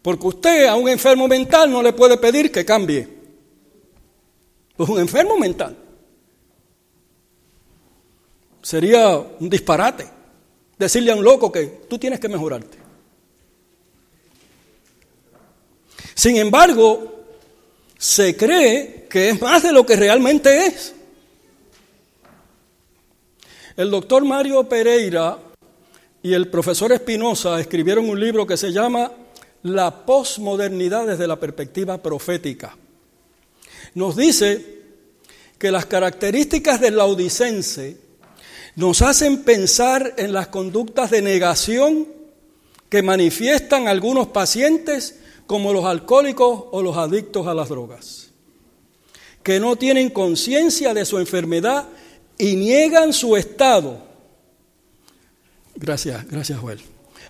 Porque 0.02 0.28
usted 0.28 0.66
a 0.66 0.76
un 0.76 0.90
enfermo 0.90 1.28
mental 1.28 1.72
no 1.72 1.84
le 1.84 1.94
puede 1.94 2.18
pedir 2.18 2.52
que 2.52 2.66
cambie. 2.66 3.08
Es 4.78 4.90
un 4.90 5.00
enfermo 5.00 5.38
mental. 5.38 5.78
Sería 8.62 9.18
un 9.18 9.50
disparate 9.50 10.08
decirle 10.78 11.12
a 11.12 11.16
un 11.16 11.24
loco 11.24 11.52
que 11.52 11.66
tú 11.88 12.00
tienes 12.00 12.20
que 12.20 12.28
mejorarte. 12.28 12.81
Sin 16.22 16.38
embargo, 16.38 17.24
se 17.98 18.38
cree 18.38 19.08
que 19.10 19.30
es 19.30 19.42
más 19.42 19.64
de 19.64 19.72
lo 19.72 19.84
que 19.84 19.96
realmente 19.96 20.68
es. 20.68 20.94
El 23.76 23.90
doctor 23.90 24.24
Mario 24.24 24.70
Pereira 24.70 25.40
y 26.22 26.32
el 26.34 26.48
profesor 26.50 26.92
Espinosa 26.92 27.60
escribieron 27.60 28.08
un 28.08 28.20
libro 28.20 28.46
que 28.46 28.56
se 28.56 28.72
llama 28.72 29.12
La 29.64 30.06
posmodernidad 30.06 31.08
desde 31.08 31.26
la 31.26 31.40
perspectiva 31.40 32.00
profética. 32.00 32.78
Nos 33.96 34.16
dice 34.16 34.84
que 35.58 35.72
las 35.72 35.88
características 35.88 36.80
del 36.80 36.98
laudicense 36.98 37.98
nos 38.76 39.02
hacen 39.02 39.42
pensar 39.42 40.14
en 40.20 40.34
las 40.34 40.50
conductas 40.50 41.10
de 41.10 41.24
negación 41.24 42.08
que 42.90 43.02
manifiestan 43.02 43.88
algunos 43.88 44.28
pacientes 44.28 45.16
como 45.48 45.74
los 45.74 45.86
alcohólicos 45.86 46.66
o 46.72 46.82
los 46.82 46.98
adictos 46.98 47.48
a 47.48 47.54
las 47.54 47.70
drogas, 47.70 48.32
que 49.44 49.60
no 49.60 49.76
tienen 49.76 50.10
conciencia 50.10 50.94
de 50.94 51.06
su 51.06 51.18
enfermedad 51.18 51.88
y 52.38 52.56
niegan 52.56 53.14
su 53.14 53.36
estado. 53.36 53.98
Gracias, 55.76 56.28
gracias 56.28 56.60
Joel. 56.60 56.80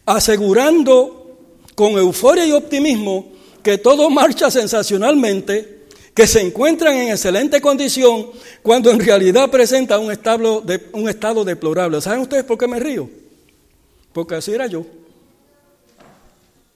Asegurando 0.06 1.38
con 1.76 1.94
euforia 1.94 2.46
y 2.46 2.52
optimismo 2.52 3.32
que 3.64 3.78
todo 3.78 4.10
marcha 4.10 4.50
sensacionalmente, 4.50 5.82
que 6.14 6.28
se 6.28 6.42
encuentran 6.42 6.96
en 6.96 7.10
excelente 7.10 7.62
condición 7.62 8.28
cuando 8.62 8.92
en 8.92 9.00
realidad 9.00 9.50
presenta 9.50 9.98
un 9.98 10.12
estado, 10.12 10.62
de, 10.62 10.90
un 10.94 11.08
estado 11.08 11.44
deplorable. 11.44 12.02
¿Saben 12.02 12.22
ustedes 12.22 12.44
por 12.44 12.58
qué 12.58 12.68
me 12.68 12.80
río? 12.80 13.10
Porque 14.12 14.36
así 14.36 14.52
era 14.52 14.68
yo. 14.68 14.86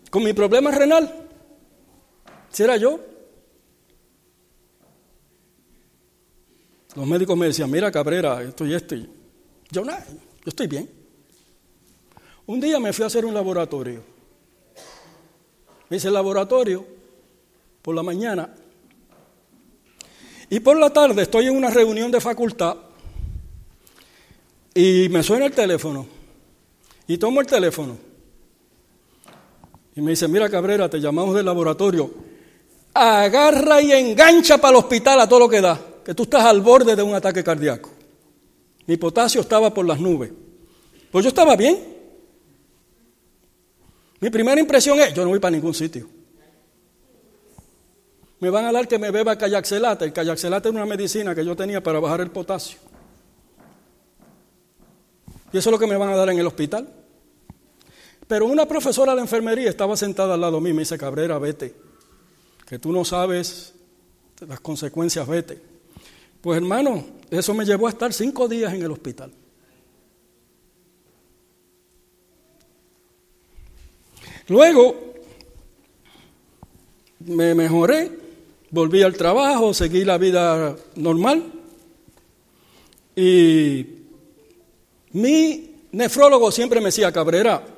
Con 0.10 0.24
mi 0.24 0.34
problema 0.34 0.72
renal, 0.72 1.25
si 2.56 2.64
era 2.64 2.78
yo, 2.78 3.02
Los 6.96 7.06
médicos 7.06 7.38
me 7.38 7.48
decían, 7.48 7.70
mira 7.70 7.92
Cabrera, 7.92 8.42
esto 8.42 8.66
y 8.66 8.74
esto. 8.74 8.96
Yo 9.70 9.84
estoy 10.46 10.68
bien. 10.68 10.90
Un 12.46 12.62
día 12.62 12.80
me 12.80 12.94
fui 12.94 13.04
a 13.04 13.08
hacer 13.08 13.26
un 13.26 13.34
laboratorio. 13.34 14.02
Me 15.90 15.98
hice 15.98 16.08
el 16.08 16.14
laboratorio 16.14 16.86
por 17.82 17.94
la 17.94 18.02
mañana 18.02 18.50
y 20.50 20.62
por 20.62 20.80
la 20.80 20.90
tarde 20.92 21.24
estoy 21.24 21.48
en 21.48 21.58
una 21.58 21.70
reunión 21.70 22.12
de 22.12 22.22
facultad 22.22 22.78
y 24.74 25.10
me 25.10 25.22
suena 25.22 25.48
el 25.48 25.52
teléfono. 25.52 26.08
Y 27.08 27.18
tomo 27.18 27.42
el 27.42 27.48
teléfono. 27.48 27.98
Y 29.96 30.02
me 30.02 30.12
dice, 30.12 30.30
mira 30.30 30.50
Cabrera, 30.50 30.90
te 30.90 31.02
llamamos 31.02 31.36
del 31.36 31.46
laboratorio. 31.46 32.35
Agarra 32.98 33.82
y 33.82 33.92
engancha 33.92 34.58
para 34.58 34.78
el 34.78 34.84
hospital 34.84 35.20
a 35.20 35.28
todo 35.28 35.40
lo 35.40 35.50
que 35.50 35.60
da, 35.60 35.78
que 36.04 36.16
tú 36.16 36.24
estás 36.24 36.46
al 36.46 36.62
borde 36.62 36.96
de 36.96 37.04
un 37.04 37.14
ataque 37.14 37.44
cardíaco. 37.44 37.90
Mi 38.88 38.96
potasio 38.96 39.42
estaba 39.42 39.74
por 39.74 39.86
las 39.86 40.00
nubes. 40.00 40.32
Pues 41.12 41.24
yo 41.24 41.30
estaba 41.30 41.58
bien. 41.58 41.78
Mi 44.22 44.30
primera 44.30 44.62
impresión 44.62 45.00
es, 45.02 45.14
yo 45.14 45.24
no 45.24 45.30
voy 45.30 45.40
para 45.40 45.52
ningún 45.52 45.74
sitio. 45.74 46.08
Me 48.40 48.50
van 48.50 48.66
a 48.66 48.72
dar 48.72 48.88
que 48.88 48.98
me 48.98 49.12
beba 49.12 49.38
callaxelate. 49.38 50.06
El 50.06 50.14
callaxelate 50.14 50.70
es 50.70 50.76
una 50.76 50.86
medicina 50.86 51.36
que 51.36 51.44
yo 51.44 51.56
tenía 51.56 51.84
para 51.84 52.00
bajar 52.00 52.22
el 52.22 52.32
potasio. 52.32 52.80
Y 55.52 55.58
eso 55.58 55.70
es 55.70 55.72
lo 55.72 55.80
que 55.80 55.88
me 55.88 55.98
van 55.98 56.10
a 56.10 56.16
dar 56.16 56.30
en 56.30 56.40
el 56.40 56.48
hospital. 56.48 56.88
Pero 58.28 58.46
una 58.46 58.66
profesora 58.66 59.16
de 59.16 59.22
enfermería 59.22 59.70
estaba 59.70 59.98
sentada 59.98 60.36
al 60.36 60.42
lado 60.42 60.60
mío 60.62 60.72
y 60.72 60.76
me 60.76 60.82
dice, 60.82 60.98
Cabrera, 60.98 61.38
vete, 61.40 61.76
que 62.66 62.80
tú 62.80 62.92
no 62.92 63.06
sabes 63.06 63.74
las 64.48 64.60
consecuencias, 64.60 65.28
vete. 65.28 65.62
Pues 66.42 66.58
hermano, 66.58 67.06
eso 67.30 67.54
me 67.54 67.66
llevó 67.66 67.88
a 67.88 67.92
estar 67.92 68.14
cinco 68.14 68.48
días 68.48 68.74
en 68.74 68.84
el 68.84 68.92
hospital. 68.92 69.32
Luego 74.48 74.96
me 77.20 77.56
mejoré, 77.56 78.12
volví 78.70 79.02
al 79.02 79.16
trabajo, 79.16 79.74
seguí 79.74 80.04
la 80.04 80.20
vida 80.20 80.76
normal 80.96 81.52
y 83.16 83.88
mi 85.14 85.72
nefrólogo 85.92 86.52
siempre 86.52 86.80
me 86.80 86.88
decía, 86.88 87.12
Cabrera, 87.12 87.66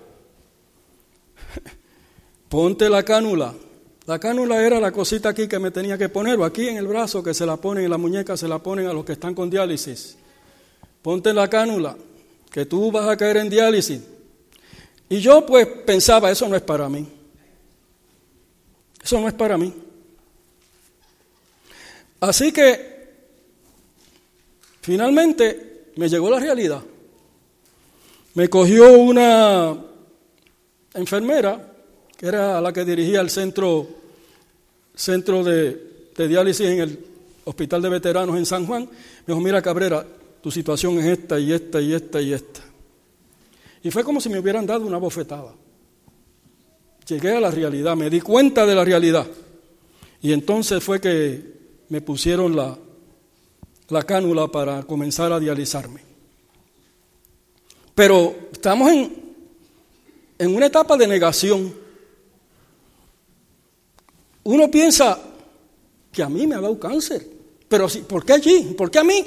ponte 2.49 2.89
la 2.89 3.03
cánula. 3.03 3.53
La 4.07 4.19
cánula 4.19 4.65
era 4.65 4.79
la 4.79 4.93
cosita 4.93 5.27
aquí 5.29 5.49
que 5.49 5.59
me 5.59 5.69
tenía 5.69 5.97
que 5.97 6.07
poner, 6.07 6.39
o 6.39 6.45
aquí 6.45 6.69
en 6.69 6.77
el 6.77 6.87
brazo 6.87 7.21
que 7.21 7.33
se 7.33 7.45
la 7.45 7.57
ponen, 7.57 7.83
en 7.83 7.91
la 7.91 7.97
muñeca 7.97 8.37
se 8.37 8.47
la 8.47 8.57
ponen 8.57 8.87
a 8.87 8.93
los 8.93 9.03
que 9.03 9.11
están 9.11 9.35
con 9.35 9.49
diálisis. 9.49 10.15
Ponte 11.01 11.33
la 11.33 11.49
cánula, 11.49 11.97
que 12.49 12.65
tú 12.65 12.89
vas 12.89 13.09
a 13.09 13.17
caer 13.17 13.35
en 13.35 13.49
diálisis. 13.49 14.01
Y 15.09 15.19
yo 15.19 15.45
pues 15.45 15.67
pensaba, 15.85 16.31
eso 16.31 16.47
no 16.47 16.55
es 16.55 16.61
para 16.61 16.87
mí. 16.87 17.05
Eso 19.03 19.19
no 19.19 19.27
es 19.27 19.33
para 19.33 19.57
mí. 19.57 19.73
Así 22.21 22.53
que 22.53 23.09
finalmente 24.79 25.91
me 25.97 26.07
llegó 26.07 26.29
la 26.29 26.39
realidad. 26.39 26.81
Me 28.35 28.49
cogió 28.49 28.89
una 28.93 29.77
enfermera, 30.93 31.73
que 32.15 32.25
era 32.25 32.61
la 32.61 32.71
que 32.71 32.85
dirigía 32.85 33.19
el 33.19 33.29
centro, 33.29 33.96
centro 34.97 35.43
de, 35.43 36.11
diálisis 36.17 36.67
en 36.67 36.79
el 36.79 36.99
Hospital 37.45 37.81
de 37.81 37.89
Veteranos 37.89 38.35
en 38.35 38.45
San 38.45 38.65
Juan. 38.65 38.83
Me 38.83 39.33
dijo, 39.33 39.39
mira 39.39 39.61
Cabrera, 39.61 40.05
tu 40.41 40.51
situación 40.51 40.97
es 40.99 41.05
esta 41.05 41.39
y 41.39 41.53
esta 41.53 41.79
y 41.79 41.93
esta 41.93 42.21
y 42.21 42.33
esta. 42.33 42.61
Y 43.83 43.91
fue 43.91 44.03
como 44.03 44.19
si 44.19 44.27
me 44.27 44.39
hubieran 44.39 44.65
dado 44.65 44.85
una 44.85 44.97
bofetada. 44.97 45.53
Llegué 47.07 47.37
a 47.37 47.39
la 47.39 47.51
realidad, 47.51 47.95
me 47.95 48.09
di 48.09 48.19
cuenta 48.19 48.65
de 48.65 48.75
la 48.75 48.83
realidad. 48.83 49.27
Y 50.21 50.33
entonces 50.33 50.83
fue 50.83 50.99
que 50.99 51.53
me 51.89 52.01
pusieron 52.01 52.55
la, 52.55 52.77
la 53.89 54.03
cánula 54.03 54.47
para 54.47 54.83
comenzar 54.83 55.31
a 55.31 55.39
dializarme. 55.39 56.01
Pero 57.95 58.35
estamos 58.51 58.91
en, 58.91 59.35
en 60.37 60.55
una 60.55 60.65
etapa 60.65 60.97
de 60.97 61.07
negación. 61.07 61.86
Uno 64.47 64.71
piensa 64.71 65.19
que 66.09 66.23
a 66.23 66.29
mí 66.29 66.47
me 66.47 66.55
ha 66.55 66.61
dado 66.61 66.79
cáncer, 66.79 67.27
pero 67.67 67.89
sí, 67.89 67.99
¿por 67.99 68.23
qué 68.23 68.31
allí? 68.31 68.75
¿Por 68.77 68.89
qué 68.89 68.99
a 68.99 69.03
mí? 69.03 69.25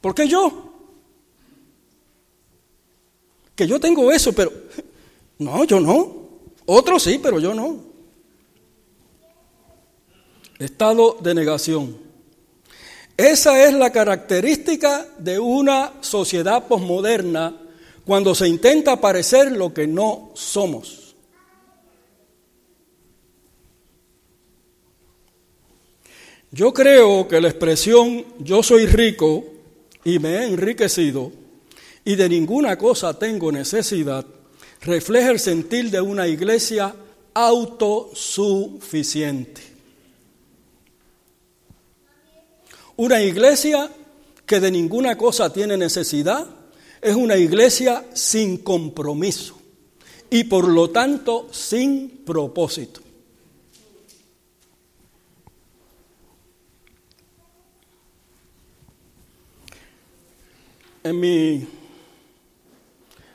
¿Por 0.00 0.14
qué 0.14 0.26
yo? 0.26 0.72
Que 3.54 3.66
yo 3.66 3.78
tengo 3.78 4.10
eso, 4.10 4.32
pero 4.32 4.50
no, 5.38 5.64
yo 5.64 5.80
no. 5.80 6.16
Otros 6.64 7.02
sí, 7.02 7.20
pero 7.22 7.40
yo 7.40 7.52
no. 7.52 7.76
Estado 10.58 11.18
de 11.20 11.34
negación. 11.34 11.98
Esa 13.18 13.66
es 13.66 13.74
la 13.74 13.92
característica 13.92 15.08
de 15.18 15.38
una 15.38 15.92
sociedad 16.00 16.66
posmoderna 16.68 17.54
cuando 18.06 18.34
se 18.34 18.48
intenta 18.48 18.98
parecer 18.98 19.52
lo 19.52 19.74
que 19.74 19.86
no 19.86 20.30
somos. 20.32 20.99
Yo 26.52 26.72
creo 26.72 27.28
que 27.28 27.40
la 27.40 27.48
expresión 27.48 28.24
yo 28.40 28.62
soy 28.62 28.86
rico 28.86 29.44
y 30.04 30.18
me 30.18 30.36
he 30.36 30.46
enriquecido 30.46 31.32
y 32.04 32.16
de 32.16 32.28
ninguna 32.28 32.76
cosa 32.76 33.18
tengo 33.18 33.52
necesidad 33.52 34.26
refleja 34.80 35.30
el 35.30 35.38
sentir 35.38 35.90
de 35.90 36.00
una 36.00 36.26
iglesia 36.26 36.94
autosuficiente. 37.34 39.60
Una 42.96 43.22
iglesia 43.22 43.90
que 44.44 44.58
de 44.60 44.70
ninguna 44.70 45.16
cosa 45.16 45.52
tiene 45.52 45.76
necesidad 45.76 46.46
es 47.00 47.14
una 47.14 47.36
iglesia 47.36 48.04
sin 48.12 48.56
compromiso 48.58 49.56
y 50.28 50.44
por 50.44 50.68
lo 50.68 50.90
tanto 50.90 51.48
sin 51.52 52.22
propósito. 52.24 53.00
En, 61.02 61.18
mi, 61.18 61.66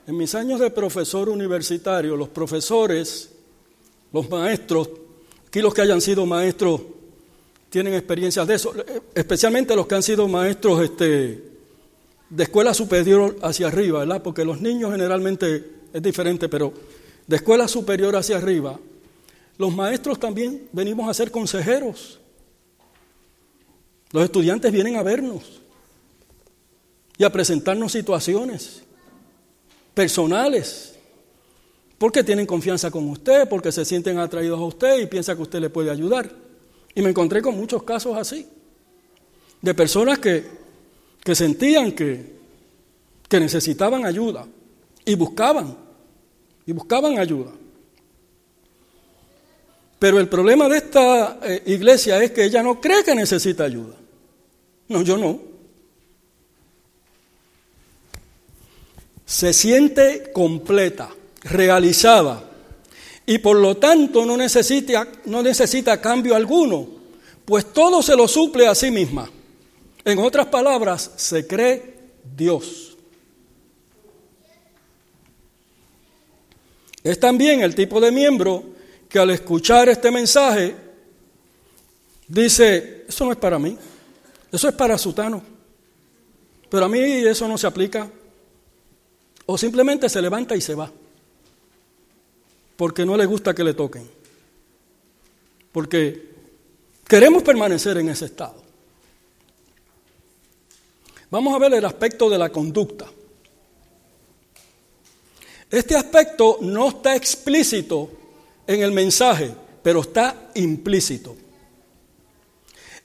en 0.05 0.18
mis 0.18 0.36
años 0.36 0.59
de 0.59 0.70
profesor 0.70 1.30
universitario, 1.30 2.16
los 2.16 2.30
profesores, 2.30 3.32
los 4.13 4.30
maestros, 4.30 4.89
aquí 5.47 5.61
los 5.61 5.74
que 5.74 5.82
hayan 5.82 5.99
sido 5.99 6.28
maestros 6.28 6.82
tienen 7.72 7.95
experiencias 7.95 8.47
de 8.47 8.55
eso, 8.55 8.74
especialmente 9.16 9.76
los 9.76 9.88
que 9.88 9.95
han 9.95 10.03
sido 10.03 10.28
maestros 10.28 10.82
este, 10.82 11.43
de 12.30 12.43
escuela 12.43 12.74
superior 12.74 13.36
hacia 13.41 13.68
arriba, 13.68 13.99
¿verdad? 13.99 14.22
Porque 14.22 14.45
los 14.45 14.61
niños 14.61 14.91
generalmente 14.91 15.72
es 15.91 16.03
diferente, 16.03 16.47
pero 16.47 16.72
de 17.26 17.36
escuela 17.36 17.68
superior 17.68 18.16
hacia 18.16 18.38
arriba, 18.38 18.80
los 19.57 19.74
maestros 19.74 20.20
también 20.20 20.70
venimos 20.72 21.09
a 21.09 21.13
ser 21.16 21.32
consejeros. 21.32 22.20
Los 24.11 24.24
estudiantes 24.24 24.72
vienen 24.72 24.97
a 24.97 25.03
vernos 25.03 25.64
y 27.18 27.24
a 27.24 27.32
presentarnos 27.32 27.91
situaciones 27.91 28.84
personales, 29.93 30.95
porque 31.97 32.24
tienen 32.24 32.45
confianza 32.45 32.91
con 32.91 33.09
usted, 33.09 33.47
porque 33.47 33.72
se 33.72 33.86
sienten 33.86 34.20
atraídos 34.20 34.59
a 34.59 34.63
usted 34.63 34.99
y 34.99 35.05
piensan 35.05 35.38
que 35.38 35.43
usted 35.43 35.59
le 35.59 35.70
puede 35.70 35.89
ayudar. 35.89 36.30
Y 36.93 37.01
me 37.01 37.09
encontré 37.09 37.41
con 37.41 37.55
muchos 37.55 37.84
casos 37.84 38.18
así, 38.18 38.47
de 39.61 39.74
personas 39.74 40.20
que, 40.20 40.45
que 41.24 41.36
sentían 41.36 41.93
que, 41.93 42.36
que 43.28 43.39
necesitaban 43.39 44.05
ayuda 44.05 44.45
y 45.05 45.16
buscaban, 45.16 45.78
y 46.66 46.74
buscaban 46.74 47.18
ayuda. 47.18 47.51
Pero 49.97 50.20
el 50.20 50.28
problema 50.28 50.68
de 50.68 50.78
esta 50.78 51.39
eh, 51.41 51.63
iglesia 51.68 52.22
es 52.22 52.32
que 52.32 52.43
ella 52.43 52.61
no 52.61 52.82
cree 52.82 53.03
que 53.03 53.16
necesita 53.16 53.63
ayuda. 53.63 53.95
No, 54.89 55.01
yo 55.01 55.18
no. 55.18 55.55
Se 59.26 59.53
siente 59.53 60.32
completa, 60.32 61.09
realizada, 61.41 62.43
y 63.26 63.39
por 63.39 63.57
lo 63.57 63.78
tanto 63.78 64.26
no 64.26 64.38
necesita, 64.38 65.07
no 65.26 65.41
necesita 65.41 65.99
cambio 65.99 66.36
alguno, 66.36 66.88
pues 67.43 67.73
todo 67.73 68.01
se 68.01 68.15
lo 68.15 68.28
suple 68.28 68.67
a 68.67 68.76
sí 68.76 68.91
misma. 68.91 69.30
En 70.03 70.19
otras 70.19 70.47
palabras, 70.47 71.11
se 71.15 71.47
cree 71.47 71.95
Dios. 72.36 72.95
Es 77.03 77.19
también 77.19 77.61
el 77.61 77.76
tipo 77.76 77.99
de 77.99 78.11
miembro 78.11 78.63
que 79.07 79.19
al 79.19 79.30
escuchar 79.32 79.89
este 79.89 80.11
mensaje 80.11 80.76
dice, 82.28 83.05
eso 83.07 83.26
no 83.26 83.32
es 83.32 83.38
para 83.38 83.59
mí, 83.59 83.78
eso 84.51 84.67
es 84.67 84.73
para 84.76 84.97
Sutano, 84.97 85.41
Pero 86.69 86.86
a 86.86 86.89
mí 86.89 86.99
eso 86.99 87.47
no 87.47 87.57
se 87.57 87.67
aplica. 87.67 88.09
O 89.45 89.57
simplemente 89.57 90.09
se 90.09 90.21
levanta 90.21 90.55
y 90.55 90.61
se 90.61 90.75
va. 90.75 90.91
Porque 92.75 93.05
no 93.05 93.15
le 93.15 93.25
gusta 93.25 93.53
que 93.53 93.63
le 93.63 93.73
toquen. 93.73 94.09
Porque 95.71 96.29
queremos 97.07 97.43
permanecer 97.43 97.97
en 97.97 98.09
ese 98.09 98.25
estado. 98.25 98.63
Vamos 101.29 101.53
a 101.53 101.59
ver 101.59 101.73
el 101.73 101.85
aspecto 101.85 102.29
de 102.29 102.37
la 102.37 102.49
conducta. 102.49 103.05
Este 105.69 105.95
aspecto 105.95 106.59
no 106.61 106.89
está 106.89 107.15
explícito 107.15 108.09
en 108.67 108.81
el 108.81 108.91
mensaje, 108.91 109.51
pero 109.83 110.01
está 110.01 110.49
implícito. 110.55 111.35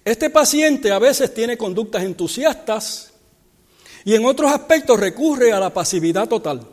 Este 0.04 0.30
paciente 0.30 0.92
a 0.92 0.98
veces 0.98 1.32
tiene 1.34 1.58
conductas 1.58 2.02
entusiastas 2.02 3.09
y 4.04 4.14
en 4.14 4.24
otros 4.24 4.50
aspectos 4.50 4.98
recurre 4.98 5.52
a 5.52 5.60
la 5.60 5.72
pasividad 5.72 6.28
total. 6.28 6.66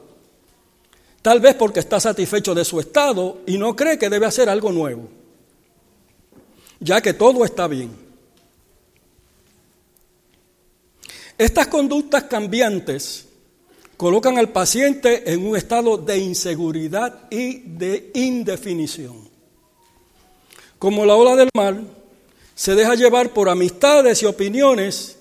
Tal 1.22 1.40
vez 1.40 1.56
porque 1.56 1.80
está 1.82 2.00
satisfecho 2.00 2.56
de 2.56 2.64
su 2.64 2.80
estado 2.80 3.40
y 3.46 3.58
no 3.58 3.76
cree 3.76 3.98
que 3.98 4.10
debe 4.10 4.26
hacer 4.26 4.50
algo 4.50 4.72
nuevo, 4.72 5.10
ya 6.80 7.02
que 7.02 7.14
todo 7.14 7.44
está 7.44 7.68
bien. 7.68 7.92
Estas 11.38 11.68
conductas 11.68 12.24
cambiantes 12.24 13.28
colocan 13.98 14.38
al 14.38 14.50
paciente 14.50 15.32
en 15.32 15.46
un 15.46 15.58
estado 15.58 15.98
de 15.98 16.18
inseguridad 16.18 17.28
y 17.30 17.60
de 17.60 18.12
indefinición. 18.14 19.30
Como 20.80 21.06
la 21.06 21.16
ola 21.16 21.36
del 21.36 21.50
mar, 21.56 21.82
se 22.56 22.76
deja 22.76 22.96
llevar 22.96 23.34
por 23.34 23.50
amistades 23.50 24.24
y 24.24 24.28
opiniones 24.28 25.17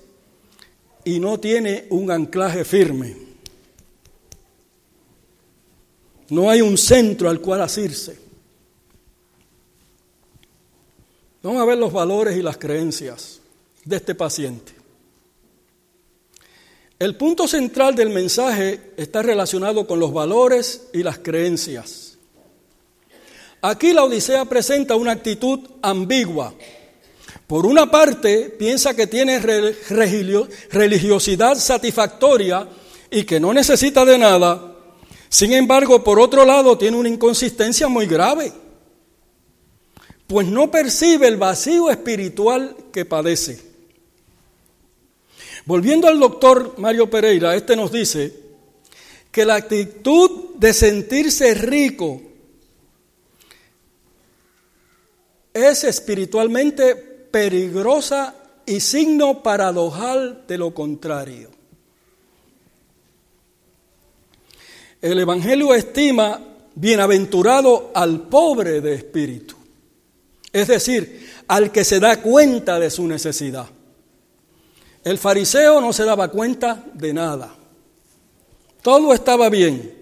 y 1.06 1.20
no 1.20 1.38
tiene 1.38 1.86
un 1.90 2.10
anclaje 2.10 2.64
firme. 2.64 3.16
No 6.30 6.50
hay 6.50 6.60
un 6.60 6.76
centro 6.76 7.30
al 7.30 7.40
cual 7.40 7.62
asirse. 7.62 8.18
Vamos 11.44 11.62
a 11.62 11.64
ver 11.64 11.78
los 11.78 11.92
valores 11.92 12.36
y 12.36 12.42
las 12.42 12.56
creencias 12.56 13.40
de 13.84 13.96
este 13.96 14.16
paciente. 14.16 14.72
El 16.98 17.14
punto 17.14 17.46
central 17.46 17.94
del 17.94 18.10
mensaje 18.10 18.92
está 18.96 19.22
relacionado 19.22 19.86
con 19.86 20.00
los 20.00 20.12
valores 20.12 20.88
y 20.92 21.04
las 21.04 21.18
creencias. 21.18 22.18
Aquí 23.62 23.92
la 23.92 24.02
Odisea 24.02 24.44
presenta 24.46 24.96
una 24.96 25.12
actitud 25.12 25.60
ambigua. 25.82 26.52
Por 27.46 27.64
una 27.64 27.90
parte, 27.90 28.54
piensa 28.58 28.96
que 28.96 29.06
tiene 29.06 29.38
religiosidad 29.38 31.56
satisfactoria 31.56 32.68
y 33.10 33.24
que 33.24 33.38
no 33.38 33.52
necesita 33.52 34.04
de 34.04 34.18
nada. 34.18 34.74
Sin 35.28 35.52
embargo, 35.52 36.02
por 36.02 36.18
otro 36.18 36.44
lado, 36.44 36.76
tiene 36.76 36.96
una 36.96 37.08
inconsistencia 37.08 37.86
muy 37.86 38.06
grave, 38.06 38.52
pues 40.26 40.48
no 40.48 40.70
percibe 40.70 41.28
el 41.28 41.36
vacío 41.36 41.88
espiritual 41.88 42.76
que 42.92 43.04
padece. 43.04 43.62
Volviendo 45.66 46.08
al 46.08 46.18
doctor 46.18 46.74
Mario 46.78 47.08
Pereira, 47.08 47.54
este 47.54 47.76
nos 47.76 47.92
dice 47.92 48.34
que 49.30 49.44
la 49.44 49.56
actitud 49.56 50.54
de 50.56 50.72
sentirse 50.72 51.54
rico 51.54 52.22
es 55.52 55.84
espiritualmente 55.84 57.15
peligrosa 57.36 58.34
y 58.64 58.80
signo 58.80 59.42
paradojal 59.42 60.44
de 60.48 60.56
lo 60.56 60.72
contrario. 60.72 61.50
El 65.02 65.20
Evangelio 65.20 65.74
estima 65.74 66.40
bienaventurado 66.74 67.90
al 67.94 68.22
pobre 68.22 68.80
de 68.80 68.94
espíritu, 68.94 69.54
es 70.50 70.66
decir, 70.68 71.30
al 71.46 71.70
que 71.70 71.84
se 71.84 72.00
da 72.00 72.22
cuenta 72.22 72.80
de 72.80 72.88
su 72.88 73.06
necesidad. 73.06 73.66
El 75.04 75.18
fariseo 75.18 75.78
no 75.82 75.92
se 75.92 76.04
daba 76.04 76.28
cuenta 76.28 76.86
de 76.94 77.12
nada. 77.12 77.54
Todo 78.80 79.12
estaba 79.12 79.50
bien, 79.50 79.94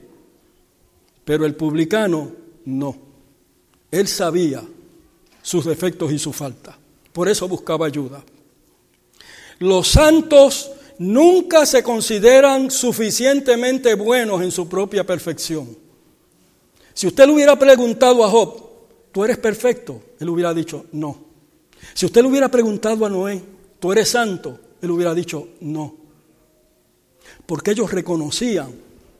pero 1.24 1.44
el 1.46 1.56
publicano 1.56 2.30
no. 2.66 2.96
Él 3.90 4.06
sabía 4.06 4.62
sus 5.42 5.64
defectos 5.64 6.12
y 6.12 6.18
su 6.20 6.32
falta. 6.32 6.78
Por 7.14 7.28
eso 7.28 7.46
buscaba 7.46 7.86
ayuda. 7.86 8.24
Los 9.60 9.86
santos 9.86 10.72
nunca 10.98 11.64
se 11.64 11.80
consideran 11.80 12.72
suficientemente 12.72 13.94
buenos 13.94 14.42
en 14.42 14.50
su 14.50 14.68
propia 14.68 15.06
perfección. 15.06 15.78
Si 16.92 17.06
usted 17.06 17.26
le 17.26 17.32
hubiera 17.32 17.56
preguntado 17.56 18.24
a 18.24 18.28
Job, 18.28 18.62
¿tú 19.12 19.24
eres 19.24 19.38
perfecto? 19.38 20.02
Él 20.18 20.28
hubiera 20.28 20.52
dicho, 20.52 20.86
no. 20.90 21.16
Si 21.94 22.04
usted 22.04 22.20
le 22.20 22.28
hubiera 22.28 22.50
preguntado 22.50 23.06
a 23.06 23.08
Noé, 23.08 23.40
¿tú 23.78 23.92
eres 23.92 24.08
santo? 24.08 24.58
él 24.82 24.90
hubiera 24.90 25.14
dicho 25.14 25.48
no. 25.60 25.94
Porque 27.46 27.70
ellos 27.70 27.92
reconocían 27.92 28.74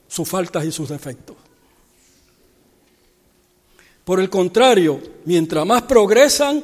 sus 0.08 0.28
faltas 0.28 0.64
y 0.64 0.72
sus 0.72 0.88
defectos. 0.88 1.36
Por 4.04 4.20
el 4.20 4.28
contrario, 4.28 5.00
mientras 5.24 5.64
más 5.64 5.82
progresan 5.82 6.62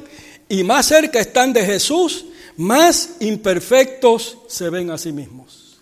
y 0.51 0.65
más 0.65 0.87
cerca 0.87 1.21
están 1.21 1.53
de 1.53 1.65
Jesús, 1.65 2.25
más 2.57 3.11
imperfectos 3.21 4.37
se 4.49 4.69
ven 4.69 4.91
a 4.91 4.97
sí 4.97 5.13
mismos. 5.13 5.79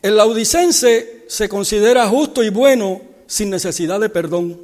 El 0.00 0.16
laudicense 0.16 1.24
se 1.26 1.48
considera 1.48 2.06
justo 2.06 2.44
y 2.44 2.48
bueno 2.48 3.02
sin 3.26 3.50
necesidad 3.50 3.98
de 3.98 4.08
perdón, 4.08 4.60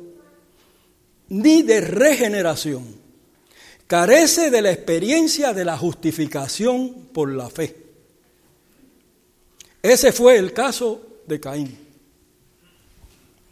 ni 1.31 1.63
de 1.63 1.81
regeneración 1.81 2.85
carece 3.89 4.53
de 4.53 4.63
la 4.63 4.71
experiencia 4.71 5.53
de 5.53 5.65
la 5.65 5.77
justificación 5.77 7.09
por 7.13 7.33
la 7.33 7.51
fe. 7.51 7.77
Ese 9.83 10.13
fue 10.13 10.37
el 10.37 10.53
caso 10.53 11.05
de 11.27 11.41
Caín. 11.41 11.77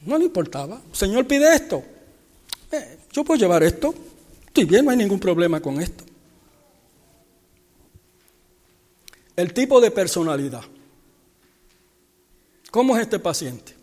No 0.07 0.17
le 0.17 0.27
importaba. 0.27 0.81
Señor 0.93 1.27
pide 1.27 1.53
esto. 1.57 1.83
Eh, 2.71 2.99
yo 3.13 3.25
puedo 3.25 3.41
llevar 3.41 3.65
esto. 3.65 3.93
Estoy 4.55 4.67
bien, 4.67 4.85
no 4.85 4.93
hay 4.93 4.97
ningún 4.97 5.19
problema 5.19 5.61
con 5.61 5.83
esto. 5.83 6.05
El 9.35 9.53
tipo 9.53 9.81
de 9.81 9.91
personalidad. 9.91 10.63
¿Cómo 12.71 12.97
es 12.97 13.03
este 13.03 13.19
paciente? 13.19 13.75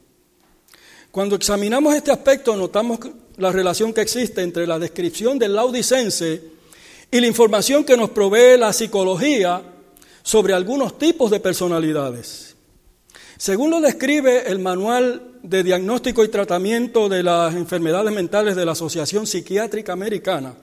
Cuando 1.11 1.35
examinamos 1.35 1.93
este 1.93 2.10
aspecto 2.10 2.56
notamos 2.56 2.99
la 3.35 3.52
relación 3.52 3.93
que 3.93 3.99
existe 3.99 4.43
entre 4.43 4.65
la 4.65 4.80
descripción 4.80 5.38
del 5.38 5.56
laudicense 5.56 6.41
y 7.11 7.19
la 7.19 7.27
información 7.27 7.84
que 7.84 7.98
nos 7.98 8.11
provee 8.11 8.57
la 8.57 8.72
psicología 8.72 9.61
sobre 10.23 10.53
algunos 10.53 10.98
tipos 10.98 11.30
de 11.31 11.41
personalidades. 11.41 12.56
Según 13.41 13.72
lo 13.72 13.81
describe 13.81 14.51
el 14.51 14.59
Manual 14.59 15.39
de 15.41 15.63
Diagnóstico 15.63 16.23
y 16.23 16.27
Tratamiento 16.27 17.09
de 17.09 17.23
las 17.23 17.55
Enfermedades 17.55 18.13
Mentales 18.13 18.55
de 18.55 18.63
la 18.63 18.73
Asociación 18.73 19.26
Psiquiátrica 19.26 19.93
Americana, 19.93 20.53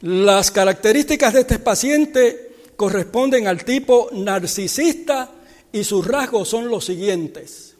las 0.00 0.50
características 0.50 1.34
de 1.34 1.40
este 1.40 1.58
paciente 1.58 2.54
corresponden 2.76 3.46
al 3.46 3.62
tipo 3.62 4.08
narcisista 4.10 5.32
y 5.70 5.84
sus 5.84 6.06
rasgos 6.06 6.48
son 6.48 6.70
los 6.70 6.86
siguientes. 6.86 7.76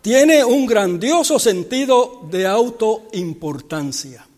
Tiene 0.00 0.44
un 0.44 0.64
grandioso 0.64 1.40
sentido 1.40 2.20
de 2.30 2.46
autoimportancia. 2.46 4.28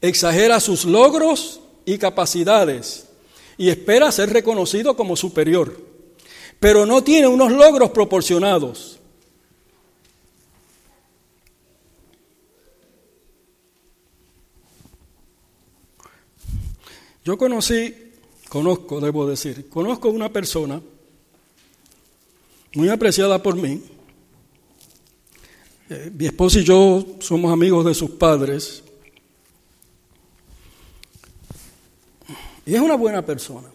Exagera 0.00 0.58
sus 0.58 0.86
logros 0.86 1.60
y 1.84 1.98
capacidades 1.98 3.09
y 3.60 3.68
espera 3.68 4.10
ser 4.10 4.32
reconocido 4.32 4.96
como 4.96 5.16
superior, 5.16 5.78
pero 6.58 6.86
no 6.86 7.04
tiene 7.04 7.26
unos 7.26 7.52
logros 7.52 7.90
proporcionados. 7.90 8.98
Yo 17.22 17.36
conocí, 17.36 17.94
conozco, 18.48 18.98
debo 18.98 19.28
decir, 19.28 19.68
conozco 19.68 20.08
una 20.08 20.32
persona 20.32 20.80
muy 22.74 22.88
apreciada 22.88 23.42
por 23.42 23.56
mí. 23.56 23.82
Eh, 25.90 26.10
mi 26.16 26.24
esposa 26.24 26.60
y 26.60 26.64
yo 26.64 27.04
somos 27.18 27.52
amigos 27.52 27.84
de 27.84 27.92
sus 27.92 28.12
padres. 28.12 28.82
Y 32.66 32.74
es 32.74 32.80
una 32.80 32.94
buena 32.94 33.24
persona. 33.24 33.68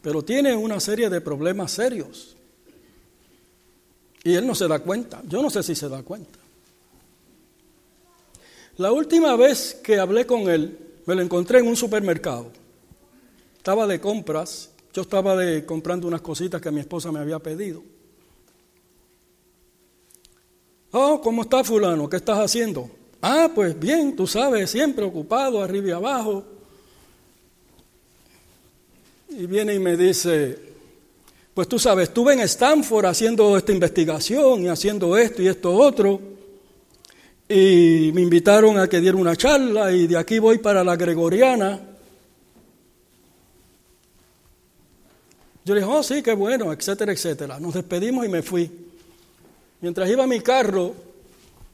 Pero 0.00 0.22
tiene 0.22 0.54
una 0.54 0.80
serie 0.80 1.08
de 1.08 1.20
problemas 1.20 1.72
serios. 1.72 2.36
Y 4.24 4.34
él 4.34 4.46
no 4.46 4.54
se 4.54 4.68
da 4.68 4.78
cuenta. 4.80 5.22
Yo 5.28 5.42
no 5.42 5.50
sé 5.50 5.62
si 5.62 5.74
se 5.74 5.88
da 5.88 6.02
cuenta. 6.02 6.38
La 8.76 8.90
última 8.92 9.36
vez 9.36 9.80
que 9.82 9.98
hablé 9.98 10.26
con 10.26 10.48
él, 10.48 10.78
me 11.06 11.14
lo 11.14 11.22
encontré 11.22 11.58
en 11.58 11.68
un 11.68 11.76
supermercado. 11.76 12.50
Estaba 13.56 13.86
de 13.86 14.00
compras, 14.00 14.70
yo 14.92 15.02
estaba 15.02 15.36
de, 15.36 15.64
comprando 15.64 16.08
unas 16.08 16.20
cositas 16.20 16.60
que 16.60 16.70
mi 16.70 16.80
esposa 16.80 17.12
me 17.12 17.20
había 17.20 17.38
pedido. 17.38 17.82
Oh, 20.92 21.20
¿cómo 21.20 21.42
está 21.42 21.64
fulano? 21.64 22.08
¿Qué 22.08 22.16
estás 22.16 22.38
haciendo? 22.38 22.90
Ah, 23.24 23.48
pues 23.54 23.78
bien, 23.78 24.16
tú 24.16 24.26
sabes, 24.26 24.68
siempre 24.68 25.04
ocupado, 25.04 25.62
arriba 25.62 25.88
y 25.88 25.92
abajo. 25.92 26.44
Y 29.28 29.46
viene 29.46 29.74
y 29.74 29.78
me 29.78 29.96
dice, 29.96 30.58
pues 31.54 31.68
tú 31.68 31.78
sabes, 31.78 32.08
estuve 32.08 32.32
en 32.32 32.40
Stanford 32.40 33.06
haciendo 33.06 33.56
esta 33.56 33.70
investigación 33.70 34.64
y 34.64 34.68
haciendo 34.68 35.16
esto 35.16 35.40
y 35.40 35.46
esto 35.46 35.72
otro. 35.72 36.20
Y 37.48 38.10
me 38.12 38.22
invitaron 38.22 38.76
a 38.78 38.88
que 38.88 39.00
diera 39.00 39.16
una 39.16 39.36
charla 39.36 39.92
y 39.92 40.08
de 40.08 40.16
aquí 40.16 40.40
voy 40.40 40.58
para 40.58 40.82
la 40.82 40.96
Gregoriana. 40.96 41.80
Yo 45.64 45.74
le 45.74 45.80
dije, 45.80 45.92
oh 45.92 46.02
sí, 46.02 46.22
qué 46.24 46.32
bueno, 46.32 46.72
etcétera, 46.72 47.12
etcétera. 47.12 47.60
Nos 47.60 47.74
despedimos 47.74 48.26
y 48.26 48.28
me 48.28 48.42
fui. 48.42 48.68
Mientras 49.80 50.10
iba 50.10 50.26
mi 50.26 50.40
carro, 50.40 51.11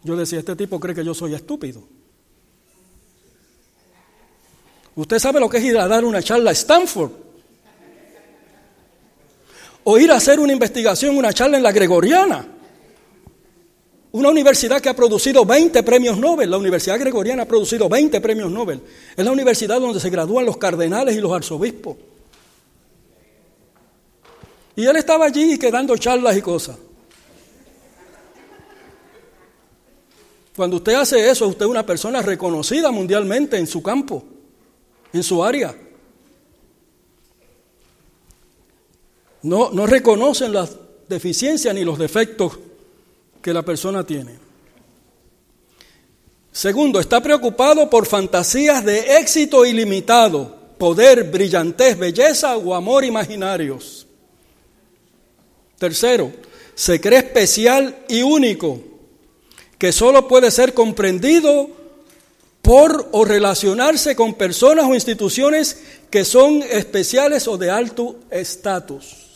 yo 0.02 0.16
decía, 0.16 0.38
este 0.38 0.56
tipo 0.56 0.78
cree 0.78 0.94
que 0.94 1.04
yo 1.04 1.14
soy 1.14 1.34
estúpido. 1.34 1.82
Usted 4.94 5.18
sabe 5.18 5.38
lo 5.38 5.48
que 5.48 5.58
es 5.58 5.64
ir 5.64 5.78
a 5.78 5.86
dar 5.86 6.04
una 6.04 6.22
charla 6.22 6.50
a 6.50 6.52
Stanford. 6.52 7.12
O 9.84 9.98
ir 9.98 10.10
a 10.10 10.16
hacer 10.16 10.40
una 10.40 10.52
investigación, 10.52 11.16
una 11.16 11.32
charla 11.32 11.56
en 11.56 11.62
la 11.62 11.72
Gregoriana. 11.72 12.46
Una 14.10 14.30
universidad 14.30 14.80
que 14.80 14.88
ha 14.88 14.96
producido 14.96 15.44
20 15.44 15.82
premios 15.82 16.18
Nobel. 16.18 16.50
La 16.50 16.58
Universidad 16.58 16.98
Gregoriana 16.98 17.42
ha 17.42 17.46
producido 17.46 17.88
20 17.88 18.20
premios 18.20 18.50
Nobel. 18.50 18.80
Es 19.16 19.24
la 19.24 19.30
universidad 19.30 19.80
donde 19.80 20.00
se 20.00 20.10
gradúan 20.10 20.46
los 20.46 20.56
cardenales 20.56 21.14
y 21.14 21.20
los 21.20 21.32
arzobispos. 21.32 21.96
Y 24.74 24.86
él 24.86 24.96
estaba 24.96 25.26
allí 25.26 25.58
quedando 25.58 25.96
charlas 25.96 26.36
y 26.36 26.42
cosas. 26.42 26.76
Cuando 30.58 30.78
usted 30.78 30.94
hace 30.94 31.30
eso, 31.30 31.46
usted 31.46 31.66
es 31.66 31.70
una 31.70 31.86
persona 31.86 32.20
reconocida 32.20 32.90
mundialmente 32.90 33.56
en 33.58 33.68
su 33.68 33.80
campo, 33.80 34.24
en 35.12 35.22
su 35.22 35.44
área. 35.44 35.72
No, 39.42 39.70
no 39.70 39.86
reconocen 39.86 40.52
las 40.52 40.74
deficiencias 41.08 41.72
ni 41.72 41.84
los 41.84 41.96
defectos 41.96 42.58
que 43.40 43.54
la 43.54 43.62
persona 43.62 44.04
tiene. 44.04 44.36
Segundo, 46.50 46.98
está 46.98 47.22
preocupado 47.22 47.88
por 47.88 48.06
fantasías 48.06 48.84
de 48.84 49.18
éxito 49.18 49.64
ilimitado, 49.64 50.56
poder, 50.76 51.22
brillantez, 51.30 51.96
belleza 51.96 52.56
o 52.56 52.74
amor 52.74 53.04
imaginarios. 53.04 54.08
Tercero, 55.78 56.32
se 56.74 57.00
cree 57.00 57.20
especial 57.20 58.04
y 58.08 58.22
único, 58.22 58.97
que 59.78 59.92
solo 59.92 60.28
puede 60.28 60.50
ser 60.50 60.74
comprendido 60.74 61.70
por 62.62 63.08
o 63.12 63.24
relacionarse 63.24 64.16
con 64.16 64.34
personas 64.34 64.84
o 64.86 64.94
instituciones 64.94 65.80
que 66.10 66.24
son 66.24 66.62
especiales 66.62 67.48
o 67.48 67.56
de 67.56 67.70
alto 67.70 68.16
estatus. 68.30 69.28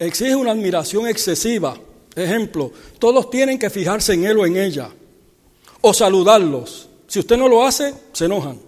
exige 0.00 0.34
una 0.34 0.50
admiración 0.50 1.06
excesiva. 1.06 1.76
Ejemplo, 2.16 2.72
todos 2.98 3.30
tienen 3.30 3.58
que 3.58 3.70
fijarse 3.70 4.14
en 4.14 4.24
él 4.24 4.38
o 4.38 4.46
en 4.46 4.56
ella, 4.56 4.90
o 5.80 5.94
saludarlos. 5.94 6.88
Si 7.06 7.20
usted 7.20 7.36
no 7.36 7.48
lo 7.48 7.64
hace, 7.64 7.94
se 8.12 8.24
enojan. 8.24 8.58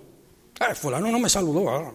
Ay, 0.61 0.75
fulano 0.77 1.11
no 1.11 1.19
me 1.19 1.29
saludó. 1.29 1.69
Ah. 1.69 1.93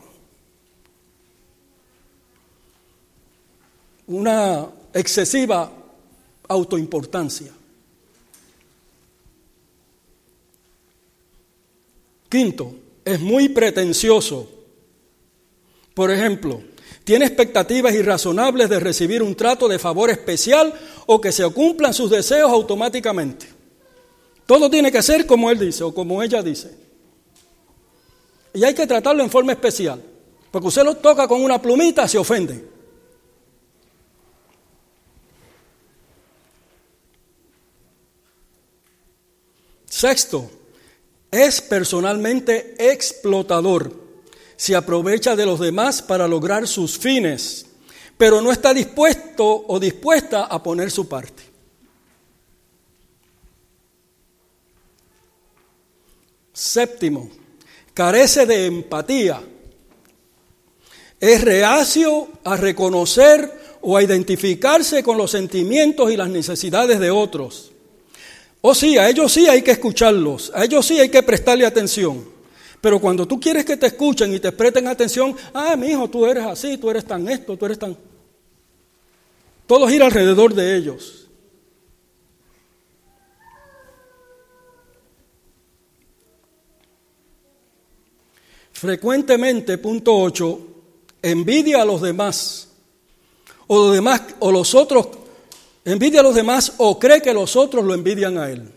Una 4.08 4.68
excesiva 4.94 5.72
autoimportancia. 6.48 7.52
Quinto, 12.30 12.76
es 13.06 13.20
muy 13.20 13.50
pretencioso. 13.50 14.50
Por 15.94 16.12
ejemplo, 16.12 16.62
tiene 17.04 17.26
expectativas 17.26 17.94
irrazonables 17.96 18.70
de 18.70 18.80
recibir 18.80 19.24
un 19.24 19.36
trato 19.36 19.68
de 19.68 19.80
favor 19.80 20.10
especial 20.10 20.74
o 21.06 21.22
que 21.22 21.32
se 21.32 21.48
cumplan 21.50 21.94
sus 21.94 22.12
deseos 22.12 22.52
automáticamente. 22.52 23.48
Todo 24.46 24.70
tiene 24.70 24.92
que 24.92 25.02
ser 25.02 25.26
como 25.26 25.50
él 25.50 25.58
dice 25.58 25.84
o 25.84 25.94
como 25.94 26.22
ella 26.22 26.44
dice. 26.44 26.76
Y 28.54 28.64
hay 28.64 28.74
que 28.74 28.88
tratarlo 28.88 29.24
en 29.24 29.30
forma 29.30 29.52
especial, 29.52 30.02
porque 30.52 30.68
usted 30.68 30.84
lo 30.84 30.96
toca 30.98 31.28
con 31.28 31.44
una 31.44 31.62
plumita, 31.62 32.08
se 32.08 32.18
ofende. 32.18 32.77
Sexto, 39.98 40.48
es 41.32 41.60
personalmente 41.60 42.76
explotador 42.78 43.92
se 44.56 44.76
aprovecha 44.76 45.36
de 45.36 45.44
los 45.44 45.60
demás 45.60 46.04
para 46.04 46.28
lograr 46.28 46.68
sus 46.68 47.00
fines, 47.00 47.66
pero 48.16 48.40
no 48.40 48.52
está 48.52 48.76
dispuesto 48.76 49.66
o 49.68 49.80
dispuesta 49.80 50.44
a 50.46 50.62
poner 50.62 50.92
su 50.92 51.08
parte. 51.08 51.42
Séptimo, 56.54 57.32
carece 57.96 58.46
de 58.46 58.68
empatía. 58.68 59.42
Es 61.20 61.42
reacio 61.42 62.28
a 62.44 62.56
reconocer 62.56 63.52
o 63.82 63.98
a 63.98 64.04
identificarse 64.04 65.02
con 65.02 65.18
los 65.18 65.32
sentimientos 65.32 66.12
y 66.12 66.18
las 66.18 66.30
necesidades 66.30 67.00
de 67.00 67.10
otros. 67.10 67.72
Oh, 68.70 68.76
sí, 68.76 68.98
a 68.98 69.08
ellos 69.08 69.32
sí 69.32 69.48
hay 69.48 69.62
que 69.62 69.72
escucharlos, 69.72 70.52
a 70.54 70.66
ellos 70.66 70.86
sí 70.86 71.00
hay 71.00 71.08
que 71.08 71.24
prestarle 71.24 71.66
atención. 71.66 72.28
Pero 72.82 73.00
cuando 73.00 73.26
tú 73.26 73.40
quieres 73.40 73.64
que 73.64 73.78
te 73.78 73.86
escuchen 73.86 74.34
y 74.34 74.42
te 74.42 74.52
presten 74.52 74.88
atención, 74.88 75.34
ah, 75.54 75.78
mi 75.78 75.88
hijo, 75.88 76.10
tú 76.10 76.26
eres 76.26 76.44
así, 76.44 76.78
tú 76.78 76.90
eres 76.90 77.06
tan 77.06 77.30
esto, 77.30 77.56
tú 77.56 77.66
eres 77.66 77.80
tan. 77.80 77.96
Todo 79.66 79.88
gira 79.88 80.08
alrededor 80.08 80.54
de 80.54 80.76
ellos. 80.76 81.30
Frecuentemente, 88.74 89.78
punto 89.78 90.14
8, 90.14 90.60
envidia 91.22 91.84
a 91.84 91.86
los 91.86 92.02
demás. 92.02 92.68
O 93.68 93.78
los 93.86 93.94
demás, 93.94 94.24
o 94.40 94.52
los 94.52 94.76
otros, 94.76 95.08
envidia 95.92 96.20
a 96.20 96.24
los 96.24 96.36
demás 96.36 96.74
o 96.78 97.00
cree 97.00 97.22
que 97.22 97.34
los 97.34 97.56
otros 97.56 97.84
lo 97.84 97.94
envidian 97.94 98.38
a 98.38 98.50
él. 98.50 98.70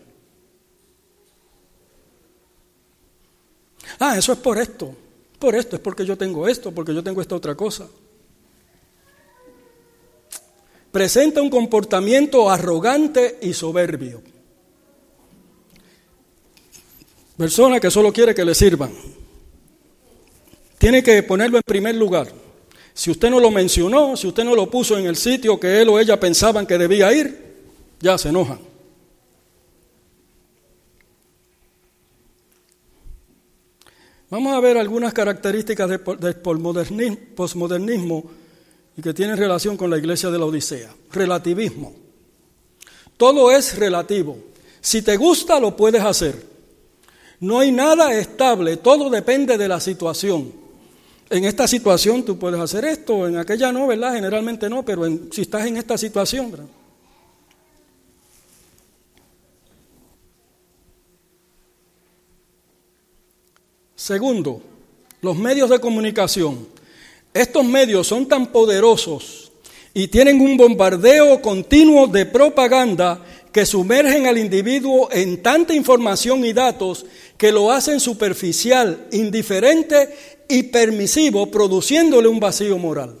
Ah, 3.99 4.17
eso 4.17 4.31
es 4.31 4.39
por 4.39 4.57
esto, 4.57 4.95
por 5.37 5.55
esto, 5.55 5.75
es 5.75 5.81
porque 5.81 6.05
yo 6.05 6.17
tengo 6.17 6.47
esto, 6.47 6.71
porque 6.71 6.93
yo 6.93 7.03
tengo 7.03 7.21
esta 7.21 7.35
otra 7.35 7.55
cosa. 7.55 7.87
Presenta 10.91 11.41
un 11.41 11.49
comportamiento 11.49 12.49
arrogante 12.49 13.39
y 13.41 13.53
soberbio. 13.53 14.21
Persona 17.37 17.79
que 17.79 17.91
solo 17.91 18.11
quiere 18.11 18.35
que 18.35 18.45
le 18.45 18.55
sirvan. 18.55 18.91
Tiene 20.77 21.03
que 21.03 21.23
ponerlo 21.23 21.57
en 21.57 21.63
primer 21.63 21.95
lugar. 21.95 22.31
Si 22.93 23.09
usted 23.09 23.29
no 23.29 23.39
lo 23.39 23.51
mencionó, 23.51 24.17
si 24.17 24.27
usted 24.27 24.43
no 24.43 24.55
lo 24.55 24.69
puso 24.69 24.97
en 24.97 25.05
el 25.05 25.15
sitio 25.15 25.59
que 25.59 25.81
él 25.81 25.89
o 25.89 25.99
ella 25.99 26.19
pensaban 26.19 26.65
que 26.65 26.77
debía 26.77 27.13
ir, 27.13 27.51
ya 27.99 28.17
se 28.17 28.29
enojan. 28.29 28.59
Vamos 34.29 34.55
a 34.55 34.59
ver 34.61 34.77
algunas 34.77 35.13
características 35.13 35.89
del 35.89 36.35
posmodernismo 36.37 38.23
y 38.95 39.01
que 39.01 39.13
tienen 39.13 39.37
relación 39.37 39.75
con 39.75 39.89
la 39.89 39.97
iglesia 39.97 40.29
de 40.29 40.39
la 40.39 40.45
Odisea. 40.45 40.93
Relativismo. 41.11 41.93
Todo 43.17 43.51
es 43.51 43.77
relativo. 43.77 44.37
Si 44.79 45.01
te 45.01 45.17
gusta, 45.17 45.59
lo 45.59 45.75
puedes 45.75 46.01
hacer. 46.01 46.51
No 47.41 47.59
hay 47.59 47.71
nada 47.71 48.13
estable, 48.13 48.77
todo 48.77 49.09
depende 49.09 49.57
de 49.57 49.67
la 49.67 49.79
situación. 49.79 50.60
En 51.31 51.45
esta 51.45 51.65
situación 51.65 52.23
tú 52.23 52.37
puedes 52.37 52.59
hacer 52.59 52.83
esto, 52.83 53.25
en 53.25 53.37
aquella 53.37 53.71
no, 53.71 53.87
¿verdad? 53.87 54.15
Generalmente 54.15 54.69
no, 54.69 54.83
pero 54.83 55.07
si 55.31 55.43
estás 55.43 55.65
en 55.65 55.77
esta 55.77 55.97
situación. 55.97 56.69
Segundo, 63.95 64.61
los 65.21 65.37
medios 65.37 65.69
de 65.69 65.79
comunicación. 65.79 66.67
Estos 67.33 67.63
medios 67.63 68.07
son 68.07 68.27
tan 68.27 68.47
poderosos 68.47 69.53
y 69.93 70.09
tienen 70.09 70.41
un 70.41 70.57
bombardeo 70.57 71.41
continuo 71.41 72.07
de 72.07 72.25
propaganda 72.25 73.23
que 73.51 73.65
sumergen 73.65 74.27
al 74.27 74.37
individuo 74.37 75.09
en 75.11 75.43
tanta 75.43 75.73
información 75.73 76.45
y 76.45 76.53
datos 76.53 77.05
que 77.37 77.51
lo 77.51 77.71
hacen 77.71 77.99
superficial, 77.99 79.07
indiferente 79.11 80.39
y 80.47 80.63
permisivo, 80.63 81.51
produciéndole 81.51 82.27
un 82.27 82.39
vacío 82.39 82.77
moral. 82.77 83.15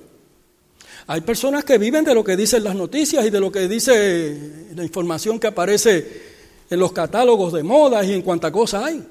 Hay 1.07 1.21
personas 1.21 1.65
que 1.65 1.77
viven 1.77 2.05
de 2.05 2.13
lo 2.13 2.23
que 2.23 2.37
dicen 2.37 2.63
las 2.63 2.75
noticias 2.75 3.25
y 3.25 3.29
de 3.29 3.39
lo 3.39 3.51
que 3.51 3.67
dice 3.67 4.69
la 4.75 4.83
información 4.83 5.39
que 5.39 5.47
aparece 5.47 6.21
en 6.69 6.79
los 6.79 6.93
catálogos 6.93 7.51
de 7.51 7.63
modas 7.63 8.05
y 8.07 8.13
en 8.13 8.21
cuánta 8.21 8.51
cosa 8.51 8.85
hay. 8.85 9.05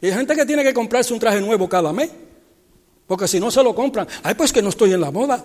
Y 0.00 0.06
hay 0.06 0.12
gente 0.12 0.34
que 0.34 0.46
tiene 0.46 0.62
que 0.62 0.72
comprarse 0.72 1.12
un 1.12 1.20
traje 1.20 1.40
nuevo 1.40 1.68
cada 1.68 1.92
mes, 1.92 2.10
porque 3.06 3.28
si 3.28 3.40
no 3.40 3.50
se 3.50 3.62
lo 3.62 3.74
compran, 3.74 4.06
ay, 4.22 4.34
pues 4.34 4.52
que 4.52 4.62
no 4.62 4.68
estoy 4.68 4.92
en 4.92 5.00
la 5.00 5.10
moda. 5.10 5.44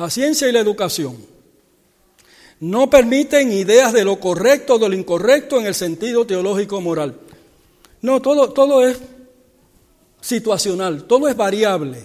La 0.00 0.08
ciencia 0.08 0.48
y 0.48 0.52
la 0.52 0.60
educación 0.60 1.14
no 2.60 2.88
permiten 2.88 3.52
ideas 3.52 3.92
de 3.92 4.02
lo 4.02 4.18
correcto 4.18 4.76
o 4.76 4.78
de 4.78 4.88
lo 4.88 4.94
incorrecto 4.94 5.60
en 5.60 5.66
el 5.66 5.74
sentido 5.74 6.26
teológico 6.26 6.80
moral. 6.80 7.20
No, 8.00 8.22
todo, 8.22 8.50
todo 8.54 8.88
es 8.88 8.96
situacional, 10.22 11.04
todo 11.04 11.28
es 11.28 11.36
variable. 11.36 11.98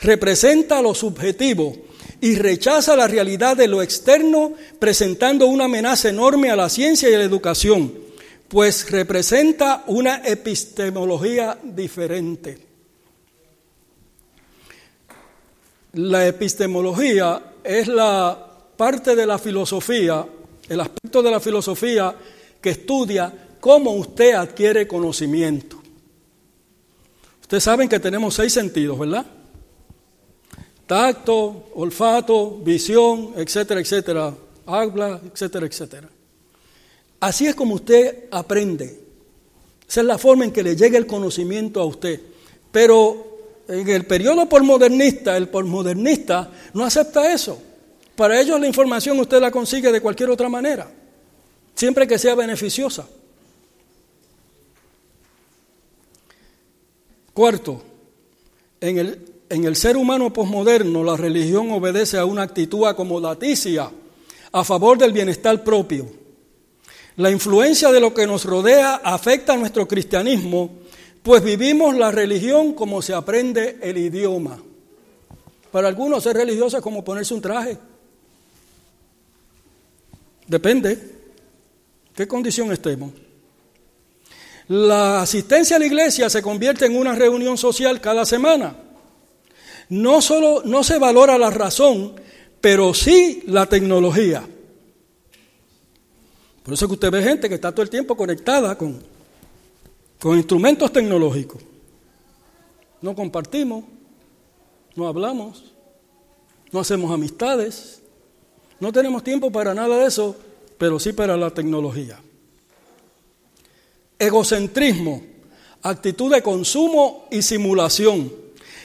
Representa 0.00 0.82
lo 0.82 0.94
subjetivo 0.94 1.74
y 2.20 2.34
rechaza 2.34 2.94
la 2.96 3.08
realidad 3.08 3.56
de 3.56 3.66
lo 3.66 3.80
externo, 3.80 4.52
presentando 4.78 5.46
una 5.46 5.64
amenaza 5.64 6.10
enorme 6.10 6.50
a 6.50 6.56
la 6.56 6.68
ciencia 6.68 7.08
y 7.08 7.14
a 7.14 7.18
la 7.18 7.24
educación, 7.24 7.94
pues 8.46 8.90
representa 8.90 9.84
una 9.86 10.16
epistemología 10.16 11.56
diferente. 11.62 12.73
La 15.94 16.26
epistemología 16.26 17.40
es 17.62 17.86
la 17.86 18.36
parte 18.76 19.14
de 19.14 19.26
la 19.26 19.38
filosofía, 19.38 20.26
el 20.68 20.80
aspecto 20.80 21.22
de 21.22 21.30
la 21.30 21.38
filosofía 21.38 22.14
que 22.60 22.70
estudia 22.70 23.32
cómo 23.60 23.92
usted 23.92 24.34
adquiere 24.34 24.88
conocimiento. 24.88 25.80
Ustedes 27.40 27.62
saben 27.62 27.88
que 27.88 28.00
tenemos 28.00 28.34
seis 28.34 28.52
sentidos, 28.52 28.98
¿verdad? 28.98 29.24
Tacto, 30.86 31.70
olfato, 31.74 32.58
visión, 32.58 33.32
etcétera, 33.36 33.80
etcétera, 33.80 34.34
habla, 34.66 35.20
etcétera, 35.32 35.66
etcétera. 35.66 36.08
Así 37.20 37.46
es 37.46 37.54
como 37.54 37.76
usted 37.76 38.24
aprende. 38.32 39.00
Esa 39.88 40.00
es 40.00 40.06
la 40.06 40.18
forma 40.18 40.44
en 40.44 40.52
que 40.52 40.62
le 40.62 40.74
llega 40.74 40.98
el 40.98 41.06
conocimiento 41.06 41.80
a 41.80 41.84
usted. 41.84 42.20
Pero 42.72 43.33
en 43.68 43.88
el 43.88 44.04
periodo 44.06 44.48
postmodernista, 44.48 45.36
el 45.36 45.48
postmodernista 45.48 46.50
no 46.74 46.84
acepta 46.84 47.32
eso. 47.32 47.60
Para 48.16 48.40
ellos 48.40 48.60
la 48.60 48.66
información 48.66 49.18
usted 49.18 49.40
la 49.40 49.50
consigue 49.50 49.90
de 49.90 50.00
cualquier 50.00 50.30
otra 50.30 50.48
manera, 50.48 50.90
siempre 51.74 52.06
que 52.06 52.18
sea 52.18 52.34
beneficiosa. 52.34 53.06
Cuarto, 57.32 57.82
en 58.80 58.98
el, 58.98 59.32
en 59.48 59.64
el 59.64 59.74
ser 59.74 59.96
humano 59.96 60.32
posmoderno 60.32 61.02
la 61.02 61.16
religión 61.16 61.72
obedece 61.72 62.18
a 62.18 62.24
una 62.24 62.42
actitud 62.42 62.86
acomodaticia 62.86 63.90
a 64.52 64.62
favor 64.62 64.96
del 64.98 65.12
bienestar 65.12 65.64
propio. 65.64 66.08
La 67.16 67.30
influencia 67.30 67.90
de 67.90 68.00
lo 68.00 68.14
que 68.14 68.26
nos 68.26 68.44
rodea 68.44 68.96
afecta 68.96 69.54
a 69.54 69.56
nuestro 69.56 69.88
cristianismo 69.88 70.70
pues 71.24 71.42
vivimos 71.42 71.96
la 71.96 72.12
religión 72.12 72.74
como 72.74 73.00
se 73.00 73.14
aprende 73.14 73.78
el 73.80 73.96
idioma. 73.96 74.62
Para 75.72 75.88
algunos 75.88 76.22
ser 76.22 76.36
religioso 76.36 76.76
es 76.76 76.82
como 76.82 77.02
ponerse 77.02 77.32
un 77.32 77.40
traje. 77.40 77.78
Depende 80.46 80.98
qué 82.14 82.28
condición 82.28 82.70
estemos. 82.72 83.10
La 84.68 85.22
asistencia 85.22 85.76
a 85.76 85.78
la 85.78 85.86
iglesia 85.86 86.28
se 86.28 86.42
convierte 86.42 86.84
en 86.84 86.94
una 86.94 87.14
reunión 87.14 87.56
social 87.56 88.02
cada 88.02 88.26
semana. 88.26 88.76
No 89.88 90.20
solo 90.20 90.60
no 90.66 90.84
se 90.84 90.98
valora 90.98 91.38
la 91.38 91.48
razón, 91.48 92.20
pero 92.60 92.92
sí 92.92 93.44
la 93.46 93.64
tecnología. 93.64 94.46
Por 96.62 96.74
eso 96.74 96.86
que 96.86 96.94
usted 96.94 97.10
ve 97.10 97.22
gente 97.22 97.48
que 97.48 97.54
está 97.54 97.72
todo 97.72 97.82
el 97.82 97.88
tiempo 97.88 98.14
conectada 98.14 98.76
con 98.76 99.13
con 100.24 100.38
instrumentos 100.38 100.90
tecnológicos. 100.90 101.60
No 103.02 103.14
compartimos, 103.14 103.84
no 104.96 105.06
hablamos, 105.06 105.74
no 106.72 106.80
hacemos 106.80 107.12
amistades, 107.12 108.00
no 108.80 108.90
tenemos 108.90 109.22
tiempo 109.22 109.52
para 109.52 109.74
nada 109.74 109.98
de 109.98 110.06
eso, 110.06 110.34
pero 110.78 110.98
sí 110.98 111.12
para 111.12 111.36
la 111.36 111.50
tecnología. 111.50 112.18
Egocentrismo, 114.18 115.22
actitud 115.82 116.32
de 116.32 116.40
consumo 116.40 117.28
y 117.30 117.42
simulación. 117.42 118.32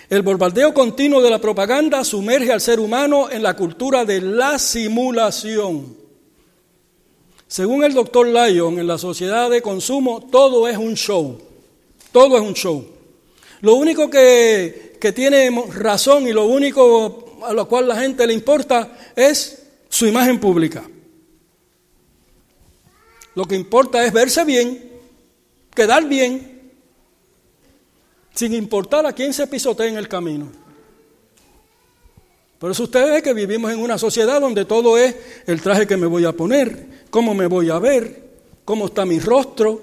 El 0.10 0.24
bombardeo 0.24 0.74
continuo 0.74 1.22
de 1.22 1.30
la 1.30 1.40
propaganda 1.40 2.04
sumerge 2.04 2.52
al 2.52 2.60
ser 2.60 2.82
humano 2.82 3.32
en 3.32 3.44
la 3.44 3.56
cultura 3.56 4.04
de 4.04 4.20
la 4.20 4.60
simulación. 4.60 5.99
Según 7.50 7.84
el 7.84 7.96
doctor 7.96 8.28
Lyon, 8.28 8.78
en 8.78 8.86
la 8.86 9.00
sociedad 9.00 9.50
de 9.50 9.64
consumo 9.64 10.22
todo 10.32 10.68
es 10.68 10.78
un 10.78 10.94
show. 10.94 11.42
Todo 12.12 12.38
es 12.38 12.44
un 12.44 12.54
show. 12.54 12.86
Lo 13.62 13.74
único 13.74 14.08
que, 14.08 14.96
que 15.02 15.12
tiene 15.12 15.50
razón 15.74 16.28
y 16.28 16.32
lo 16.32 16.46
único 16.46 17.42
a 17.44 17.52
lo 17.54 17.68
cual 17.68 17.88
la 17.88 18.00
gente 18.00 18.28
le 18.28 18.36
importa 18.36 18.96
es 19.16 19.64
su 19.90 20.06
imagen 20.06 20.40
pública. 20.40 20.88
Lo 23.34 23.46
que 23.46 23.56
importa 23.56 24.06
es 24.06 24.14
verse 24.14 24.46
bien, 24.46 25.00
quedar 25.74 26.08
bien, 26.08 26.72
sin 28.36 28.54
importar 28.54 29.08
a 29.08 29.14
quién 29.14 29.34
se 29.34 29.48
pisotee 29.48 29.88
en 29.88 29.98
el 29.98 30.08
camino. 30.08 30.52
Por 32.60 32.70
eso 32.70 32.84
ustedes 32.84 33.24
que 33.24 33.34
vivimos 33.34 33.72
en 33.72 33.80
una 33.80 33.98
sociedad 33.98 34.40
donde 34.40 34.66
todo 34.66 34.98
es 34.98 35.16
el 35.48 35.62
traje 35.62 35.88
que 35.88 35.98
me 35.98 36.06
voy 36.06 36.26
a 36.26 36.34
poner, 36.34 36.99
cómo 37.10 37.34
me 37.34 37.48
voy 37.48 37.70
a 37.70 37.80
ver, 37.80 38.30
cómo 38.66 38.88
está 38.88 39.06
mi 39.06 39.20
rostro. 39.20 39.82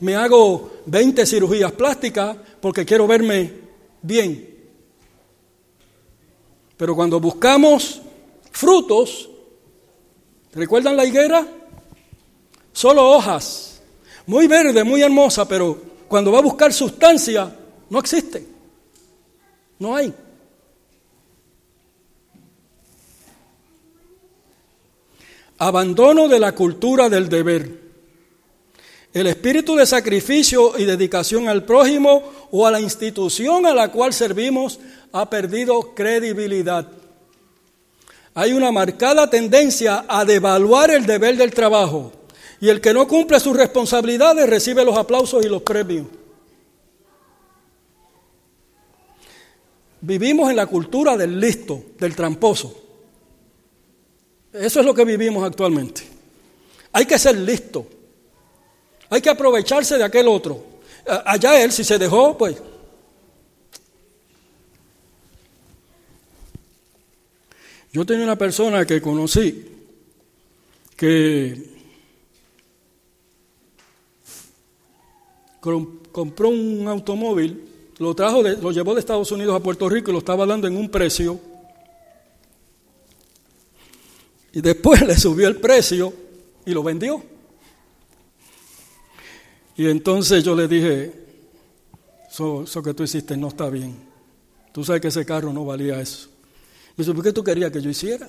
Me 0.00 0.14
hago 0.16 0.72
20 0.86 1.24
cirugías 1.26 1.72
plásticas 1.72 2.36
porque 2.60 2.84
quiero 2.84 3.06
verme 3.06 3.52
bien. 4.02 4.54
Pero 6.76 6.94
cuando 6.94 7.20
buscamos 7.20 8.00
frutos, 8.50 9.28
¿recuerdan 10.52 10.96
la 10.96 11.04
higuera? 11.04 11.46
Solo 12.72 13.08
hojas, 13.10 13.80
muy 14.26 14.46
verde, 14.46 14.82
muy 14.82 15.02
hermosa, 15.02 15.46
pero 15.46 15.80
cuando 16.08 16.32
va 16.32 16.38
a 16.38 16.42
buscar 16.42 16.72
sustancia, 16.72 17.56
no 17.88 17.98
existe. 18.00 18.46
No 19.78 19.94
hay. 19.94 20.12
Abandono 25.64 26.28
de 26.28 26.38
la 26.38 26.52
cultura 26.52 27.08
del 27.08 27.30
deber. 27.30 27.80
El 29.14 29.26
espíritu 29.26 29.74
de 29.76 29.86
sacrificio 29.86 30.78
y 30.78 30.84
dedicación 30.84 31.48
al 31.48 31.64
prójimo 31.64 32.22
o 32.50 32.66
a 32.66 32.70
la 32.70 32.82
institución 32.82 33.64
a 33.64 33.72
la 33.72 33.90
cual 33.90 34.12
servimos 34.12 34.78
ha 35.10 35.30
perdido 35.30 35.94
credibilidad. 35.94 36.86
Hay 38.34 38.52
una 38.52 38.72
marcada 38.72 39.30
tendencia 39.30 40.04
a 40.06 40.26
devaluar 40.26 40.90
el 40.90 41.06
deber 41.06 41.38
del 41.38 41.54
trabajo 41.54 42.12
y 42.60 42.68
el 42.68 42.82
que 42.82 42.92
no 42.92 43.08
cumple 43.08 43.40
sus 43.40 43.56
responsabilidades 43.56 44.46
recibe 44.46 44.84
los 44.84 44.98
aplausos 44.98 45.46
y 45.46 45.48
los 45.48 45.62
premios. 45.62 46.08
Vivimos 50.02 50.50
en 50.50 50.56
la 50.56 50.66
cultura 50.66 51.16
del 51.16 51.40
listo, 51.40 51.82
del 51.98 52.14
tramposo. 52.14 52.83
Eso 54.54 54.78
es 54.78 54.86
lo 54.86 54.94
que 54.94 55.04
vivimos 55.04 55.42
actualmente. 55.44 56.02
Hay 56.92 57.06
que 57.06 57.18
ser 57.18 57.36
listo. 57.36 57.86
Hay 59.10 59.20
que 59.20 59.28
aprovecharse 59.28 59.98
de 59.98 60.04
aquel 60.04 60.28
otro. 60.28 60.64
Allá 61.26 61.60
él, 61.62 61.72
si 61.72 61.82
se 61.82 61.98
dejó, 61.98 62.38
pues. 62.38 62.56
Yo 67.92 68.06
tenía 68.06 68.24
una 68.24 68.38
persona 68.38 68.86
que 68.86 69.02
conocí 69.02 69.70
que 70.96 71.74
compró 76.12 76.50
un 76.50 76.86
automóvil, 76.86 77.64
lo 77.98 78.14
trajo, 78.14 78.42
lo 78.42 78.70
llevó 78.70 78.94
de 78.94 79.00
Estados 79.00 79.32
Unidos 79.32 79.56
a 79.56 79.62
Puerto 79.62 79.88
Rico 79.88 80.10
y 80.10 80.12
lo 80.12 80.20
estaba 80.20 80.46
dando 80.46 80.68
en 80.68 80.76
un 80.76 80.88
precio 80.88 81.40
y 84.54 84.60
después 84.60 85.02
le 85.06 85.18
subió 85.18 85.48
el 85.48 85.56
precio 85.56 86.12
y 86.64 86.70
lo 86.70 86.82
vendió. 86.82 87.22
Y 89.76 89.88
entonces 89.88 90.44
yo 90.44 90.54
le 90.54 90.68
dije, 90.68 91.12
eso, 92.30 92.82
que 92.82 92.94
tú 92.94 93.02
hiciste 93.02 93.36
no 93.36 93.48
está 93.48 93.68
bien. 93.68 93.96
Tú 94.72 94.84
sabes 94.84 95.02
que 95.02 95.08
ese 95.08 95.26
carro 95.26 95.52
no 95.52 95.64
valía 95.64 96.00
eso. 96.00 96.28
Me 96.96 97.04
dice, 97.04 97.12
¿por 97.12 97.24
qué 97.24 97.32
tú 97.32 97.42
querías 97.42 97.72
que 97.72 97.82
yo 97.82 97.90
hiciera? 97.90 98.28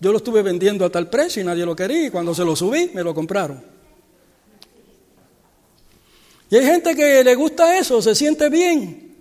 Yo 0.00 0.10
lo 0.10 0.18
estuve 0.18 0.42
vendiendo 0.42 0.84
a 0.84 0.90
tal 0.90 1.08
precio 1.08 1.42
y 1.42 1.44
nadie 1.44 1.66
lo 1.66 1.76
quería 1.76 2.06
y 2.06 2.10
cuando 2.10 2.34
se 2.34 2.44
lo 2.44 2.56
subí 2.56 2.90
me 2.94 3.02
lo 3.02 3.14
compraron. 3.14 3.62
Y 6.48 6.56
hay 6.56 6.64
gente 6.64 6.94
que 6.94 7.22
le 7.24 7.34
gusta 7.34 7.78
eso, 7.78 8.00
se 8.00 8.14
siente 8.14 8.48
bien. 8.48 9.14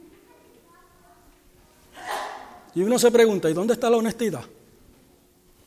Y 2.76 2.82
uno 2.82 3.00
se 3.00 3.10
pregunta, 3.10 3.50
¿y 3.50 3.54
dónde 3.54 3.74
está 3.74 3.90
la 3.90 3.98
honestidad? 3.98 4.44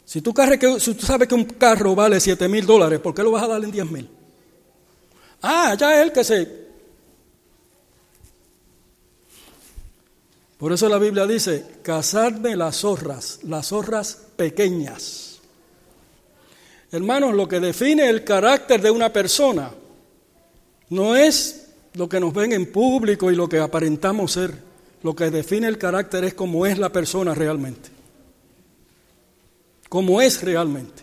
Si 0.08 0.22
tú, 0.22 0.32
si 0.80 0.94
tú 0.94 1.04
sabes 1.04 1.28
que 1.28 1.34
un 1.34 1.44
carro 1.44 1.94
vale 1.94 2.18
7 2.18 2.48
mil 2.48 2.64
dólares, 2.64 2.98
¿por 2.98 3.14
qué 3.14 3.22
lo 3.22 3.30
vas 3.30 3.42
a 3.42 3.48
dar 3.48 3.62
en 3.62 3.70
10 3.70 3.90
mil? 3.90 4.08
Ah, 5.42 5.76
ya 5.78 6.00
el 6.00 6.12
que 6.12 6.24
se... 6.24 6.48
Por 10.56 10.72
eso 10.72 10.88
la 10.88 10.96
Biblia 10.96 11.26
dice, 11.26 11.62
cazadme 11.82 12.56
las 12.56 12.76
zorras, 12.76 13.40
las 13.42 13.66
zorras 13.66 14.18
pequeñas. 14.34 15.40
Hermanos, 16.90 17.34
lo 17.34 17.46
que 17.46 17.60
define 17.60 18.08
el 18.08 18.24
carácter 18.24 18.80
de 18.80 18.90
una 18.90 19.12
persona 19.12 19.70
no 20.88 21.16
es 21.16 21.66
lo 21.92 22.08
que 22.08 22.18
nos 22.18 22.32
ven 22.32 22.52
en 22.52 22.72
público 22.72 23.30
y 23.30 23.36
lo 23.36 23.46
que 23.46 23.58
aparentamos 23.58 24.32
ser. 24.32 24.54
Lo 25.02 25.14
que 25.14 25.30
define 25.30 25.66
el 25.66 25.76
carácter 25.76 26.24
es 26.24 26.32
cómo 26.32 26.64
es 26.64 26.78
la 26.78 26.88
persona 26.88 27.34
realmente. 27.34 27.97
Cómo 29.88 30.20
es 30.20 30.42
realmente. 30.42 31.02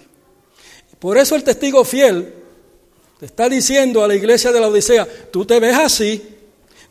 Por 0.99 1.17
eso 1.17 1.35
el 1.35 1.43
testigo 1.43 1.83
fiel 1.83 2.33
te 3.19 3.25
está 3.25 3.47
diciendo 3.49 4.03
a 4.03 4.07
la 4.07 4.15
iglesia 4.15 4.51
de 4.51 4.59
la 4.59 4.67
Odisea, 4.67 5.07
tú 5.31 5.45
te 5.45 5.59
ves 5.59 5.75
así, 5.75 6.21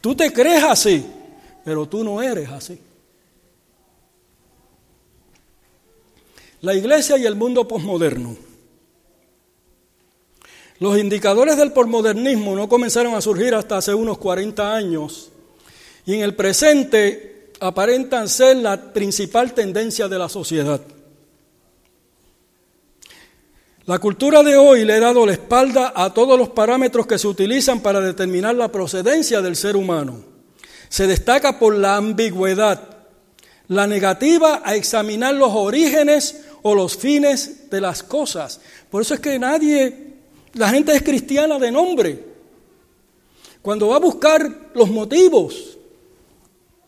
tú 0.01 0.15
te 0.15 0.33
crees 0.33 0.65
así, 0.65 1.05
pero 1.65 1.87
tú 1.87 2.03
no 2.05 2.23
eres 2.23 2.49
así. 2.51 2.79
La 6.61 6.75
iglesia 6.75 7.19
y 7.19 7.27
el 7.27 7.35
mundo 7.35 7.69
posmoderno. 7.69 8.37
Los 10.79 10.99
indicadores 10.99 11.57
del 11.57 11.73
posmodernismo 11.73 12.57
no 12.57 12.69
comenzaron 12.69 13.15
a 13.15 13.21
surgir 13.21 13.55
hasta 13.55 13.77
hace 13.77 13.95
unos 13.95 14.19
40 14.19 14.75
años 14.75 15.31
y 16.07 16.15
en 16.15 16.21
el 16.23 16.35
presente 16.35 17.51
aparentan 17.61 18.29
ser 18.29 18.57
la 18.57 18.93
principal 18.93 19.55
tendencia 19.55 20.09
de 20.09 20.19
la 20.19 20.29
sociedad. 20.29 20.81
La 23.87 23.99
cultura 23.99 24.43
de 24.43 24.57
hoy 24.57 24.87
le 24.87 24.95
ha 24.95 25.01
dado 25.01 25.27
la 25.27 25.33
espalda 25.33 25.93
a 25.95 26.15
todos 26.15 26.39
los 26.39 26.49
parámetros 26.49 27.07
que 27.07 27.19
se 27.19 27.29
utilizan 27.29 27.81
para 27.81 28.01
determinar 28.01 28.55
la 28.55 28.73
procedencia 28.73 29.43
del 29.43 29.57
ser 29.57 29.77
humano. 29.77 30.25
Se 30.89 31.07
destaca 31.07 31.59
por 31.59 31.75
la 31.77 31.97
ambigüedad, 31.97 32.81
la 33.69 33.87
negativa 33.87 34.63
a 34.65 34.75
examinar 34.75 35.35
los 35.35 35.53
orígenes 35.53 36.45
o 36.63 36.75
los 36.75 36.97
fines 36.97 37.69
de 37.69 37.83
las 37.83 38.03
cosas. 38.03 38.59
Por 38.91 39.03
eso 39.03 39.13
es 39.13 39.21
que 39.21 39.39
nadie, 39.39 40.15
la 40.55 40.71
gente 40.71 40.97
es 40.97 41.03
cristiana 41.03 41.59
de 41.59 41.71
nombre. 41.71 42.25
Cuando 43.61 43.89
va 43.89 43.97
a 43.97 44.01
buscar 44.01 44.71
los 44.73 44.89
motivos, 44.89 45.77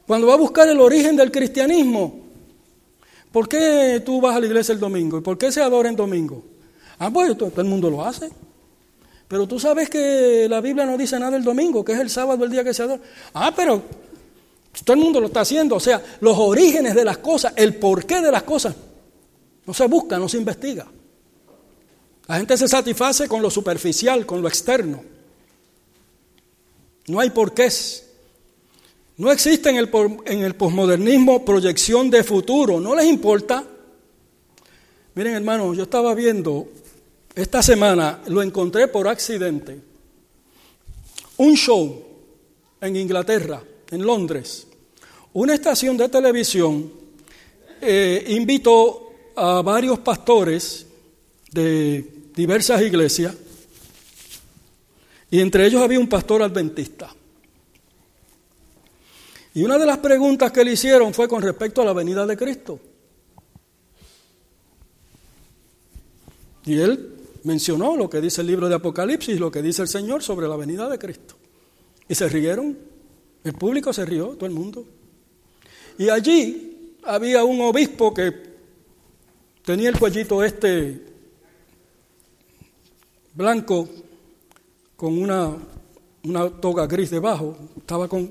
cuando 0.07 0.29
va 0.29 0.35
a 0.35 0.39
buscar 0.39 0.67
el 0.67 0.81
origen 0.81 1.15
del 1.15 1.31
cristianismo, 1.31 2.21
¿por 3.31 3.51
qué 3.51 4.01
tú 4.03 4.19
vas 4.19 4.35
a 4.35 4.41
la 4.41 4.47
iglesia 4.47 4.73
el 4.73 4.81
domingo? 4.81 5.19
¿Y 5.19 5.21
por 5.21 5.37
qué 5.37 5.53
se 5.53 5.61
adora 5.61 5.91
en 5.91 5.97
domingo? 5.97 6.56
Ah, 6.99 7.11
pues 7.11 7.37
todo, 7.37 7.53
el 7.57 7.65
mundo 7.67 7.91
lo 7.91 8.05
hace. 8.05 8.31
Pero 9.29 9.47
tú 9.47 9.59
sabes 9.59 9.91
que 9.91 10.47
la 10.49 10.61
Biblia 10.61 10.87
no 10.87 10.97
dice 10.97 11.19
nada 11.19 11.33
del 11.33 11.45
domingo, 11.45 11.85
que 11.85 11.93
es 11.93 11.99
el 11.99 12.11
sábado 12.11 12.45
el 12.45 12.51
día 12.51 12.63
que 12.63 12.73
se 12.73 12.83
adora. 12.83 13.03
Ah, 13.35 13.53
pero 13.55 13.83
todo 14.85 14.95
el 14.95 15.03
mundo 15.03 15.21
lo 15.21 15.27
está 15.27 15.41
haciendo. 15.41 15.77
O 15.77 15.81
sea, 15.81 16.03
los 16.21 16.37
orígenes 16.39 16.95
de 16.95 17.05
las 17.05 17.19
cosas, 17.19 17.53
el 17.57 17.75
porqué 17.77 18.21
de 18.21 18.31
las 18.31 18.45
cosas, 18.45 18.75
no 19.67 19.75
se 19.75 19.87
busca, 19.87 20.19
no 20.19 20.29
se 20.29 20.39
investiga. 20.39 20.87
La 22.29 22.39
gente 22.39 22.57
se 22.57 22.69
satisface 22.69 23.29
con 23.29 23.43
lo 23.43 23.51
superficial, 23.51 24.25
con 24.27 24.43
lo 24.43 24.49
externo. 24.49 25.03
No 27.09 27.21
hay 27.21 27.31
porqués. 27.31 28.05
No 29.19 29.31
existe 29.31 29.71
en 29.71 29.77
el, 29.77 29.91
en 30.27 30.43
el 30.43 30.55
posmodernismo 30.55 31.45
proyección 31.45 32.11
de 32.11 32.23
futuro. 32.23 32.81
No 32.81 32.95
les 32.95 33.07
importa. 33.07 33.65
Miren, 35.15 35.35
hermanos, 35.35 35.77
yo 35.77 35.85
estaba 35.85 36.15
viendo 36.15 36.69
esta 37.37 37.63
semana 37.63 38.23
lo 38.29 38.43
encontré 38.43 38.89
por 38.89 39.07
accidente. 39.07 39.79
Un 41.37 41.55
show 41.55 42.03
en 42.81 42.97
Inglaterra, 42.97 43.63
en 43.91 44.03
Londres. 44.03 44.67
Una 45.35 45.53
estación 45.53 45.99
de 45.99 46.09
televisión 46.09 46.91
eh, 47.83 48.25
invitó 48.29 49.13
a 49.37 49.61
varios 49.61 49.99
pastores 49.99 50.87
de 51.53 52.31
diversas 52.35 52.81
iglesias 52.81 53.35
y 55.31 55.41
entre 55.41 55.67
ellos 55.67 55.83
había 55.83 56.01
un 56.01 56.09
pastor 56.09 56.43
adventista. 56.43 57.15
Y 59.53 59.63
una 59.63 59.77
de 59.77 59.85
las 59.85 59.99
preguntas 59.99 60.53
que 60.53 60.65
le 60.65 60.73
hicieron 60.73 61.13
fue 61.13 61.29
con 61.29 61.43
respecto 61.43 61.83
a 61.83 61.85
la 61.85 61.93
venida 61.93 62.25
de 62.25 62.37
Cristo. 62.37 62.81
Y 66.65 66.79
él 66.81 67.16
mencionó 67.47 67.97
lo 67.97 68.11
que 68.11 68.21
dice 68.21 68.41
el 68.41 68.49
libro 68.49 68.69
de 68.69 68.75
Apocalipsis, 68.75 69.39
lo 69.39 69.53
que 69.53 69.63
dice 69.63 69.83
el 69.83 69.89
Señor 69.89 70.21
sobre 70.21 70.49
la 70.49 70.57
venida 70.57 70.89
de 70.89 70.99
Cristo. 70.99 71.37
Y 72.09 72.15
se 72.17 72.29
rieron, 72.29 72.77
el 73.45 73.53
público 73.53 73.93
se 73.93 74.05
rió, 74.05 74.31
todo 74.31 74.47
el 74.47 74.53
mundo. 74.53 74.85
Y 75.97 76.09
allí 76.09 76.97
había 77.05 77.45
un 77.45 77.61
obispo 77.61 78.13
que 78.13 78.33
tenía 79.65 79.89
el 79.91 79.99
cuellito 79.99 80.43
este 80.43 81.07
blanco 83.33 83.89
con 84.97 85.17
una, 85.17 85.57
toga 86.61 86.89
gris 86.89 87.11
debajo, 87.11 87.57
estaba 87.77 88.09
con, 88.09 88.29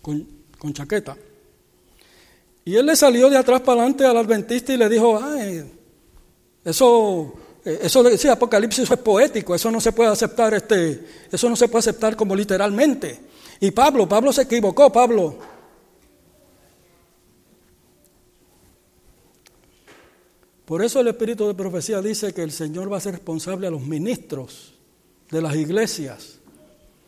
con, 0.00 0.26
con 0.58 0.72
chaqueta. 0.72 1.18
Y 2.64 2.76
él 2.76 2.86
le 2.86 2.96
salió 2.96 3.28
de 3.28 3.36
atrás 3.36 3.60
para 3.60 3.82
adelante 3.82 4.06
al 4.06 4.16
adventista 4.16 4.72
y 4.72 4.78
le 4.78 4.88
dijo, 4.88 5.20
ay, 5.22 5.70
eso 6.64 7.34
eso 7.82 8.02
decía 8.02 8.32
Apocalipsis 8.32 8.90
es 8.90 8.98
poético, 8.98 9.54
eso 9.54 9.70
no 9.70 9.80
se 9.80 9.92
puede 9.92 10.10
aceptar, 10.10 10.54
este, 10.54 11.04
eso 11.30 11.48
no 11.48 11.56
se 11.56 11.68
puede 11.68 11.80
aceptar 11.80 12.16
como 12.16 12.34
literalmente. 12.34 13.20
Y 13.60 13.70
Pablo, 13.70 14.08
Pablo 14.08 14.32
se 14.32 14.42
equivocó, 14.42 14.90
Pablo. 14.90 15.36
Por 20.64 20.84
eso 20.84 21.00
el 21.00 21.08
espíritu 21.08 21.46
de 21.46 21.54
profecía 21.54 22.00
dice 22.00 22.32
que 22.32 22.42
el 22.42 22.52
Señor 22.52 22.92
va 22.92 22.98
a 22.98 23.00
ser 23.00 23.12
responsable 23.12 23.66
a 23.66 23.70
los 23.70 23.82
ministros 23.82 24.74
de 25.30 25.42
las 25.42 25.56
iglesias. 25.56 26.38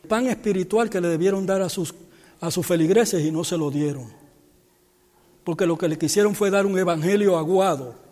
pan 0.09 0.27
espiritual 0.27 0.89
que 0.91 1.01
le 1.01 1.09
debieron 1.09 1.47
dar 1.47 1.63
a 1.63 1.69
sus, 1.69 1.95
a 2.41 2.51
sus 2.51 2.67
feligreses 2.67 3.25
y 3.25 3.31
no 3.31 3.45
se 3.45 3.57
lo 3.57 3.71
dieron. 3.71 4.11
Porque 5.45 5.67
lo 5.67 5.77
que 5.79 5.89
le 5.89 5.99
quisieron 5.99 6.35
fue 6.35 6.51
dar 6.51 6.67
un 6.67 6.79
evangelio 6.79 7.37
aguado 7.37 8.10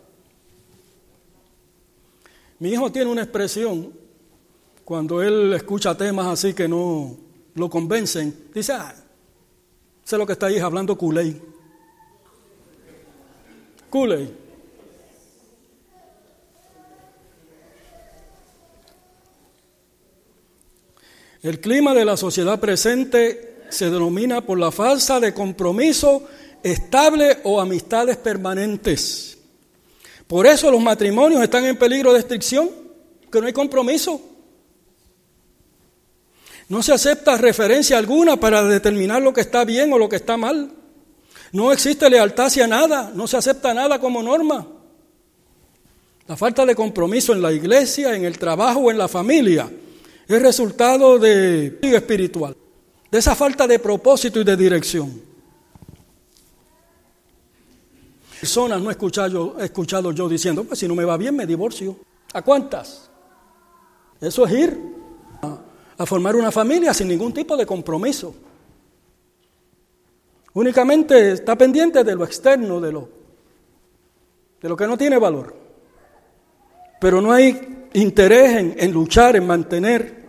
mi 2.59 2.69
hijo 2.69 2.91
tiene 2.91 3.09
una 3.09 3.23
expresión 3.23 3.93
cuando 4.83 5.21
él 5.21 5.53
escucha 5.53 5.95
temas 5.95 6.27
así 6.27 6.53
que 6.53 6.67
no 6.67 7.15
lo 7.55 7.69
convencen. 7.69 8.49
Dice, 8.53 8.73
ah, 8.73 8.93
sé 10.03 10.17
lo 10.17 10.25
que 10.25 10.33
está 10.33 10.47
ahí 10.47 10.59
hablando 10.59 10.97
culey. 10.97 11.41
Culey. 13.89 14.33
El 21.41 21.61
clima 21.61 21.93
de 21.93 22.03
la 22.03 22.17
sociedad 22.17 22.59
presente 22.59 23.63
se 23.69 23.89
denomina 23.89 24.41
por 24.41 24.59
la 24.59 24.71
falsa 24.71 25.21
de 25.21 25.33
compromiso 25.33 26.27
estable 26.61 27.37
o 27.43 27.61
amistades 27.61 28.17
permanentes. 28.17 29.38
Por 30.29 30.45
eso 30.45 30.69
los 30.69 30.79
matrimonios 30.79 31.41
están 31.41 31.65
en 31.65 31.75
peligro 31.75 32.13
de 32.13 32.19
extinción, 32.19 32.69
que 33.31 33.41
no 33.41 33.47
hay 33.47 33.51
compromiso. 33.51 34.21
No 36.67 36.83
se 36.83 36.93
acepta 36.93 37.35
referencia 37.35 37.97
alguna 37.97 38.39
para 38.39 38.61
determinar 38.61 39.23
lo 39.23 39.33
que 39.33 39.41
está 39.41 39.65
bien 39.65 39.91
o 39.91 39.97
lo 39.97 40.07
que 40.07 40.17
está 40.17 40.37
mal. 40.37 40.71
No 41.51 41.71
existe 41.71 42.07
lealtad 42.11 42.45
hacia 42.45 42.67
nada, 42.67 43.11
no 43.15 43.25
se 43.25 43.37
acepta 43.37 43.73
nada 43.73 43.99
como 43.99 44.21
norma. 44.21 44.67
La 46.27 46.37
falta 46.37 46.63
de 46.63 46.75
compromiso 46.75 47.33
en 47.33 47.41
la 47.41 47.51
iglesia, 47.51 48.15
en 48.15 48.23
el 48.23 48.37
trabajo 48.37 48.81
o 48.81 48.91
en 48.91 48.99
la 48.99 49.07
familia 49.07 49.67
es 50.27 50.41
resultado 50.43 51.17
de 51.17 51.79
espiritual, 51.81 52.55
de 53.09 53.17
esa 53.17 53.33
falta 53.33 53.65
de 53.65 53.79
propósito 53.79 54.39
y 54.39 54.43
de 54.43 54.55
dirección. 54.55 55.28
Personas 58.39 58.81
no 58.81 58.89
he 58.89 58.93
escuchado, 58.93 59.27
yo, 59.27 59.59
escuchado 59.59 60.11
yo 60.11 60.29
diciendo, 60.29 60.63
pues 60.63 60.79
si 60.79 60.87
no 60.87 60.95
me 60.95 61.03
va 61.03 61.17
bien 61.17 61.35
me 61.35 61.45
divorcio. 61.45 61.97
¿A 62.33 62.41
cuántas? 62.41 63.09
Eso 64.21 64.45
es 64.45 64.53
ir 64.53 64.79
a, 65.97 66.05
formar 66.05 66.35
una 66.35 66.51
familia 66.51 66.93
sin 66.93 67.09
ningún 67.09 67.33
tipo 67.33 67.57
de 67.57 67.65
compromiso. 67.65 68.33
Únicamente 70.53 71.33
está 71.33 71.57
pendiente 71.57 72.03
de 72.03 72.15
lo 72.15 72.23
externo, 72.23 72.79
de 72.79 72.91
lo, 72.91 73.09
de 74.61 74.69
lo 74.69 74.77
que 74.77 74.87
no 74.87 74.97
tiene 74.97 75.17
valor. 75.17 75.55
Pero 76.99 77.21
no 77.21 77.31
hay 77.31 77.87
interés 77.93 78.75
en 78.77 78.91
luchar, 78.91 79.35
en 79.35 79.47
mantener. 79.47 80.19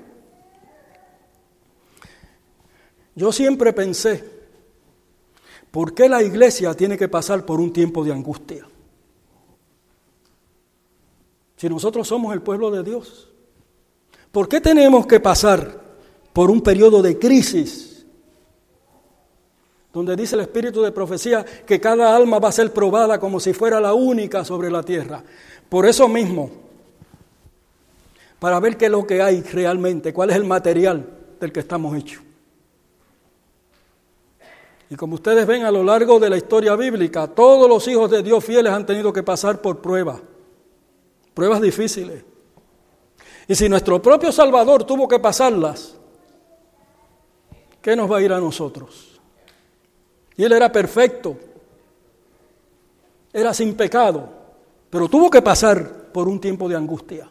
Yo 3.15 3.31
siempre 3.33 3.73
pensé, 3.73 4.40
¿por 5.71 5.95
qué 5.95 6.09
la 6.09 6.23
iglesia 6.23 6.75
tiene 6.75 6.97
que 6.97 7.09
pasar 7.09 7.45
por 7.45 7.61
un 7.61 7.73
tiempo 7.73 8.05
de 8.05 8.13
angustia? 8.13 8.67
Si 11.57 11.69
nosotros 11.69 12.09
somos 12.09 12.33
el 12.33 12.41
pueblo 12.41 12.71
de 12.71 12.83
Dios, 12.83 13.29
¿por 14.33 14.49
qué 14.49 14.61
tenemos 14.61 15.07
que 15.07 15.21
pasar 15.21 15.81
por 16.33 16.51
un 16.51 16.63
periodo 16.63 17.03
de 17.03 17.19
crisis? 17.19 18.07
Donde 19.93 20.17
dice 20.17 20.37
el 20.37 20.43
espíritu 20.43 20.81
de 20.83 20.93
profecía 20.93 21.45
que 21.45 21.81
cada 21.81 22.17
alma 22.17 22.39
va 22.39 22.49
a 22.49 22.53
ser 22.53 22.73
probada 22.73 23.21
como 23.21 23.41
si 23.41 23.53
fuera 23.53 23.81
la 23.81 23.93
única 23.93 24.45
sobre 24.45 24.71
la 24.71 24.83
tierra. 24.83 25.23
Por 25.69 25.85
eso 25.85 26.09
mismo, 26.09 26.51
para 28.39 28.59
ver 28.59 28.77
qué 28.77 28.87
es 28.87 28.91
lo 28.91 29.07
que 29.07 29.21
hay 29.21 29.43
realmente, 29.43 30.15
cuál 30.15 30.31
es 30.31 30.37
el 30.37 30.45
material 30.45 31.07
del 31.39 31.53
que 31.53 31.61
estamos 31.61 31.95
hechos. 31.97 32.23
Y 34.91 34.97
como 34.97 35.15
ustedes 35.15 35.47
ven 35.47 35.63
a 35.63 35.71
lo 35.71 35.85
largo 35.85 36.19
de 36.19 36.29
la 36.29 36.37
historia 36.37 36.75
bíblica, 36.75 37.29
todos 37.29 37.69
los 37.69 37.87
hijos 37.87 38.11
de 38.11 38.25
Dios 38.25 38.45
fieles 38.45 38.73
han 38.73 38.85
tenido 38.85 39.13
que 39.13 39.23
pasar 39.23 39.63
por 39.63 39.81
pruebas, 39.81 40.21
pruebas 41.33 41.61
difíciles. 41.61 42.25
Y 43.47 43.55
si 43.55 43.69
nuestro 43.69 44.03
propio 44.03 44.33
Salvador 44.33 44.83
tuvo 44.83 45.07
que 45.07 45.21
pasarlas, 45.21 45.97
¿qué 47.81 47.95
nos 47.95 48.11
va 48.11 48.19
a 48.19 48.23
ir 48.23 48.33
a 48.33 48.41
nosotros? 48.41 49.21
Y 50.37 50.43
Él 50.43 50.51
era 50.53 50.73
perfecto, 50.73 51.37
era 53.33 53.55
sin 53.55 53.75
pecado, 53.75 54.29
pero 54.91 55.09
tuvo 55.09 55.31
que 55.31 55.41
pasar 55.41 56.11
por 56.13 56.27
un 56.27 56.41
tiempo 56.41 56.69
de 56.69 56.75
angustia. 56.75 57.31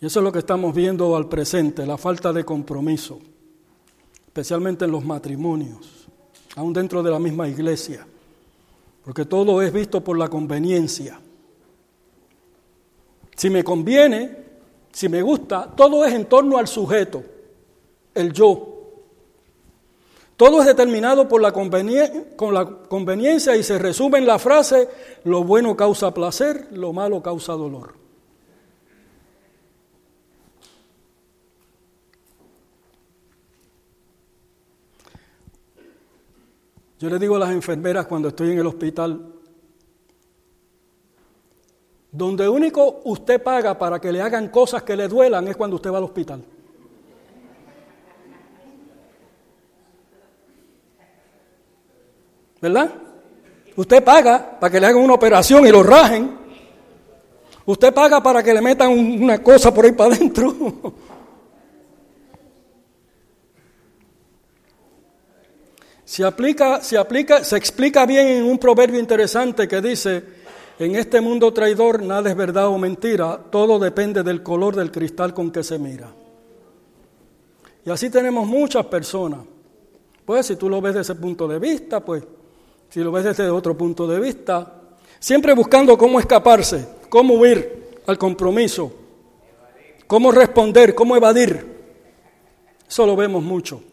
Y 0.00 0.06
eso 0.06 0.20
es 0.20 0.24
lo 0.24 0.32
que 0.32 0.38
estamos 0.38 0.74
viendo 0.74 1.14
al 1.14 1.28
presente, 1.28 1.84
la 1.84 1.98
falta 1.98 2.32
de 2.32 2.44
compromiso, 2.44 3.18
especialmente 4.26 4.86
en 4.86 4.92
los 4.92 5.04
matrimonios, 5.04 6.08
aún 6.56 6.72
dentro 6.72 7.02
de 7.02 7.10
la 7.10 7.18
misma 7.18 7.46
iglesia, 7.46 8.06
porque 9.04 9.26
todo 9.26 9.60
es 9.60 9.70
visto 9.72 10.02
por 10.02 10.16
la 10.16 10.28
conveniencia. 10.28 11.20
Si 13.36 13.50
me 13.50 13.62
conviene, 13.62 14.38
si 14.90 15.08
me 15.10 15.20
gusta, 15.20 15.70
todo 15.76 16.04
es 16.06 16.14
en 16.14 16.24
torno 16.24 16.56
al 16.56 16.66
sujeto, 16.66 17.22
el 18.14 18.32
yo. 18.32 18.68
Todo 20.34 20.60
es 20.60 20.66
determinado 20.66 21.28
por 21.28 21.42
la, 21.42 21.50
la 21.50 22.66
conveniencia 22.88 23.54
y 23.54 23.62
se 23.62 23.78
resume 23.78 24.18
en 24.18 24.26
la 24.26 24.38
frase, 24.38 24.88
lo 25.24 25.44
bueno 25.44 25.76
causa 25.76 26.14
placer, 26.14 26.68
lo 26.72 26.94
malo 26.94 27.22
causa 27.22 27.52
dolor. 27.52 27.99
Yo 37.00 37.08
le 37.08 37.18
digo 37.18 37.36
a 37.36 37.38
las 37.38 37.50
enfermeras 37.50 38.04
cuando 38.04 38.28
estoy 38.28 38.50
en 38.50 38.58
el 38.58 38.66
hospital, 38.66 39.32
donde 42.12 42.46
único 42.46 43.00
usted 43.04 43.42
paga 43.42 43.78
para 43.78 43.98
que 43.98 44.12
le 44.12 44.20
hagan 44.20 44.48
cosas 44.48 44.82
que 44.82 44.94
le 44.94 45.08
duelan 45.08 45.48
es 45.48 45.56
cuando 45.56 45.76
usted 45.76 45.90
va 45.90 45.96
al 45.96 46.04
hospital. 46.04 46.44
¿Verdad? 52.60 52.92
Usted 53.76 54.04
paga 54.04 54.60
para 54.60 54.70
que 54.70 54.78
le 54.78 54.86
hagan 54.86 55.02
una 55.02 55.14
operación 55.14 55.66
y 55.66 55.70
lo 55.70 55.82
rajen. 55.82 56.36
Usted 57.64 57.94
paga 57.94 58.22
para 58.22 58.42
que 58.42 58.52
le 58.52 58.60
metan 58.60 58.90
una 58.90 59.42
cosa 59.42 59.72
por 59.72 59.86
ahí 59.86 59.92
para 59.92 60.14
adentro. 60.14 60.54
Se 66.10 66.24
aplica, 66.24 66.82
se 66.82 66.98
aplica, 66.98 67.44
se 67.44 67.56
explica 67.56 68.04
bien 68.04 68.26
en 68.26 68.42
un 68.42 68.58
proverbio 68.58 68.98
interesante 68.98 69.68
que 69.68 69.80
dice, 69.80 70.20
en 70.76 70.96
este 70.96 71.20
mundo 71.20 71.52
traidor 71.52 72.02
nada 72.02 72.28
es 72.28 72.34
verdad 72.34 72.66
o 72.66 72.76
mentira, 72.78 73.38
todo 73.48 73.78
depende 73.78 74.24
del 74.24 74.42
color 74.42 74.74
del 74.74 74.90
cristal 74.90 75.32
con 75.32 75.52
que 75.52 75.62
se 75.62 75.78
mira. 75.78 76.12
Y 77.86 77.90
así 77.90 78.10
tenemos 78.10 78.44
muchas 78.44 78.86
personas. 78.86 79.38
Pues 80.24 80.46
si 80.46 80.56
tú 80.56 80.68
lo 80.68 80.80
ves 80.80 80.94
desde 80.94 81.12
ese 81.12 81.20
punto 81.20 81.46
de 81.46 81.60
vista, 81.60 82.00
pues 82.00 82.24
si 82.88 83.04
lo 83.04 83.12
ves 83.12 83.26
desde 83.26 83.48
otro 83.48 83.78
punto 83.78 84.04
de 84.08 84.18
vista, 84.18 84.80
siempre 85.20 85.54
buscando 85.54 85.96
cómo 85.96 86.18
escaparse, 86.18 86.88
cómo 87.08 87.34
huir 87.34 88.00
al 88.08 88.18
compromiso, 88.18 88.92
cómo 90.08 90.32
responder, 90.32 90.92
cómo 90.92 91.14
evadir. 91.14 91.64
Eso 92.88 93.06
lo 93.06 93.14
vemos 93.14 93.44
mucho. 93.44 93.89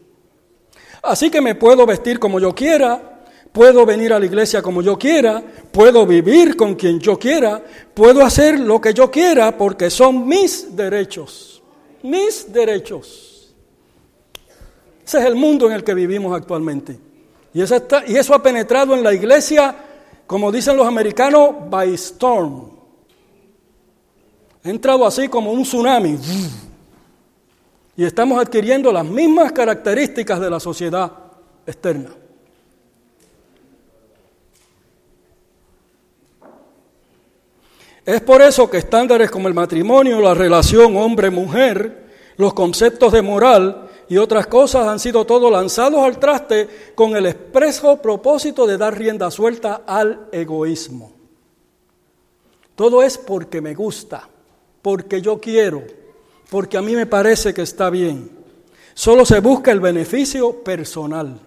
Así 1.02 1.30
que 1.30 1.40
me 1.40 1.54
puedo 1.54 1.86
vestir 1.86 2.18
como 2.18 2.40
yo 2.40 2.54
quiera, 2.54 3.20
puedo 3.52 3.86
venir 3.86 4.12
a 4.12 4.18
la 4.18 4.26
iglesia 4.26 4.62
como 4.62 4.82
yo 4.82 4.98
quiera, 4.98 5.42
puedo 5.72 6.06
vivir 6.06 6.56
con 6.56 6.74
quien 6.74 6.98
yo 6.98 7.18
quiera, 7.18 7.62
puedo 7.94 8.24
hacer 8.24 8.58
lo 8.58 8.80
que 8.80 8.92
yo 8.92 9.10
quiera 9.10 9.56
porque 9.56 9.90
son 9.90 10.26
mis 10.26 10.74
derechos, 10.76 11.62
mis 12.02 12.52
derechos. 12.52 13.54
Ese 15.04 15.18
es 15.18 15.24
el 15.24 15.36
mundo 15.36 15.66
en 15.66 15.72
el 15.72 15.84
que 15.84 15.94
vivimos 15.94 16.36
actualmente. 16.36 16.98
Y 17.54 17.62
eso, 17.62 18.34
ha 18.34 18.42
penetrado 18.42 18.94
en 18.94 19.02
la 19.02 19.14
iglesia, 19.14 19.74
como 20.26 20.52
dicen 20.52 20.76
los 20.76 20.86
americanos, 20.86 21.50
by 21.70 21.94
storm. 21.94 22.70
Ha 24.64 24.68
entrado 24.68 25.06
así 25.06 25.28
como 25.28 25.52
un 25.52 25.62
tsunami 25.62 26.18
y 27.98 28.04
estamos 28.04 28.40
adquiriendo 28.40 28.92
las 28.92 29.04
mismas 29.04 29.50
características 29.50 30.38
de 30.38 30.48
la 30.48 30.60
sociedad 30.60 31.10
externa. 31.66 32.10
Es 38.06 38.20
por 38.20 38.40
eso 38.40 38.70
que 38.70 38.78
estándares 38.78 39.32
como 39.32 39.48
el 39.48 39.54
matrimonio, 39.54 40.20
la 40.20 40.32
relación 40.32 40.96
hombre-mujer, 40.96 42.06
los 42.36 42.54
conceptos 42.54 43.12
de 43.12 43.20
moral 43.20 43.90
y 44.08 44.16
otras 44.16 44.46
cosas 44.46 44.86
han 44.86 45.00
sido 45.00 45.24
todos 45.24 45.50
lanzados 45.50 45.98
al 46.04 46.20
traste 46.20 46.92
con 46.94 47.16
el 47.16 47.26
expreso 47.26 48.00
propósito 48.00 48.64
de 48.64 48.78
dar 48.78 48.96
rienda 48.96 49.28
suelta 49.28 49.82
al 49.84 50.28
egoísmo. 50.30 51.12
Todo 52.76 53.02
es 53.02 53.18
porque 53.18 53.60
me 53.60 53.74
gusta, 53.74 54.28
porque 54.82 55.20
yo 55.20 55.40
quiero, 55.40 55.82
porque 56.50 56.76
a 56.78 56.82
mí 56.82 56.94
me 56.94 57.06
parece 57.06 57.52
que 57.52 57.62
está 57.62 57.90
bien. 57.90 58.30
Solo 58.94 59.24
se 59.24 59.40
busca 59.40 59.70
el 59.70 59.80
beneficio 59.80 60.62
personal. 60.62 61.40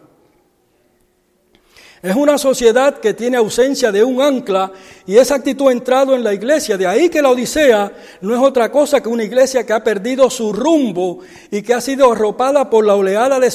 Es 2.02 2.15
una 2.15 2.40
sociedad 2.40 2.98
que 2.99 3.14
tiene 3.14 3.38
ausencia 3.38 3.91
de 3.91 4.03
un 4.03 4.22
ancla 4.22 4.72
y 5.06 5.18
esa 5.18 5.36
actitud 5.36 5.68
ha 5.68 5.72
entrado 5.72 6.15
en 6.15 6.23
la 6.23 6.34
iglesia. 6.34 6.76
De 6.76 6.88
ahí 6.88 7.10
que 7.10 7.22
la 7.22 7.30
Odisea 7.30 7.91
no 8.22 8.34
es 8.34 8.41
otra 8.41 8.72
cosa 8.72 9.02
que 9.02 9.10
una 9.10 9.23
iglesia 9.23 9.65
que 9.65 9.73
ha 9.73 9.84
perdido 9.84 10.28
su 10.30 10.52
rumbo 10.52 11.19
y 11.52 11.61
que 11.61 11.76
ha 11.76 11.82
sido 11.82 12.11
arropada 12.11 12.69
por 12.69 12.86
la 12.86 12.95
oleada 12.95 13.40
de, 13.40 13.52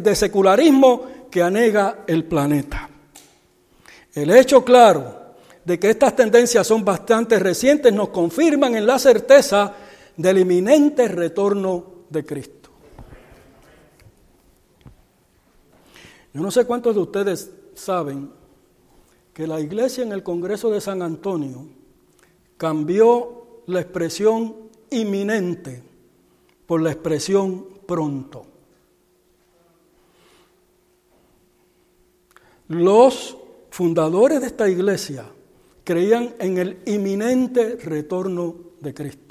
de 0.00 0.14
secularismo 0.14 1.06
que 1.28 1.42
anega 1.42 2.04
el 2.06 2.24
planeta. 2.24 2.88
El 4.14 4.30
hecho 4.30 4.64
claro 4.64 5.22
de 5.64 5.78
que 5.80 5.90
estas 5.90 6.14
tendencias 6.14 6.66
son 6.66 6.84
bastante 6.84 7.38
recientes 7.40 7.92
nos 7.92 8.10
confirman 8.10 8.76
en 8.76 8.86
la 8.86 8.98
certeza 9.00 9.74
del 10.16 10.38
inminente 10.38 11.08
retorno 11.08 11.84
de 12.10 12.24
Cristo. 12.24 12.70
Yo 16.34 16.40
no 16.40 16.50
sé 16.50 16.64
cuántos 16.64 16.94
de 16.94 17.00
ustedes 17.00 17.50
saben 17.74 18.30
que 19.32 19.46
la 19.46 19.60
iglesia 19.60 20.02
en 20.02 20.12
el 20.12 20.22
Congreso 20.22 20.70
de 20.70 20.80
San 20.80 21.02
Antonio 21.02 21.66
cambió 22.56 23.62
la 23.66 23.80
expresión 23.80 24.54
inminente 24.90 25.82
por 26.66 26.80
la 26.80 26.92
expresión 26.92 27.66
pronto. 27.86 28.46
Los 32.68 33.36
fundadores 33.70 34.40
de 34.40 34.46
esta 34.46 34.68
iglesia 34.68 35.26
creían 35.84 36.34
en 36.38 36.58
el 36.58 36.78
inminente 36.86 37.76
retorno 37.76 38.54
de 38.80 38.94
Cristo. 38.94 39.21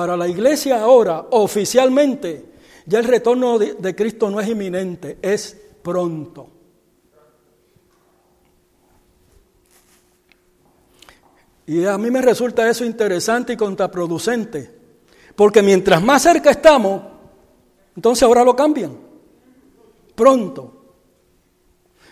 Para 0.00 0.16
la 0.16 0.26
iglesia 0.26 0.80
ahora, 0.80 1.26
oficialmente, 1.32 2.42
ya 2.86 3.00
el 3.00 3.04
retorno 3.04 3.58
de, 3.58 3.94
Cristo 3.94 4.30
no 4.30 4.40
es 4.40 4.48
inminente, 4.48 5.18
es 5.20 5.60
pronto. 5.82 6.48
Y 11.66 11.84
a 11.84 11.98
mí 11.98 12.10
me 12.10 12.22
resulta 12.22 12.66
eso 12.66 12.82
interesante 12.82 13.52
y 13.52 13.56
contraproducente, 13.58 14.70
Porque 15.36 15.60
mientras 15.60 16.02
más 16.02 16.22
cerca 16.22 16.48
estamos, 16.48 17.02
entonces 17.94 18.22
ahora 18.22 18.42
lo 18.42 18.56
cambian. 18.56 18.96
Pronto. 20.14 20.94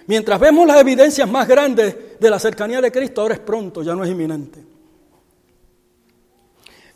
Mientras 0.07 0.39
vemos 0.39 0.67
las 0.67 0.79
evidencias 0.79 1.27
más 1.27 1.49
grandes 1.49 2.21
de 2.21 2.29
la 2.29 2.39
cercanía 2.39 2.83
de 2.83 2.93
Cristo, 2.93 3.23
ahora 3.23 3.37
es 3.37 3.41
pronto, 3.41 3.83
ya 3.83 3.95
no 3.95 4.05
es 4.05 4.11
inminente. 4.11 4.78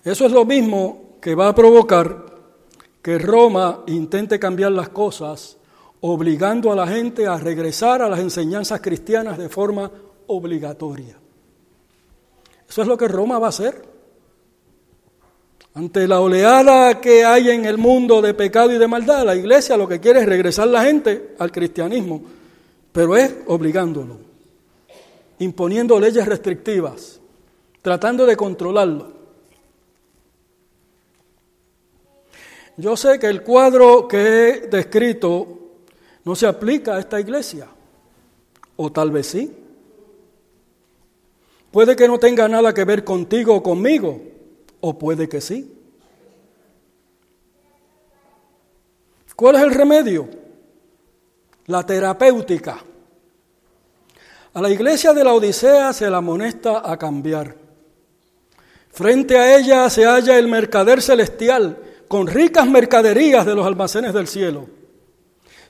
Eso 0.05 0.27
es 0.27 0.33
lo 0.33 0.45
mismo 0.45 1.19
que 1.21 1.35
va 1.35 1.49
a 1.49 1.55
provocar 1.55 2.27
que 3.01 3.19
Roma 3.19 3.83
intente 3.87 4.39
cambiar 4.39 4.73
las 4.73 4.89
cosas, 4.89 5.57
obligando 6.01 6.73
a 6.73 6.77
la 6.77 6.87
gente 6.87 7.27
a 7.27 7.37
regresar 7.37 8.03
a 8.03 8.09
las 8.09 8.21
enseñanzas 8.21 8.81
cristianas 8.81 9.39
de 9.39 9.49
forma 9.49 9.91
obligatoria. 10.27 11.17
Eso 12.69 12.83
es 12.83 12.89
lo 12.89 12.97
que 12.97 13.09
Roma 13.09 13.39
va 13.39 13.47
a 13.47 13.51
hacer. 13.51 13.83
Ante 15.75 16.07
la 16.07 16.21
oleada 16.21 17.01
que 17.01 17.25
hay 17.25 17.51
en 17.51 17.65
el 17.65 17.79
mundo 17.79 18.21
de 18.21 18.35
pecado 18.35 18.73
y 18.73 18.79
de 18.79 18.89
maldad, 18.89 19.25
la 19.25 19.35
iglesia 19.35 19.77
lo 19.77 19.89
que 19.89 20.01
quiere 20.01 20.21
es 20.21 20.27
regresar 20.27 20.69
la 20.69 20.85
gente 20.85 21.35
al 21.39 21.51
cristianismo 21.51 22.23
pero 22.93 23.17
es 23.17 23.35
obligándolo, 23.47 24.19
imponiendo 25.39 25.99
leyes 25.99 26.27
restrictivas, 26.27 27.21
tratando 27.81 28.27
de 28.27 28.37
controlarlo. 28.37 29.22
Yo 32.77 32.97
sé 32.97 33.19
que 33.19 33.27
el 33.27 33.43
cuadro 33.43 34.09
que 34.09 34.19
he 34.19 34.61
descrito 34.69 35.47
no 36.25 36.35
se 36.35 36.47
aplica 36.47 36.95
a 36.95 36.99
esta 36.99 37.21
iglesia, 37.21 37.69
o 38.77 38.91
tal 38.91 39.11
vez 39.11 39.27
sí. 39.27 39.51
Puede 41.71 41.97
que 41.97 42.09
no 42.09 42.19
tenga 42.19 42.49
nada 42.49 42.73
que 42.73 42.85
ver 42.85 43.05
contigo 43.05 43.57
o 43.57 43.63
conmigo, 43.63 44.21
o 44.81 44.99
puede 44.99 45.29
que 45.29 45.41
sí. 45.41 45.79
¿Cuál 49.35 49.57
es 49.57 49.63
el 49.63 49.75
remedio? 49.75 50.43
la 51.67 51.85
terapéutica. 51.87 52.79
A 54.55 54.61
la 54.61 54.71
iglesia 54.71 55.13
de 55.13 55.25
la 55.25 55.33
Odisea 55.33 55.93
se 55.93 56.11
la 56.11 56.19
amonesta 56.19 56.83
a 56.85 56.99
cambiar. 56.99 57.57
Frente 58.91 59.39
a 59.39 59.57
ella 59.57 59.89
se 59.89 60.05
halla 60.05 60.39
el 60.39 60.49
mercader 60.49 61.01
celestial 61.01 61.79
con 62.13 62.27
ricas 62.27 62.69
mercaderías 62.69 63.47
de 63.47 63.55
los 63.55 63.67
almacenes 63.67 64.13
del 64.13 64.29
cielo. 64.29 64.67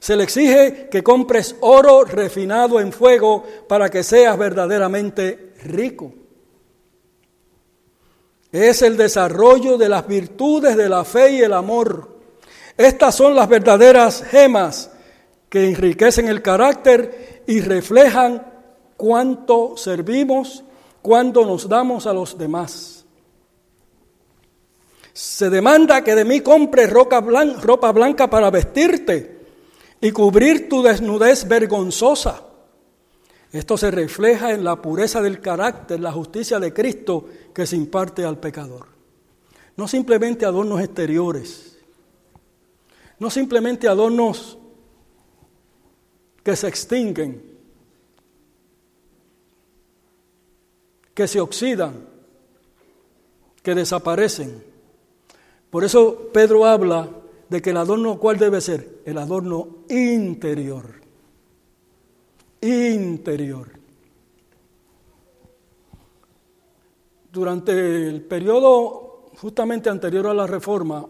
Se 0.01 0.16
le 0.16 0.24
exige 0.24 0.89
que 0.90 1.01
compres 1.01 1.55
oro 1.60 2.02
refinado 2.02 2.81
en 2.81 2.93
fuego 2.93 3.44
para 3.69 3.89
que 3.89 4.02
seas 4.02 4.36
verdaderamente 4.36 5.55
rico. 5.62 6.12
Es 8.51 8.82
el 8.82 8.97
desarrollo 8.97 9.78
de 9.78 9.89
las 9.89 10.05
virtudes 10.09 10.77
de 10.77 10.89
la 10.89 11.05
fe 11.05 11.31
y 11.31 11.43
el 11.43 11.52
amor. 11.52 12.09
Estas 12.77 13.14
son 13.14 13.36
las 13.36 13.48
verdaderas 13.48 14.24
gemas 14.24 14.90
que 15.48 15.69
enriquecen 15.69 16.27
el 16.27 16.43
carácter 16.43 17.44
y 17.47 17.60
reflejan 17.60 18.44
cuánto 18.97 19.77
servimos, 19.77 20.64
cuánto 21.02 21.47
nos 21.47 21.69
damos 21.69 22.09
a 22.09 22.12
los 22.12 22.36
demás. 22.36 22.91
Se 25.12 25.51
demanda 25.51 26.02
que 26.02 26.14
de 26.14 26.24
mí 26.24 26.40
compres 26.40 26.90
ropa 26.90 27.20
blanca, 27.20 28.30
para 28.30 28.51
vestirte 28.51 29.40
y 30.01 30.10
cubrir 30.10 30.68
tu 30.68 30.82
desnudez 30.82 31.47
vergonzosa. 31.47 32.47
Esto 33.52 33.76
se 33.76 33.90
refleja 33.90 34.52
en 34.52 34.64
la 34.64 34.80
pureza 34.80 35.20
del 35.20 35.40
carácter, 35.40 36.01
la 36.01 36.10
justicia 36.10 36.59
de 36.59 36.72
Cristo 36.72 37.28
que 37.55 37.66
se 37.66 37.76
imparte 37.76 38.24
al 38.24 38.39
pecador. 38.39 38.86
No 39.76 39.86
simplemente 39.86 40.47
adornos 40.47 40.80
exteriores, 40.80 41.78
no 43.18 43.28
simplemente 43.28 43.89
adornos 43.89 44.59
que 46.43 46.56
se 46.56 46.68
extinguen, 46.68 47.52
que 51.14 51.28
se 51.28 51.40
oxidan, 51.40 52.09
que 53.62 53.74
desaparecen. 53.74 54.72
Por 55.73 55.85
eso 55.85 56.28
Pedro 56.35 56.66
habla 56.66 57.09
de 57.49 57.62
que 57.62 57.70
el 57.70 57.78
adorno, 57.78 58.19
¿cuál 58.19 58.36
debe 58.36 58.61
ser? 58.61 59.01
El 59.07 59.16
adorno 59.16 59.85
interior. 59.89 60.85
Interior. 62.61 63.70
Durante 67.32 67.73
el 67.73 68.20
periodo 68.20 69.31
justamente 69.39 69.89
anterior 69.89 70.27
a 70.27 70.35
la 70.35 70.47
reforma, 70.47 71.07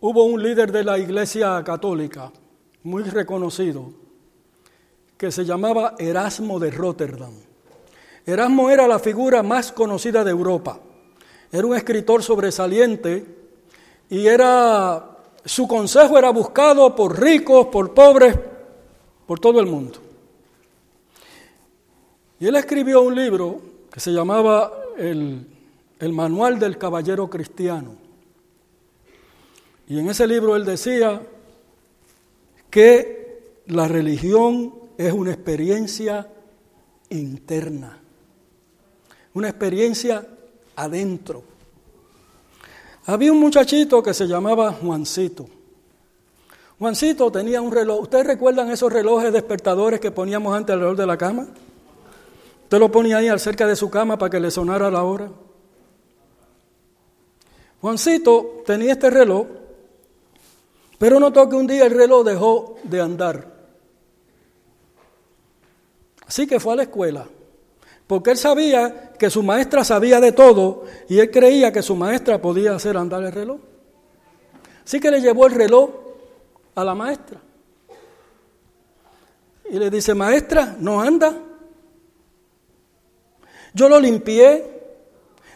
hubo 0.00 0.24
un 0.24 0.42
líder 0.42 0.70
de 0.70 0.84
la 0.84 0.98
Iglesia 0.98 1.64
Católica, 1.64 2.30
muy 2.82 3.04
reconocido, 3.04 3.90
que 5.16 5.32
se 5.32 5.46
llamaba 5.46 5.94
Erasmo 5.98 6.60
de 6.60 6.70
Rotterdam. 6.72 7.32
Erasmo 8.26 8.68
era 8.68 8.86
la 8.86 8.98
figura 8.98 9.42
más 9.42 9.72
conocida 9.72 10.22
de 10.24 10.30
Europa. 10.30 10.78
Era 11.50 11.66
un 11.66 11.74
escritor 11.74 12.22
sobresaliente 12.22 13.45
y 14.08 14.26
era 14.26 15.16
su 15.44 15.68
consejo 15.68 16.18
era 16.18 16.30
buscado 16.30 16.94
por 16.94 17.20
ricos, 17.20 17.66
por 17.66 17.94
pobres, 17.94 18.36
por 19.26 19.38
todo 19.38 19.60
el 19.60 19.66
mundo. 19.66 19.98
Y 22.40 22.46
él 22.46 22.56
escribió 22.56 23.02
un 23.02 23.14
libro 23.14 23.60
que 23.90 24.00
se 24.00 24.10
llamaba 24.10 24.72
el, 24.98 25.46
el 25.98 26.12
Manual 26.12 26.58
del 26.58 26.76
Caballero 26.76 27.30
Cristiano. 27.30 27.94
Y 29.88 29.98
en 30.00 30.10
ese 30.10 30.26
libro 30.26 30.56
él 30.56 30.64
decía 30.64 31.22
que 32.68 33.60
la 33.66 33.86
religión 33.86 34.74
es 34.98 35.12
una 35.12 35.32
experiencia 35.32 36.28
interna, 37.08 37.98
una 39.34 39.48
experiencia 39.48 40.26
adentro. 40.74 41.55
Había 43.06 43.32
un 43.32 43.38
muchachito 43.38 44.02
que 44.02 44.12
se 44.12 44.26
llamaba 44.26 44.72
Juancito. 44.72 45.46
Juancito 46.78 47.30
tenía 47.30 47.62
un 47.62 47.70
reloj. 47.70 48.02
¿Ustedes 48.02 48.26
recuerdan 48.26 48.70
esos 48.70 48.92
relojes 48.92 49.32
despertadores 49.32 50.00
que 50.00 50.10
poníamos 50.10 50.54
antes 50.54 50.74
alrededor 50.74 50.96
de 50.96 51.06
la 51.06 51.16
cama? 51.16 51.46
Usted 52.64 52.78
lo 52.78 52.90
ponía 52.90 53.18
ahí 53.18 53.38
cerca 53.38 53.66
de 53.66 53.76
su 53.76 53.88
cama 53.88 54.18
para 54.18 54.30
que 54.30 54.40
le 54.40 54.50
sonara 54.50 54.90
la 54.90 55.04
hora. 55.04 55.30
Juancito 57.80 58.62
tenía 58.66 58.92
este 58.92 59.08
reloj, 59.08 59.46
pero 60.98 61.20
notó 61.20 61.48
que 61.48 61.54
un 61.54 61.68
día 61.68 61.86
el 61.86 61.92
reloj 61.92 62.26
dejó 62.26 62.76
de 62.82 63.00
andar. 63.00 63.56
Así 66.26 66.44
que 66.46 66.58
fue 66.58 66.72
a 66.72 66.76
la 66.76 66.82
escuela, 66.82 67.24
porque 68.06 68.30
él 68.30 68.36
sabía 68.36 69.12
que 69.18 69.30
su 69.30 69.42
maestra 69.42 69.82
sabía 69.84 70.20
de 70.20 70.32
todo 70.32 70.84
y 71.08 71.18
él 71.18 71.30
creía 71.30 71.72
que 71.72 71.82
su 71.82 71.96
maestra 71.96 72.40
podía 72.40 72.74
hacer 72.74 72.96
andar 72.96 73.22
el 73.24 73.32
reloj. 73.32 73.60
Así 74.84 75.00
que 75.00 75.10
le 75.10 75.20
llevó 75.20 75.46
el 75.46 75.54
reloj 75.54 75.90
a 76.76 76.84
la 76.84 76.94
maestra. 76.94 77.40
Y 79.68 79.78
le 79.78 79.90
dice, 79.90 80.14
maestra, 80.14 80.76
no 80.78 81.00
anda. 81.00 81.34
Yo 83.74 83.88
lo 83.88 83.98
limpié, 83.98 84.64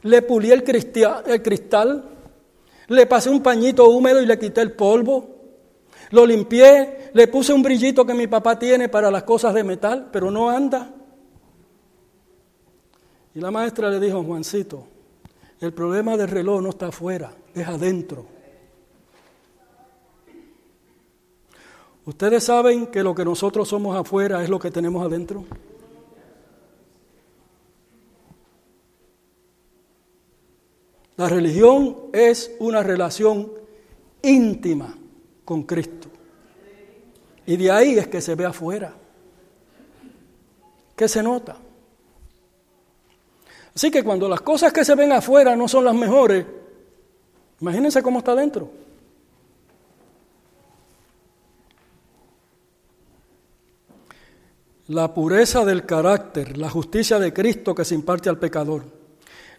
le 0.03 0.23
pulí 0.23 0.51
el, 0.51 0.65
el 1.27 1.43
cristal, 1.43 2.05
le 2.89 3.07
pasé 3.07 3.31
un 3.31 3.41
pañito 3.41 3.89
húmedo 3.89 4.21
y 4.21 4.27
le 4.27 4.39
quité 4.39 4.61
el 4.63 4.73
polvo. 4.73 5.37
Lo 6.11 6.27
limpié, 6.27 7.11
le 7.13 7.29
puse 7.29 7.53
un 7.53 7.63
brillito 7.63 8.05
que 8.05 8.15
mi 8.15 8.27
papá 8.27 8.59
tiene 8.59 8.89
para 8.89 9.13
las 9.13 9.23
cosas 9.23 9.55
de 9.55 9.63
metal, 9.63 10.09
pero 10.11 10.33
no 10.33 10.51
anda. 10.51 10.93
Y 13.35 13.41
la 13.41 13.51
maestra 13.51 13.91
le 13.91 14.01
dijo, 14.01 14.23
Juancito, 14.23 14.87
el 15.61 15.73
problema 15.73 16.17
del 16.17 16.29
reloj 16.29 16.63
no 16.63 16.71
está 16.71 16.89
afuera, 16.89 17.33
es 17.55 17.67
adentro. 17.67 18.27
¿Ustedes 22.05 22.43
saben 22.43 22.87
que 22.87 23.03
lo 23.03 23.15
que 23.15 23.25
nosotros 23.25 23.69
somos 23.69 23.97
afuera 23.97 24.43
es 24.43 24.49
lo 24.49 24.59
que 24.59 24.71
tenemos 24.71 25.05
adentro? 25.05 25.45
La 31.17 31.29
religión 31.29 31.97
es 32.13 32.57
una 32.59 32.83
relación 32.83 33.53
íntima 34.23 34.97
con 35.45 35.65
Cristo. 35.65 36.09
Y 37.47 37.57
de 37.59 37.71
ahí 37.71 37.99
es 37.99 38.09
que 38.09 38.23
se 38.23 38.35
ve 38.35 38.47
afuera. 38.47 38.95
¿Qué 40.97 41.07
se 41.07 41.23
nota? 41.23 41.59
Así 43.75 43.91
que 43.91 44.03
cuando 44.03 44.29
las 44.29 44.41
cosas 44.41 44.73
que 44.73 44.85
se 44.85 44.95
ven 44.95 45.13
afuera 45.13 45.55
no 45.55 45.69
son 45.69 45.85
las 45.85 45.95
mejores, 45.95 46.45
imagínense 47.61 48.03
cómo 48.03 48.19
está 48.19 48.35
dentro. 48.35 48.71
La 54.89 55.15
pureza 55.15 55.65
del 55.65 55.87
carácter, 55.87 56.59
la 56.59 56.69
justicia 56.69 57.21
de 57.21 57.33
Cristo 57.33 57.75
que 57.77 57.85
se 57.85 57.95
imparte 57.95 58.29
al 58.29 58.39
pecador. 58.39 58.83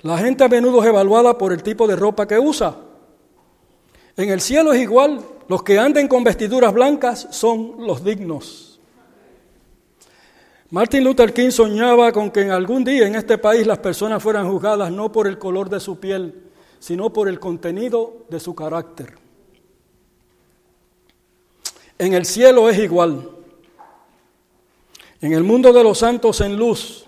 La 0.01 0.17
gente 0.17 0.43
a 0.43 0.49
menudo 0.49 0.81
es 0.81 0.89
evaluada 0.89 1.37
por 1.37 1.53
el 1.53 1.63
tipo 1.63 1.87
de 1.87 1.95
ropa 1.95 2.27
que 2.27 2.39
usa 2.39 2.75
En 4.17 4.29
el 4.29 4.41
cielo 4.41 4.73
es 4.73 4.81
igual, 4.81 5.21
los 5.47 5.63
que 5.63 5.79
anden 5.79 6.07
con 6.07 6.23
vestiduras 6.23 6.73
blancas 6.73 7.27
son 7.31 7.75
los 7.85 8.03
dignos. 8.03 8.70
Martin 10.71 11.03
Luther 11.03 11.33
King 11.33 11.51
soñaba 11.51 12.13
con 12.13 12.31
que 12.31 12.41
en 12.41 12.51
algún 12.51 12.85
día 12.85 13.05
en 13.05 13.15
este 13.15 13.37
país 13.37 13.67
las 13.67 13.79
personas 13.79 14.23
fueran 14.23 14.49
juzgadas 14.49 14.89
no 14.89 15.11
por 15.11 15.27
el 15.27 15.37
color 15.37 15.69
de 15.69 15.81
su 15.81 15.99
piel, 15.99 16.43
sino 16.79 17.11
por 17.11 17.27
el 17.27 17.41
contenido 17.41 18.25
de 18.29 18.39
su 18.39 18.55
carácter. 18.55 19.15
En 21.99 22.13
el 22.13 22.25
cielo 22.25 22.69
es 22.69 22.79
igual. 22.79 23.29
En 25.19 25.33
el 25.33 25.43
mundo 25.43 25.73
de 25.73 25.83
los 25.83 25.97
santos 25.97 26.39
en 26.39 26.55
luz, 26.55 27.05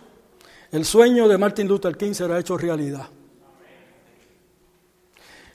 el 0.71 0.83
sueño 0.83 1.29
de 1.29 1.37
Martin 1.37 1.67
Luther 1.67 1.95
King 1.95 2.13
será 2.13 2.39
hecho 2.39 2.57
realidad. 2.57 3.07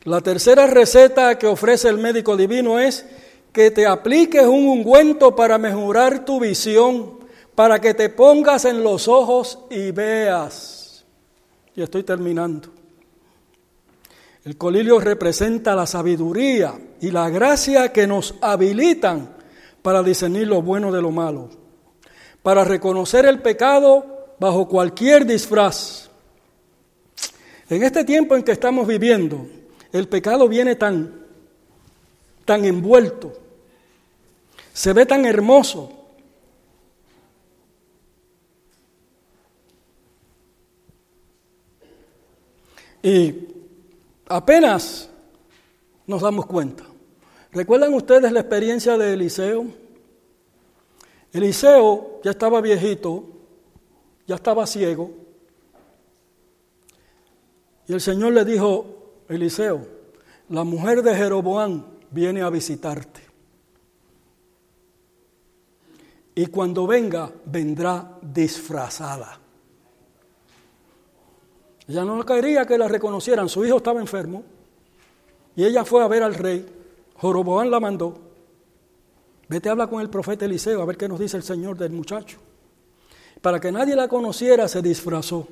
La 0.05 0.23
tercera 0.23 0.67
receta 0.67 1.39
que 1.39 1.47
ofrece 1.47 1.91
el 1.91 1.99
médico 1.99 2.39
divino 2.39 2.79
es 2.79 3.05
que 3.53 3.71
te 3.71 3.87
apliques 3.87 4.47
un 4.47 4.67
ungüento 4.67 5.37
para 5.37 5.59
mejorar 5.59 6.25
tu 6.25 6.41
visión, 6.41 7.18
para 7.59 7.81
que 7.81 7.93
te 7.93 8.09
pongas 8.09 8.67
en 8.67 8.85
los 8.85 9.09
ojos 9.09 9.59
y 9.69 9.91
veas. 9.91 11.05
Y 11.75 11.83
estoy 11.83 12.05
terminando. 12.05 12.69
El 14.45 14.57
colilio 14.57 15.01
representa 15.01 15.75
la 15.75 15.85
sabiduría 15.85 16.79
y 17.01 17.11
la 17.11 17.29
gracia 17.31 17.93
que 17.93 18.07
nos 18.07 18.37
habilitan 18.43 19.35
para 19.83 20.05
discernir 20.05 20.47
lo 20.47 20.63
bueno 20.63 20.93
de 20.93 21.03
lo 21.03 21.11
malo, 21.11 21.49
para 22.45 22.63
reconocer 22.63 23.27
el 23.27 23.43
pecado 23.43 24.37
bajo 24.39 24.69
cualquier 24.69 25.27
disfraz. 25.27 26.11
En 27.69 27.83
este 27.83 28.05
tiempo 28.05 28.37
en 28.37 28.45
que 28.45 28.53
estamos 28.53 28.87
viviendo, 28.87 29.49
el 29.91 30.07
pecado 30.07 30.47
viene 30.47 30.77
tan, 30.77 31.27
tan 32.45 32.65
envuelto, 32.65 33.33
se 34.73 34.93
ve 34.93 35.07
tan 35.07 35.27
hermoso. 35.27 35.98
Y 43.09 43.49
apenas 44.27 45.09
nos 46.07 46.21
damos 46.21 46.45
cuenta. 46.45 46.85
¿Recuerdan 47.53 47.95
ustedes 47.95 48.31
la 48.31 48.41
experiencia 48.41 48.99
de 48.99 49.15
Eliseo? 49.15 49.65
Eliseo 51.33 52.21
ya 52.23 52.33
estaba 52.33 52.61
viejito, 52.61 53.25
ya 54.27 54.35
estaba 54.35 54.67
ciego, 54.67 55.11
y 57.87 57.95
el 57.95 58.03
Señor 58.03 58.35
le 58.35 58.45
dijo, 58.45 58.85
Eliseo, 59.31 59.87
la 60.51 60.65
mujer 60.65 61.03
de 61.03 61.15
Jeroboam 61.15 61.85
viene 62.11 62.43
a 62.43 62.51
visitarte. 62.51 63.23
Y 66.35 66.45
cuando 66.49 66.87
venga, 66.87 67.33
vendrá 67.47 68.19
disfrazada. 68.21 69.41
Ella 71.89 72.05
no 72.05 72.25
quería 72.25 72.67
que 72.67 72.77
la 72.77 72.87
reconocieran, 72.87 73.49
su 73.49 73.65
hijo 73.65 73.79
estaba 73.79 74.01
enfermo. 74.01 74.45
Y 75.57 75.65
ella 75.65 75.85
fue 75.85 76.05
a 76.05 76.09
ver 76.09 76.23
al 76.23 76.35
rey. 76.35 76.65
Joroboán 77.15 77.71
la 77.71 77.81
mandó. 77.81 78.15
Vete 79.49 79.69
a 79.69 79.73
hablar 79.73 79.89
con 79.89 80.03
el 80.03 80.11
profeta 80.11 80.45
Eliseo 80.45 80.83
a 80.83 80.85
ver 80.85 80.99
qué 80.99 81.09
nos 81.09 81.19
dice 81.19 81.39
el 81.39 81.43
Señor 81.43 81.79
del 81.79 81.93
muchacho. 81.93 82.39
Para 83.41 83.59
que 83.59 83.73
nadie 83.73 83.97
la 83.97 84.07
conociera, 84.07 84.69
se 84.69 84.83
disfrazó. 84.83 85.49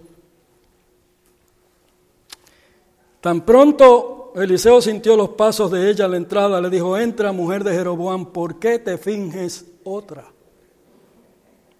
Tan 3.20 3.40
pronto 3.40 4.32
Eliseo 4.36 4.82
sintió 4.82 5.16
los 5.16 5.30
pasos 5.30 5.70
de 5.70 5.90
ella 5.90 6.04
a 6.04 6.08
la 6.08 6.18
entrada, 6.18 6.60
le 6.60 6.68
dijo, 6.68 6.98
entra 6.98 7.32
mujer 7.32 7.64
de 7.64 7.72
Jeroboam, 7.72 8.26
¿por 8.26 8.58
qué 8.58 8.78
te 8.78 8.98
finges 8.98 9.64
otra? 9.82 10.26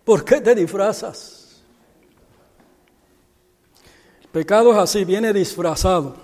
¿Por 0.05 0.25
qué 0.25 0.41
te 0.41 0.55
disfrazas? 0.55 1.46
Pecado 4.33 4.73
es 4.73 4.79
así, 4.79 5.05
viene 5.05 5.33
disfrazado. 5.33 6.15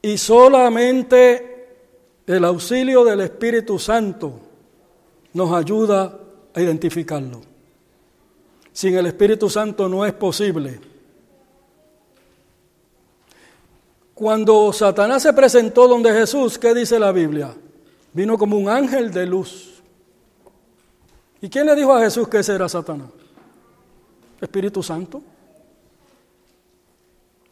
Y 0.00 0.18
solamente 0.18 1.68
el 2.26 2.44
auxilio 2.44 3.04
del 3.04 3.20
Espíritu 3.20 3.78
Santo 3.78 4.40
nos 5.34 5.52
ayuda 5.52 6.18
a 6.54 6.60
identificarlo. 6.60 7.40
Sin 8.72 8.96
el 8.96 9.06
Espíritu 9.06 9.50
Santo 9.50 9.88
no 9.88 10.04
es 10.04 10.12
posible 10.14 10.92
Cuando 14.22 14.72
Satanás 14.72 15.22
se 15.22 15.32
presentó 15.32 15.88
donde 15.88 16.12
Jesús, 16.12 16.56
¿qué 16.56 16.72
dice 16.72 16.96
la 16.96 17.10
Biblia? 17.10 17.54
Vino 18.12 18.38
como 18.38 18.56
un 18.56 18.68
ángel 18.68 19.10
de 19.10 19.26
luz. 19.26 19.82
¿Y 21.40 21.48
quién 21.48 21.66
le 21.66 21.74
dijo 21.74 21.92
a 21.92 22.00
Jesús 22.00 22.28
que 22.28 22.38
ese 22.38 22.54
era 22.54 22.68
Satanás? 22.68 23.08
Espíritu 24.40 24.80
Santo. 24.80 25.20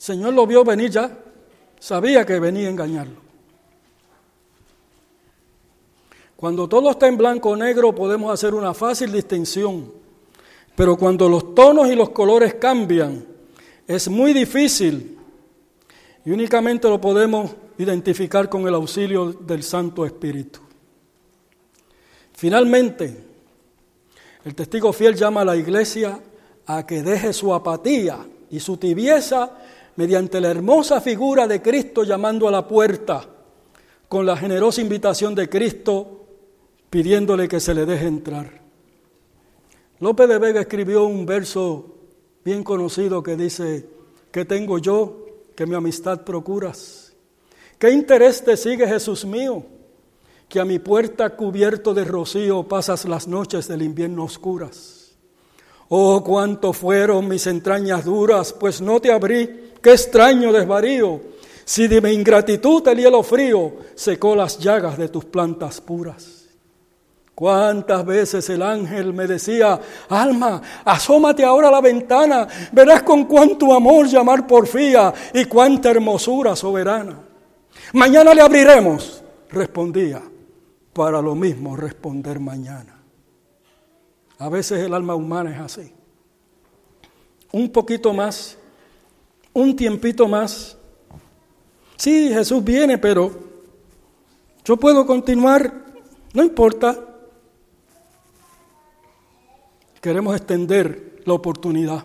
Señor 0.00 0.32
lo 0.32 0.46
vio 0.46 0.64
venir 0.64 0.90
ya, 0.90 1.14
sabía 1.78 2.24
que 2.24 2.40
venía 2.40 2.68
a 2.68 2.70
engañarlo. 2.70 3.20
Cuando 6.36 6.66
todo 6.66 6.90
está 6.90 7.06
en 7.06 7.18
blanco 7.18 7.50
o 7.50 7.56
negro 7.56 7.94
podemos 7.94 8.32
hacer 8.32 8.54
una 8.54 8.72
fácil 8.72 9.12
distinción, 9.12 9.92
pero 10.74 10.96
cuando 10.96 11.28
los 11.28 11.54
tonos 11.54 11.90
y 11.90 11.94
los 11.94 12.08
colores 12.10 12.54
cambian, 12.54 13.26
es 13.86 14.08
muy 14.08 14.32
difícil 14.32 15.18
y 16.24 16.30
únicamente 16.30 16.88
lo 16.88 16.98
podemos 16.98 17.50
identificar 17.76 18.48
con 18.48 18.66
el 18.66 18.74
auxilio 18.74 19.34
del 19.34 19.62
Santo 19.62 20.06
Espíritu. 20.06 20.60
Finalmente, 22.32 23.22
el 24.46 24.54
testigo 24.54 24.94
fiel 24.94 25.14
llama 25.14 25.42
a 25.42 25.44
la 25.44 25.56
iglesia 25.56 26.18
a 26.64 26.86
que 26.86 27.02
deje 27.02 27.34
su 27.34 27.52
apatía 27.52 28.26
y 28.50 28.60
su 28.60 28.78
tibieza 28.78 29.58
mediante 29.96 30.40
la 30.40 30.50
hermosa 30.50 31.00
figura 31.00 31.46
de 31.46 31.60
Cristo 31.60 32.04
llamando 32.04 32.48
a 32.48 32.50
la 32.50 32.66
puerta, 32.66 33.26
con 34.08 34.26
la 34.26 34.36
generosa 34.36 34.80
invitación 34.80 35.34
de 35.34 35.48
Cristo 35.48 36.26
pidiéndole 36.88 37.48
que 37.48 37.60
se 37.60 37.74
le 37.74 37.86
deje 37.86 38.06
entrar. 38.06 38.60
López 40.00 40.28
de 40.28 40.38
Vega 40.38 40.60
escribió 40.60 41.04
un 41.04 41.26
verso 41.26 41.94
bien 42.44 42.64
conocido 42.64 43.22
que 43.22 43.36
dice, 43.36 43.86
¿qué 44.32 44.44
tengo 44.44 44.78
yo 44.78 45.20
que 45.60 45.66
mi 45.66 45.74
amistad 45.74 46.22
procuras. 46.22 47.12
¿Qué 47.78 47.90
interés 47.90 48.42
te 48.42 48.56
sigue, 48.56 48.88
Jesús 48.88 49.26
mío? 49.26 49.62
Que 50.48 50.58
a 50.58 50.64
mi 50.64 50.78
puerta 50.78 51.36
cubierto 51.36 51.92
de 51.92 52.06
rocío 52.06 52.66
pasas 52.66 53.04
las 53.04 53.28
noches 53.28 53.68
del 53.68 53.82
invierno 53.82 54.24
oscuras. 54.24 55.18
Oh, 55.90 56.24
cuánto 56.24 56.72
fueron 56.72 57.28
mis 57.28 57.46
entrañas 57.46 58.06
duras, 58.06 58.54
pues 58.54 58.80
no 58.80 59.00
te 59.00 59.12
abrí. 59.12 59.69
Qué 59.82 59.92
extraño 59.92 60.52
desvarío. 60.52 61.20
Si 61.64 61.86
de 61.86 62.00
mi 62.00 62.10
ingratitud 62.10 62.86
el 62.88 62.98
hielo 62.98 63.22
frío 63.22 63.74
secó 63.94 64.34
las 64.34 64.58
llagas 64.58 64.98
de 64.98 65.08
tus 65.08 65.24
plantas 65.24 65.80
puras. 65.80 66.40
Cuántas 67.34 68.04
veces 68.04 68.50
el 68.50 68.60
ángel 68.60 69.14
me 69.14 69.26
decía, 69.26 69.80
alma, 70.10 70.60
asómate 70.84 71.42
ahora 71.42 71.68
a 71.68 71.70
la 71.70 71.80
ventana, 71.80 72.46
verás 72.70 73.02
con 73.02 73.24
cuánto 73.24 73.72
amor 73.72 74.06
llamar 74.08 74.46
porfía 74.46 75.14
y 75.32 75.46
cuánta 75.46 75.90
hermosura 75.90 76.54
soberana. 76.54 77.18
Mañana 77.94 78.34
le 78.34 78.42
abriremos, 78.42 79.24
respondía, 79.48 80.20
para 80.92 81.22
lo 81.22 81.34
mismo 81.34 81.76
responder 81.76 82.38
mañana. 82.40 83.00
A 84.38 84.48
veces 84.50 84.80
el 84.80 84.92
alma 84.92 85.14
humana 85.14 85.50
es 85.54 85.60
así. 85.60 85.94
Un 87.52 87.70
poquito 87.70 88.12
más, 88.12 88.58
un 89.52 89.76
tiempito 89.76 90.28
más. 90.28 90.76
Sí, 91.96 92.30
Jesús 92.32 92.64
viene, 92.64 92.98
pero 92.98 93.30
yo 94.64 94.76
puedo 94.76 95.06
continuar, 95.06 95.84
no 96.32 96.42
importa, 96.42 96.98
queremos 100.00 100.36
extender 100.36 101.22
la 101.24 101.34
oportunidad. 101.34 102.04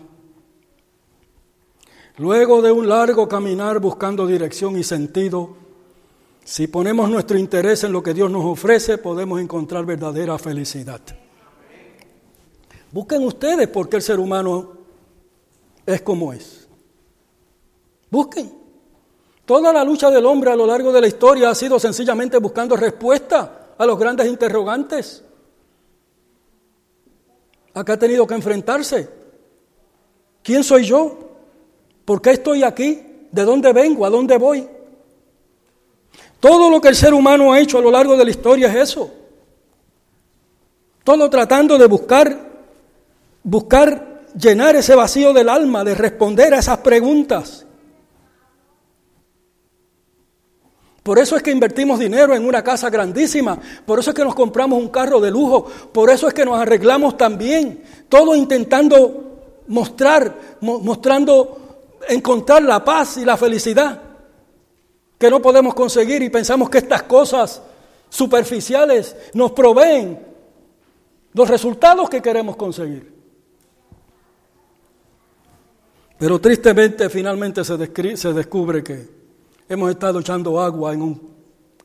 Luego 2.18 2.62
de 2.62 2.72
un 2.72 2.88
largo 2.88 3.28
caminar 3.28 3.78
buscando 3.78 4.26
dirección 4.26 4.78
y 4.78 4.84
sentido, 4.84 5.56
si 6.44 6.66
ponemos 6.66 7.10
nuestro 7.10 7.36
interés 7.38 7.84
en 7.84 7.92
lo 7.92 8.02
que 8.02 8.14
Dios 8.14 8.30
nos 8.30 8.44
ofrece, 8.44 8.98
podemos 8.98 9.40
encontrar 9.40 9.84
verdadera 9.84 10.38
felicidad. 10.38 11.00
Busquen 12.92 13.24
ustedes 13.24 13.68
por 13.68 13.88
qué 13.88 13.96
el 13.96 14.02
ser 14.02 14.18
humano 14.18 14.72
es 15.84 16.00
como 16.02 16.32
es. 16.32 16.55
Busquen. 18.16 18.52
Toda 19.44 19.72
la 19.72 19.84
lucha 19.84 20.10
del 20.10 20.24
hombre 20.26 20.50
a 20.50 20.56
lo 20.56 20.66
largo 20.66 20.90
de 20.92 21.00
la 21.00 21.06
historia 21.06 21.50
ha 21.50 21.54
sido 21.54 21.78
sencillamente 21.78 22.38
buscando 22.38 22.76
respuesta 22.76 23.74
a 23.76 23.86
los 23.86 23.98
grandes 23.98 24.26
interrogantes 24.26 25.22
acá 27.76 27.92
ha 27.92 27.98
tenido 27.98 28.26
que 28.26 28.34
enfrentarse. 28.34 29.08
¿Quién 30.42 30.64
soy 30.64 30.84
yo? 30.84 31.18
¿Por 32.06 32.22
qué 32.22 32.30
estoy 32.30 32.62
aquí? 32.62 33.02
¿De 33.30 33.44
dónde 33.44 33.72
vengo? 33.72 34.06
¿A 34.06 34.10
dónde 34.10 34.38
voy? 34.38 34.66
Todo 36.40 36.70
lo 36.70 36.80
que 36.80 36.88
el 36.88 36.96
ser 36.96 37.12
humano 37.12 37.52
ha 37.52 37.60
hecho 37.60 37.78
a 37.78 37.82
lo 37.82 37.90
largo 37.90 38.16
de 38.16 38.24
la 38.24 38.30
historia 38.30 38.68
es 38.68 38.90
eso. 38.90 39.10
Todo 41.04 41.28
tratando 41.28 41.76
de 41.76 41.86
buscar, 41.86 42.34
buscar 43.42 44.24
llenar 44.34 44.74
ese 44.76 44.94
vacío 44.94 45.34
del 45.34 45.50
alma, 45.50 45.84
de 45.84 45.94
responder 45.94 46.54
a 46.54 46.60
esas 46.60 46.78
preguntas. 46.78 47.65
Por 51.06 51.20
eso 51.20 51.36
es 51.36 51.42
que 51.44 51.52
invertimos 51.52 52.00
dinero 52.00 52.34
en 52.34 52.44
una 52.44 52.64
casa 52.64 52.90
grandísima, 52.90 53.56
por 53.86 54.00
eso 54.00 54.10
es 54.10 54.16
que 54.16 54.24
nos 54.24 54.34
compramos 54.34 54.76
un 54.76 54.88
carro 54.88 55.20
de 55.20 55.30
lujo, 55.30 55.64
por 55.92 56.10
eso 56.10 56.26
es 56.26 56.34
que 56.34 56.44
nos 56.44 56.58
arreglamos 56.58 57.16
también, 57.16 57.84
todo 58.08 58.34
intentando 58.34 59.62
mostrar, 59.68 60.56
mostrando 60.62 61.94
encontrar 62.08 62.64
la 62.64 62.84
paz 62.84 63.18
y 63.18 63.24
la 63.24 63.36
felicidad 63.36 64.02
que 65.16 65.30
no 65.30 65.40
podemos 65.40 65.74
conseguir 65.74 66.22
y 66.22 66.28
pensamos 66.28 66.68
que 66.68 66.78
estas 66.78 67.04
cosas 67.04 67.62
superficiales 68.08 69.14
nos 69.32 69.52
proveen 69.52 70.18
los 71.34 71.48
resultados 71.48 72.10
que 72.10 72.20
queremos 72.20 72.56
conseguir. 72.56 73.14
Pero 76.18 76.40
tristemente 76.40 77.08
finalmente 77.08 77.62
se, 77.62 78.16
se 78.16 78.32
descubre 78.32 78.82
que 78.82 79.15
hemos 79.68 79.90
estado 79.90 80.20
echando 80.20 80.60
agua 80.60 80.92
en 80.92 81.02
un 81.02 81.36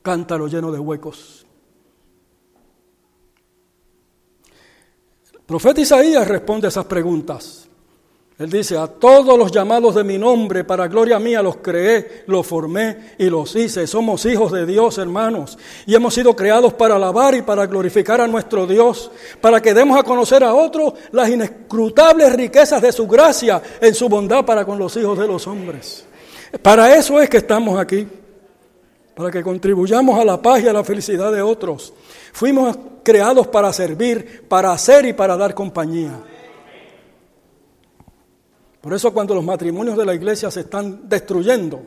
cántaro 0.02 0.46
lleno 0.46 0.70
de 0.70 0.78
huecos. 0.78 1.46
El 5.32 5.40
profeta 5.40 5.80
Isaías 5.80 6.26
responde 6.26 6.66
a 6.66 6.70
esas 6.70 6.86
preguntas. 6.86 7.68
Él 8.38 8.50
dice, 8.50 8.76
a 8.76 8.88
todos 8.88 9.38
los 9.38 9.52
llamados 9.52 9.94
de 9.94 10.02
mi 10.02 10.18
nombre, 10.18 10.64
para 10.64 10.88
gloria 10.88 11.20
mía, 11.20 11.42
los 11.42 11.58
creé, 11.58 12.24
los 12.26 12.44
formé 12.44 13.14
y 13.18 13.26
los 13.26 13.54
hice. 13.54 13.86
Somos 13.86 14.24
hijos 14.26 14.50
de 14.50 14.66
Dios, 14.66 14.98
hermanos, 14.98 15.56
y 15.86 15.94
hemos 15.94 16.14
sido 16.14 16.34
creados 16.34 16.72
para 16.72 16.96
alabar 16.96 17.34
y 17.34 17.42
para 17.42 17.66
glorificar 17.66 18.20
a 18.20 18.26
nuestro 18.26 18.66
Dios, 18.66 19.12
para 19.40 19.60
que 19.60 19.74
demos 19.74 19.96
a 19.96 20.02
conocer 20.02 20.42
a 20.42 20.54
otros 20.54 20.94
las 21.12 21.28
inescrutables 21.28 22.32
riquezas 22.32 22.82
de 22.82 22.90
su 22.90 23.06
gracia 23.06 23.62
en 23.80 23.94
su 23.94 24.08
bondad 24.08 24.44
para 24.44 24.64
con 24.64 24.78
los 24.78 24.96
hijos 24.96 25.16
de 25.18 25.26
los 25.28 25.46
hombres. 25.46 26.06
Para 26.60 26.94
eso 26.94 27.20
es 27.20 27.30
que 27.30 27.38
estamos 27.38 27.78
aquí, 27.78 28.06
para 29.14 29.30
que 29.30 29.42
contribuyamos 29.42 30.18
a 30.18 30.24
la 30.24 30.40
paz 30.40 30.62
y 30.62 30.68
a 30.68 30.72
la 30.72 30.84
felicidad 30.84 31.32
de 31.32 31.40
otros. 31.40 31.94
Fuimos 32.32 32.76
creados 33.02 33.48
para 33.48 33.72
servir, 33.72 34.46
para 34.48 34.72
hacer 34.72 35.06
y 35.06 35.12
para 35.12 35.36
dar 35.36 35.54
compañía. 35.54 36.20
Por 38.80 38.92
eso 38.92 39.12
cuando 39.12 39.34
los 39.34 39.44
matrimonios 39.44 39.96
de 39.96 40.04
la 40.04 40.14
iglesia 40.14 40.50
se 40.50 40.60
están 40.60 41.08
destruyendo, 41.08 41.82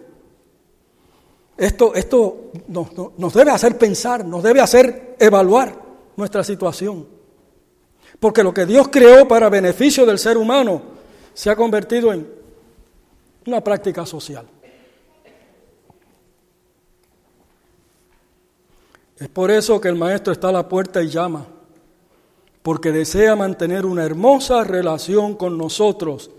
esto, 1.58 1.94
esto 1.94 2.52
nos, 2.68 2.88
nos, 3.18 3.34
debe 3.34 3.52
hacer 3.52 3.78
pensar, 3.78 4.26
nos 4.26 4.44
debe 4.44 4.62
hacer 4.62 5.16
evaluar 5.20 5.78
nuestra 6.16 6.44
situación. 6.44 7.08
Porque 8.20 8.44
lo 8.44 8.54
que 8.54 8.66
Dios 8.66 8.88
creó 8.90 9.28
para 9.28 9.50
beneficio 9.50 10.06
del 10.06 10.20
ser 10.20 10.38
humano 10.38 10.82
se 11.34 11.50
ha 11.50 11.56
convertido 11.56 12.12
en 12.14 12.28
una 13.46 13.62
práctica 13.62 14.06
social. 14.06 14.46
Es 19.18 19.30
por 19.30 19.50
eso 19.50 19.80
que 19.80 19.88
el 19.88 19.96
Maestro 19.96 20.34
está 20.34 20.50
a 20.50 20.54
la 20.54 20.68
puerta 20.68 21.02
y 21.02 21.08
llama, 21.08 21.46
porque 22.62 22.92
desea 22.92 23.36
mantener 23.36 23.86
una 23.86 24.04
hermosa 24.04 24.64
relación 24.64 25.36
con 25.36 25.58
nosotros 25.58 26.32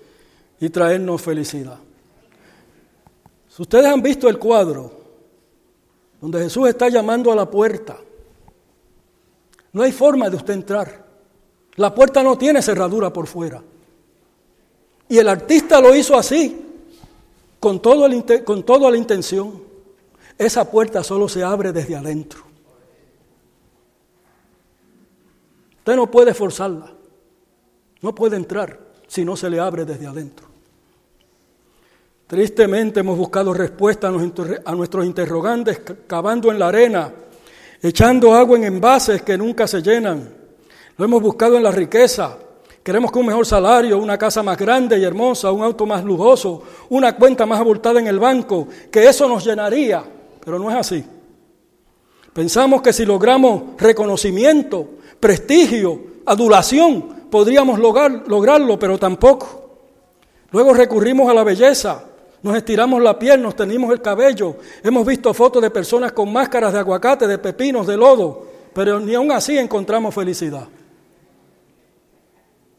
y 0.61 0.69
traernos 0.69 1.23
felicidad. 1.23 1.79
Si 3.49 3.63
ustedes 3.63 3.87
han 3.87 4.03
visto 4.03 4.29
el 4.29 4.39
cuadro 4.39 4.93
donde 6.21 6.43
Jesús 6.43 6.69
está 6.69 6.89
llamando 6.89 7.33
a 7.33 7.37
la 7.37 7.51
puerta, 7.51 7.97
no 9.73 9.83
hay 9.83 9.93
forma 9.93 10.29
de 10.29 10.37
usted 10.37 10.55
entrar. 10.55 11.07
La 11.77 11.95
puerta 11.95 12.23
no 12.23 12.37
tiene 12.39 12.63
cerradura 12.63 13.13
por 13.13 13.27
fuera. 13.27 13.63
Y 15.09 15.19
el 15.19 15.29
artista 15.29 15.81
lo 15.81 15.95
hizo 15.95 16.17
así, 16.17 16.65
con, 17.61 17.81
todo 17.81 18.09
con 18.45 18.63
toda 18.63 18.91
la 18.91 18.97
intención. 18.97 19.63
Esa 20.39 20.71
puerta 20.71 21.05
solo 21.05 21.29
se 21.29 21.43
abre 21.43 21.73
desde 21.73 21.97
adentro. 21.97 22.46
Usted 25.87 25.95
no 25.95 26.11
puede 26.11 26.35
forzarla. 26.35 26.93
No 28.03 28.13
puede 28.13 28.35
entrar 28.35 28.77
si 29.07 29.25
no 29.25 29.37
se 29.37 29.49
le 29.49 29.61
abre 29.61 29.85
desde 29.85 30.09
adentro. 30.09 30.49
Tristemente 32.27 32.99
hemos 32.99 33.17
buscado 33.17 33.55
respuesta 33.55 34.09
a 34.09 34.75
nuestros 34.75 35.07
interrogantes 35.07 35.83
cavando 36.09 36.51
en 36.51 36.59
la 36.59 36.67
arena, 36.67 37.13
echando 37.81 38.35
agua 38.35 38.57
en 38.57 38.65
envases 38.65 39.23
que 39.23 39.39
nunca 39.39 39.69
se 39.69 39.81
llenan. 39.81 40.29
Lo 40.97 41.05
hemos 41.05 41.23
buscado 41.23 41.57
en 41.57 41.63
la 41.63 41.71
riqueza. 41.71 42.37
Queremos 42.83 43.13
que 43.13 43.21
un 43.21 43.27
mejor 43.27 43.47
salario, 43.47 43.99
una 43.99 44.19
casa 44.19 44.43
más 44.43 44.59
grande 44.59 44.99
y 44.99 45.05
hermosa, 45.05 45.53
un 45.53 45.63
auto 45.63 45.87
más 45.87 46.03
lujoso, 46.03 46.65
una 46.89 47.15
cuenta 47.15 47.47
más 47.47 47.61
abultada 47.61 48.01
en 48.01 48.09
el 48.09 48.19
banco, 48.19 48.67
que 48.91 49.07
eso 49.07 49.29
nos 49.29 49.45
llenaría, 49.45 50.03
pero 50.45 50.59
no 50.59 50.69
es 50.69 50.77
así. 50.79 51.05
Pensamos 52.33 52.83
que 52.83 52.93
si 52.93 53.07
logramos 53.07 53.77
reconocimiento, 53.79 54.96
prestigio, 55.27 56.01
adulación, 56.25 57.27
podríamos 57.29 57.81
lograr, 57.81 58.29
lograrlo, 58.29 58.79
pero 58.79 58.97
tampoco. 58.97 59.81
Luego 60.53 60.73
recurrimos 60.73 61.29
a 61.29 61.35
la 61.35 61.43
belleza, 61.43 62.05
nos 62.45 62.57
estiramos 62.57 63.03
la 63.03 63.19
piel, 63.19 63.43
nos 63.43 63.57
tenimos 63.57 63.91
el 63.91 64.01
cabello, 64.01 64.55
hemos 64.85 65.05
visto 65.05 65.35
fotos 65.35 65.61
de 65.61 65.71
personas 65.73 66.13
con 66.13 66.33
máscaras 66.33 66.73
de 66.73 66.79
aguacate, 66.79 67.27
de 67.27 67.39
pepinos, 67.39 67.89
de 67.89 67.97
lodo, 67.97 68.47
pero 68.73 69.01
ni 69.01 69.17
aún 69.17 69.33
así 69.33 69.59
encontramos 69.59 70.15
felicidad. 70.15 70.69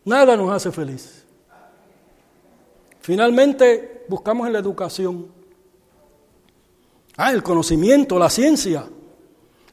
Nada 0.06 0.38
nos 0.38 0.50
hace 0.50 0.72
feliz. 0.72 1.26
Finalmente 3.02 4.06
buscamos 4.08 4.48
en 4.48 4.54
la 4.54 4.60
educación. 4.60 5.28
Ah, 7.18 7.34
el 7.34 7.44
conocimiento, 7.44 8.18
la 8.18 8.30
ciencia, 8.30 8.86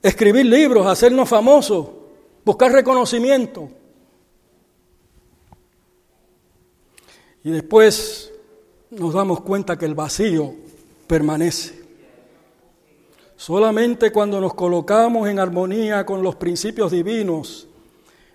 escribir 0.02 0.46
libros, 0.46 0.88
hacernos 0.88 1.28
famosos, 1.28 2.02
buscar 2.44 2.72
reconocimiento. 2.72 3.68
Y 7.42 7.50
después 7.50 8.32
nos 8.90 9.14
damos 9.14 9.40
cuenta 9.40 9.76
que 9.76 9.84
el 9.84 9.94
vacío 9.94 10.54
permanece. 11.06 11.82
Solamente 13.36 14.12
cuando 14.12 14.40
nos 14.40 14.54
colocamos 14.54 15.28
en 15.28 15.38
armonía 15.38 16.06
con 16.06 16.22
los 16.22 16.36
principios 16.36 16.92
divinos 16.92 17.68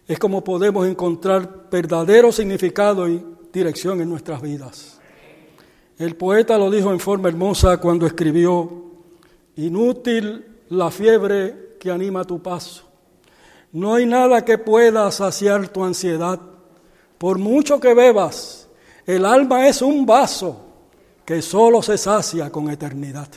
es 0.08 0.20
como 0.20 0.44
podemos 0.44 0.88
encontrar 0.88 1.68
verdadero 1.72 2.32
significado 2.32 3.08
y 3.08 3.24
dirección 3.54 4.02
en 4.02 4.10
nuestras 4.10 4.42
vidas. 4.42 5.00
El 5.98 6.16
poeta 6.16 6.58
lo 6.58 6.72
dijo 6.72 6.92
en 6.92 7.00
forma 7.00 7.30
hermosa 7.30 7.78
cuando 7.78 8.06
escribió, 8.06 8.86
inútil 9.56 10.46
la 10.70 10.92
fiebre 10.92 11.76
que 11.80 11.92
anima 11.92 12.24
tu 12.24 12.42
paso. 12.42 12.89
No 13.72 13.94
hay 13.94 14.06
nada 14.06 14.44
que 14.44 14.58
pueda 14.58 15.12
saciar 15.12 15.70
tu 15.70 15.84
ansiedad. 15.84 16.40
Por 17.18 17.38
mucho 17.38 17.80
que 17.80 17.94
bebas, 17.94 18.68
el 19.06 19.26
alma 19.26 19.68
es 19.68 19.82
un 19.82 20.06
vaso 20.06 20.66
que 21.26 21.42
solo 21.42 21.82
se 21.84 21.98
sacia 21.98 22.50
con 22.50 22.70
eternidad. 22.70 23.28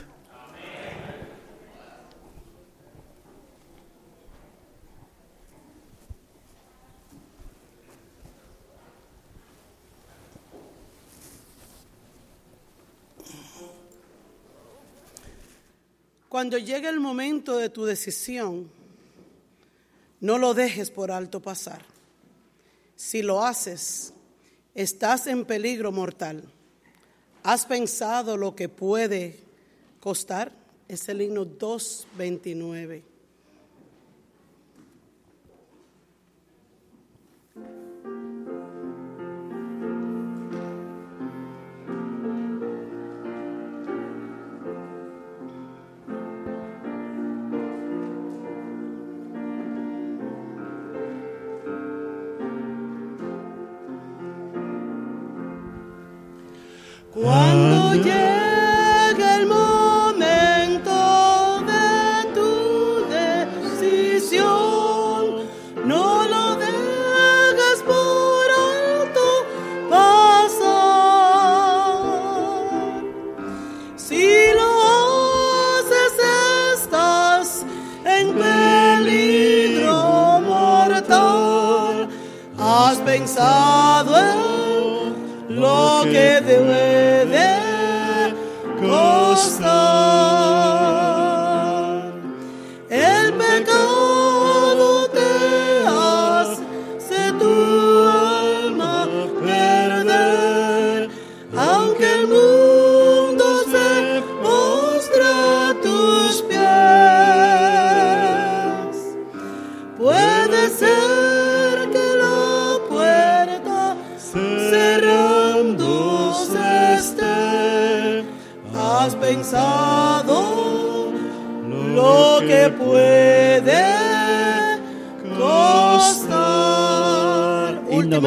Cuando 16.27 16.57
llegue 16.57 16.89
el 16.89 16.99
momento 16.99 17.57
de 17.57 17.69
tu 17.69 17.85
decisión, 17.85 18.67
no 20.23 20.39
lo 20.39 20.55
dejes 20.55 20.89
por 20.89 21.11
alto 21.11 21.39
pasar. 21.39 21.85
Si 22.95 23.21
lo 23.21 23.43
haces, 23.43 24.13
Estás 24.75 25.27
en 25.27 25.45
peligro 25.45 25.91
mortal. 25.91 26.43
¿Has 27.43 27.67
pensado 27.67 28.37
lo 28.37 28.55
que 28.55 28.69
puede 28.69 29.37
costar? 29.99 30.51
Es 30.87 31.07
el 31.09 31.21
himno 31.21 31.45
229. 31.45 33.03
Cuando 57.13 57.72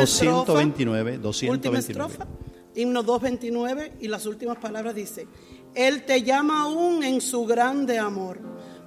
229, 0.02 1.18
229. 1.18 1.50
Última 1.50 1.78
estrofa, 1.78 2.26
himno 2.74 3.02
229 3.02 3.94
y 4.00 4.08
las 4.08 4.26
últimas 4.26 4.58
palabras 4.58 4.94
dice, 4.94 5.26
Él 5.74 6.04
te 6.04 6.22
llama 6.22 6.62
aún 6.62 7.02
en 7.02 7.20
su 7.20 7.46
grande 7.46 7.98
amor, 7.98 8.38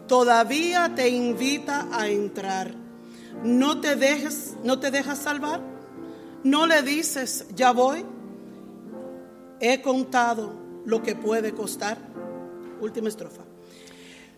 todavía 0.07 0.93
te 0.95 1.09
invita 1.09 1.87
a 1.91 2.07
entrar. 2.07 2.73
No 3.43 3.79
te 3.79 3.95
dejes, 3.95 4.57
no 4.63 4.79
te 4.79 4.91
dejas 4.91 5.19
salvar, 5.19 5.61
no 6.43 6.67
le 6.67 6.81
dices, 6.81 7.45
ya 7.55 7.71
voy, 7.71 8.05
he 9.59 9.81
contado 9.81 10.53
lo 10.85 11.01
que 11.01 11.15
puede 11.15 11.53
costar. 11.53 11.97
Última 12.81 13.09
estrofa. 13.09 13.43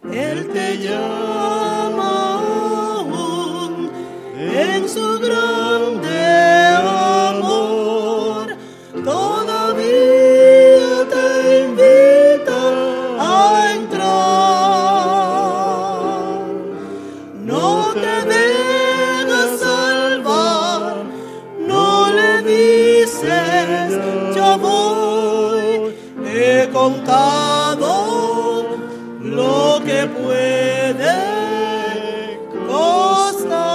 Él 0.03 0.49
te 0.51 0.77
llama 0.79 2.30
en 4.53 4.89
su 4.89 5.19
grande 5.19 6.70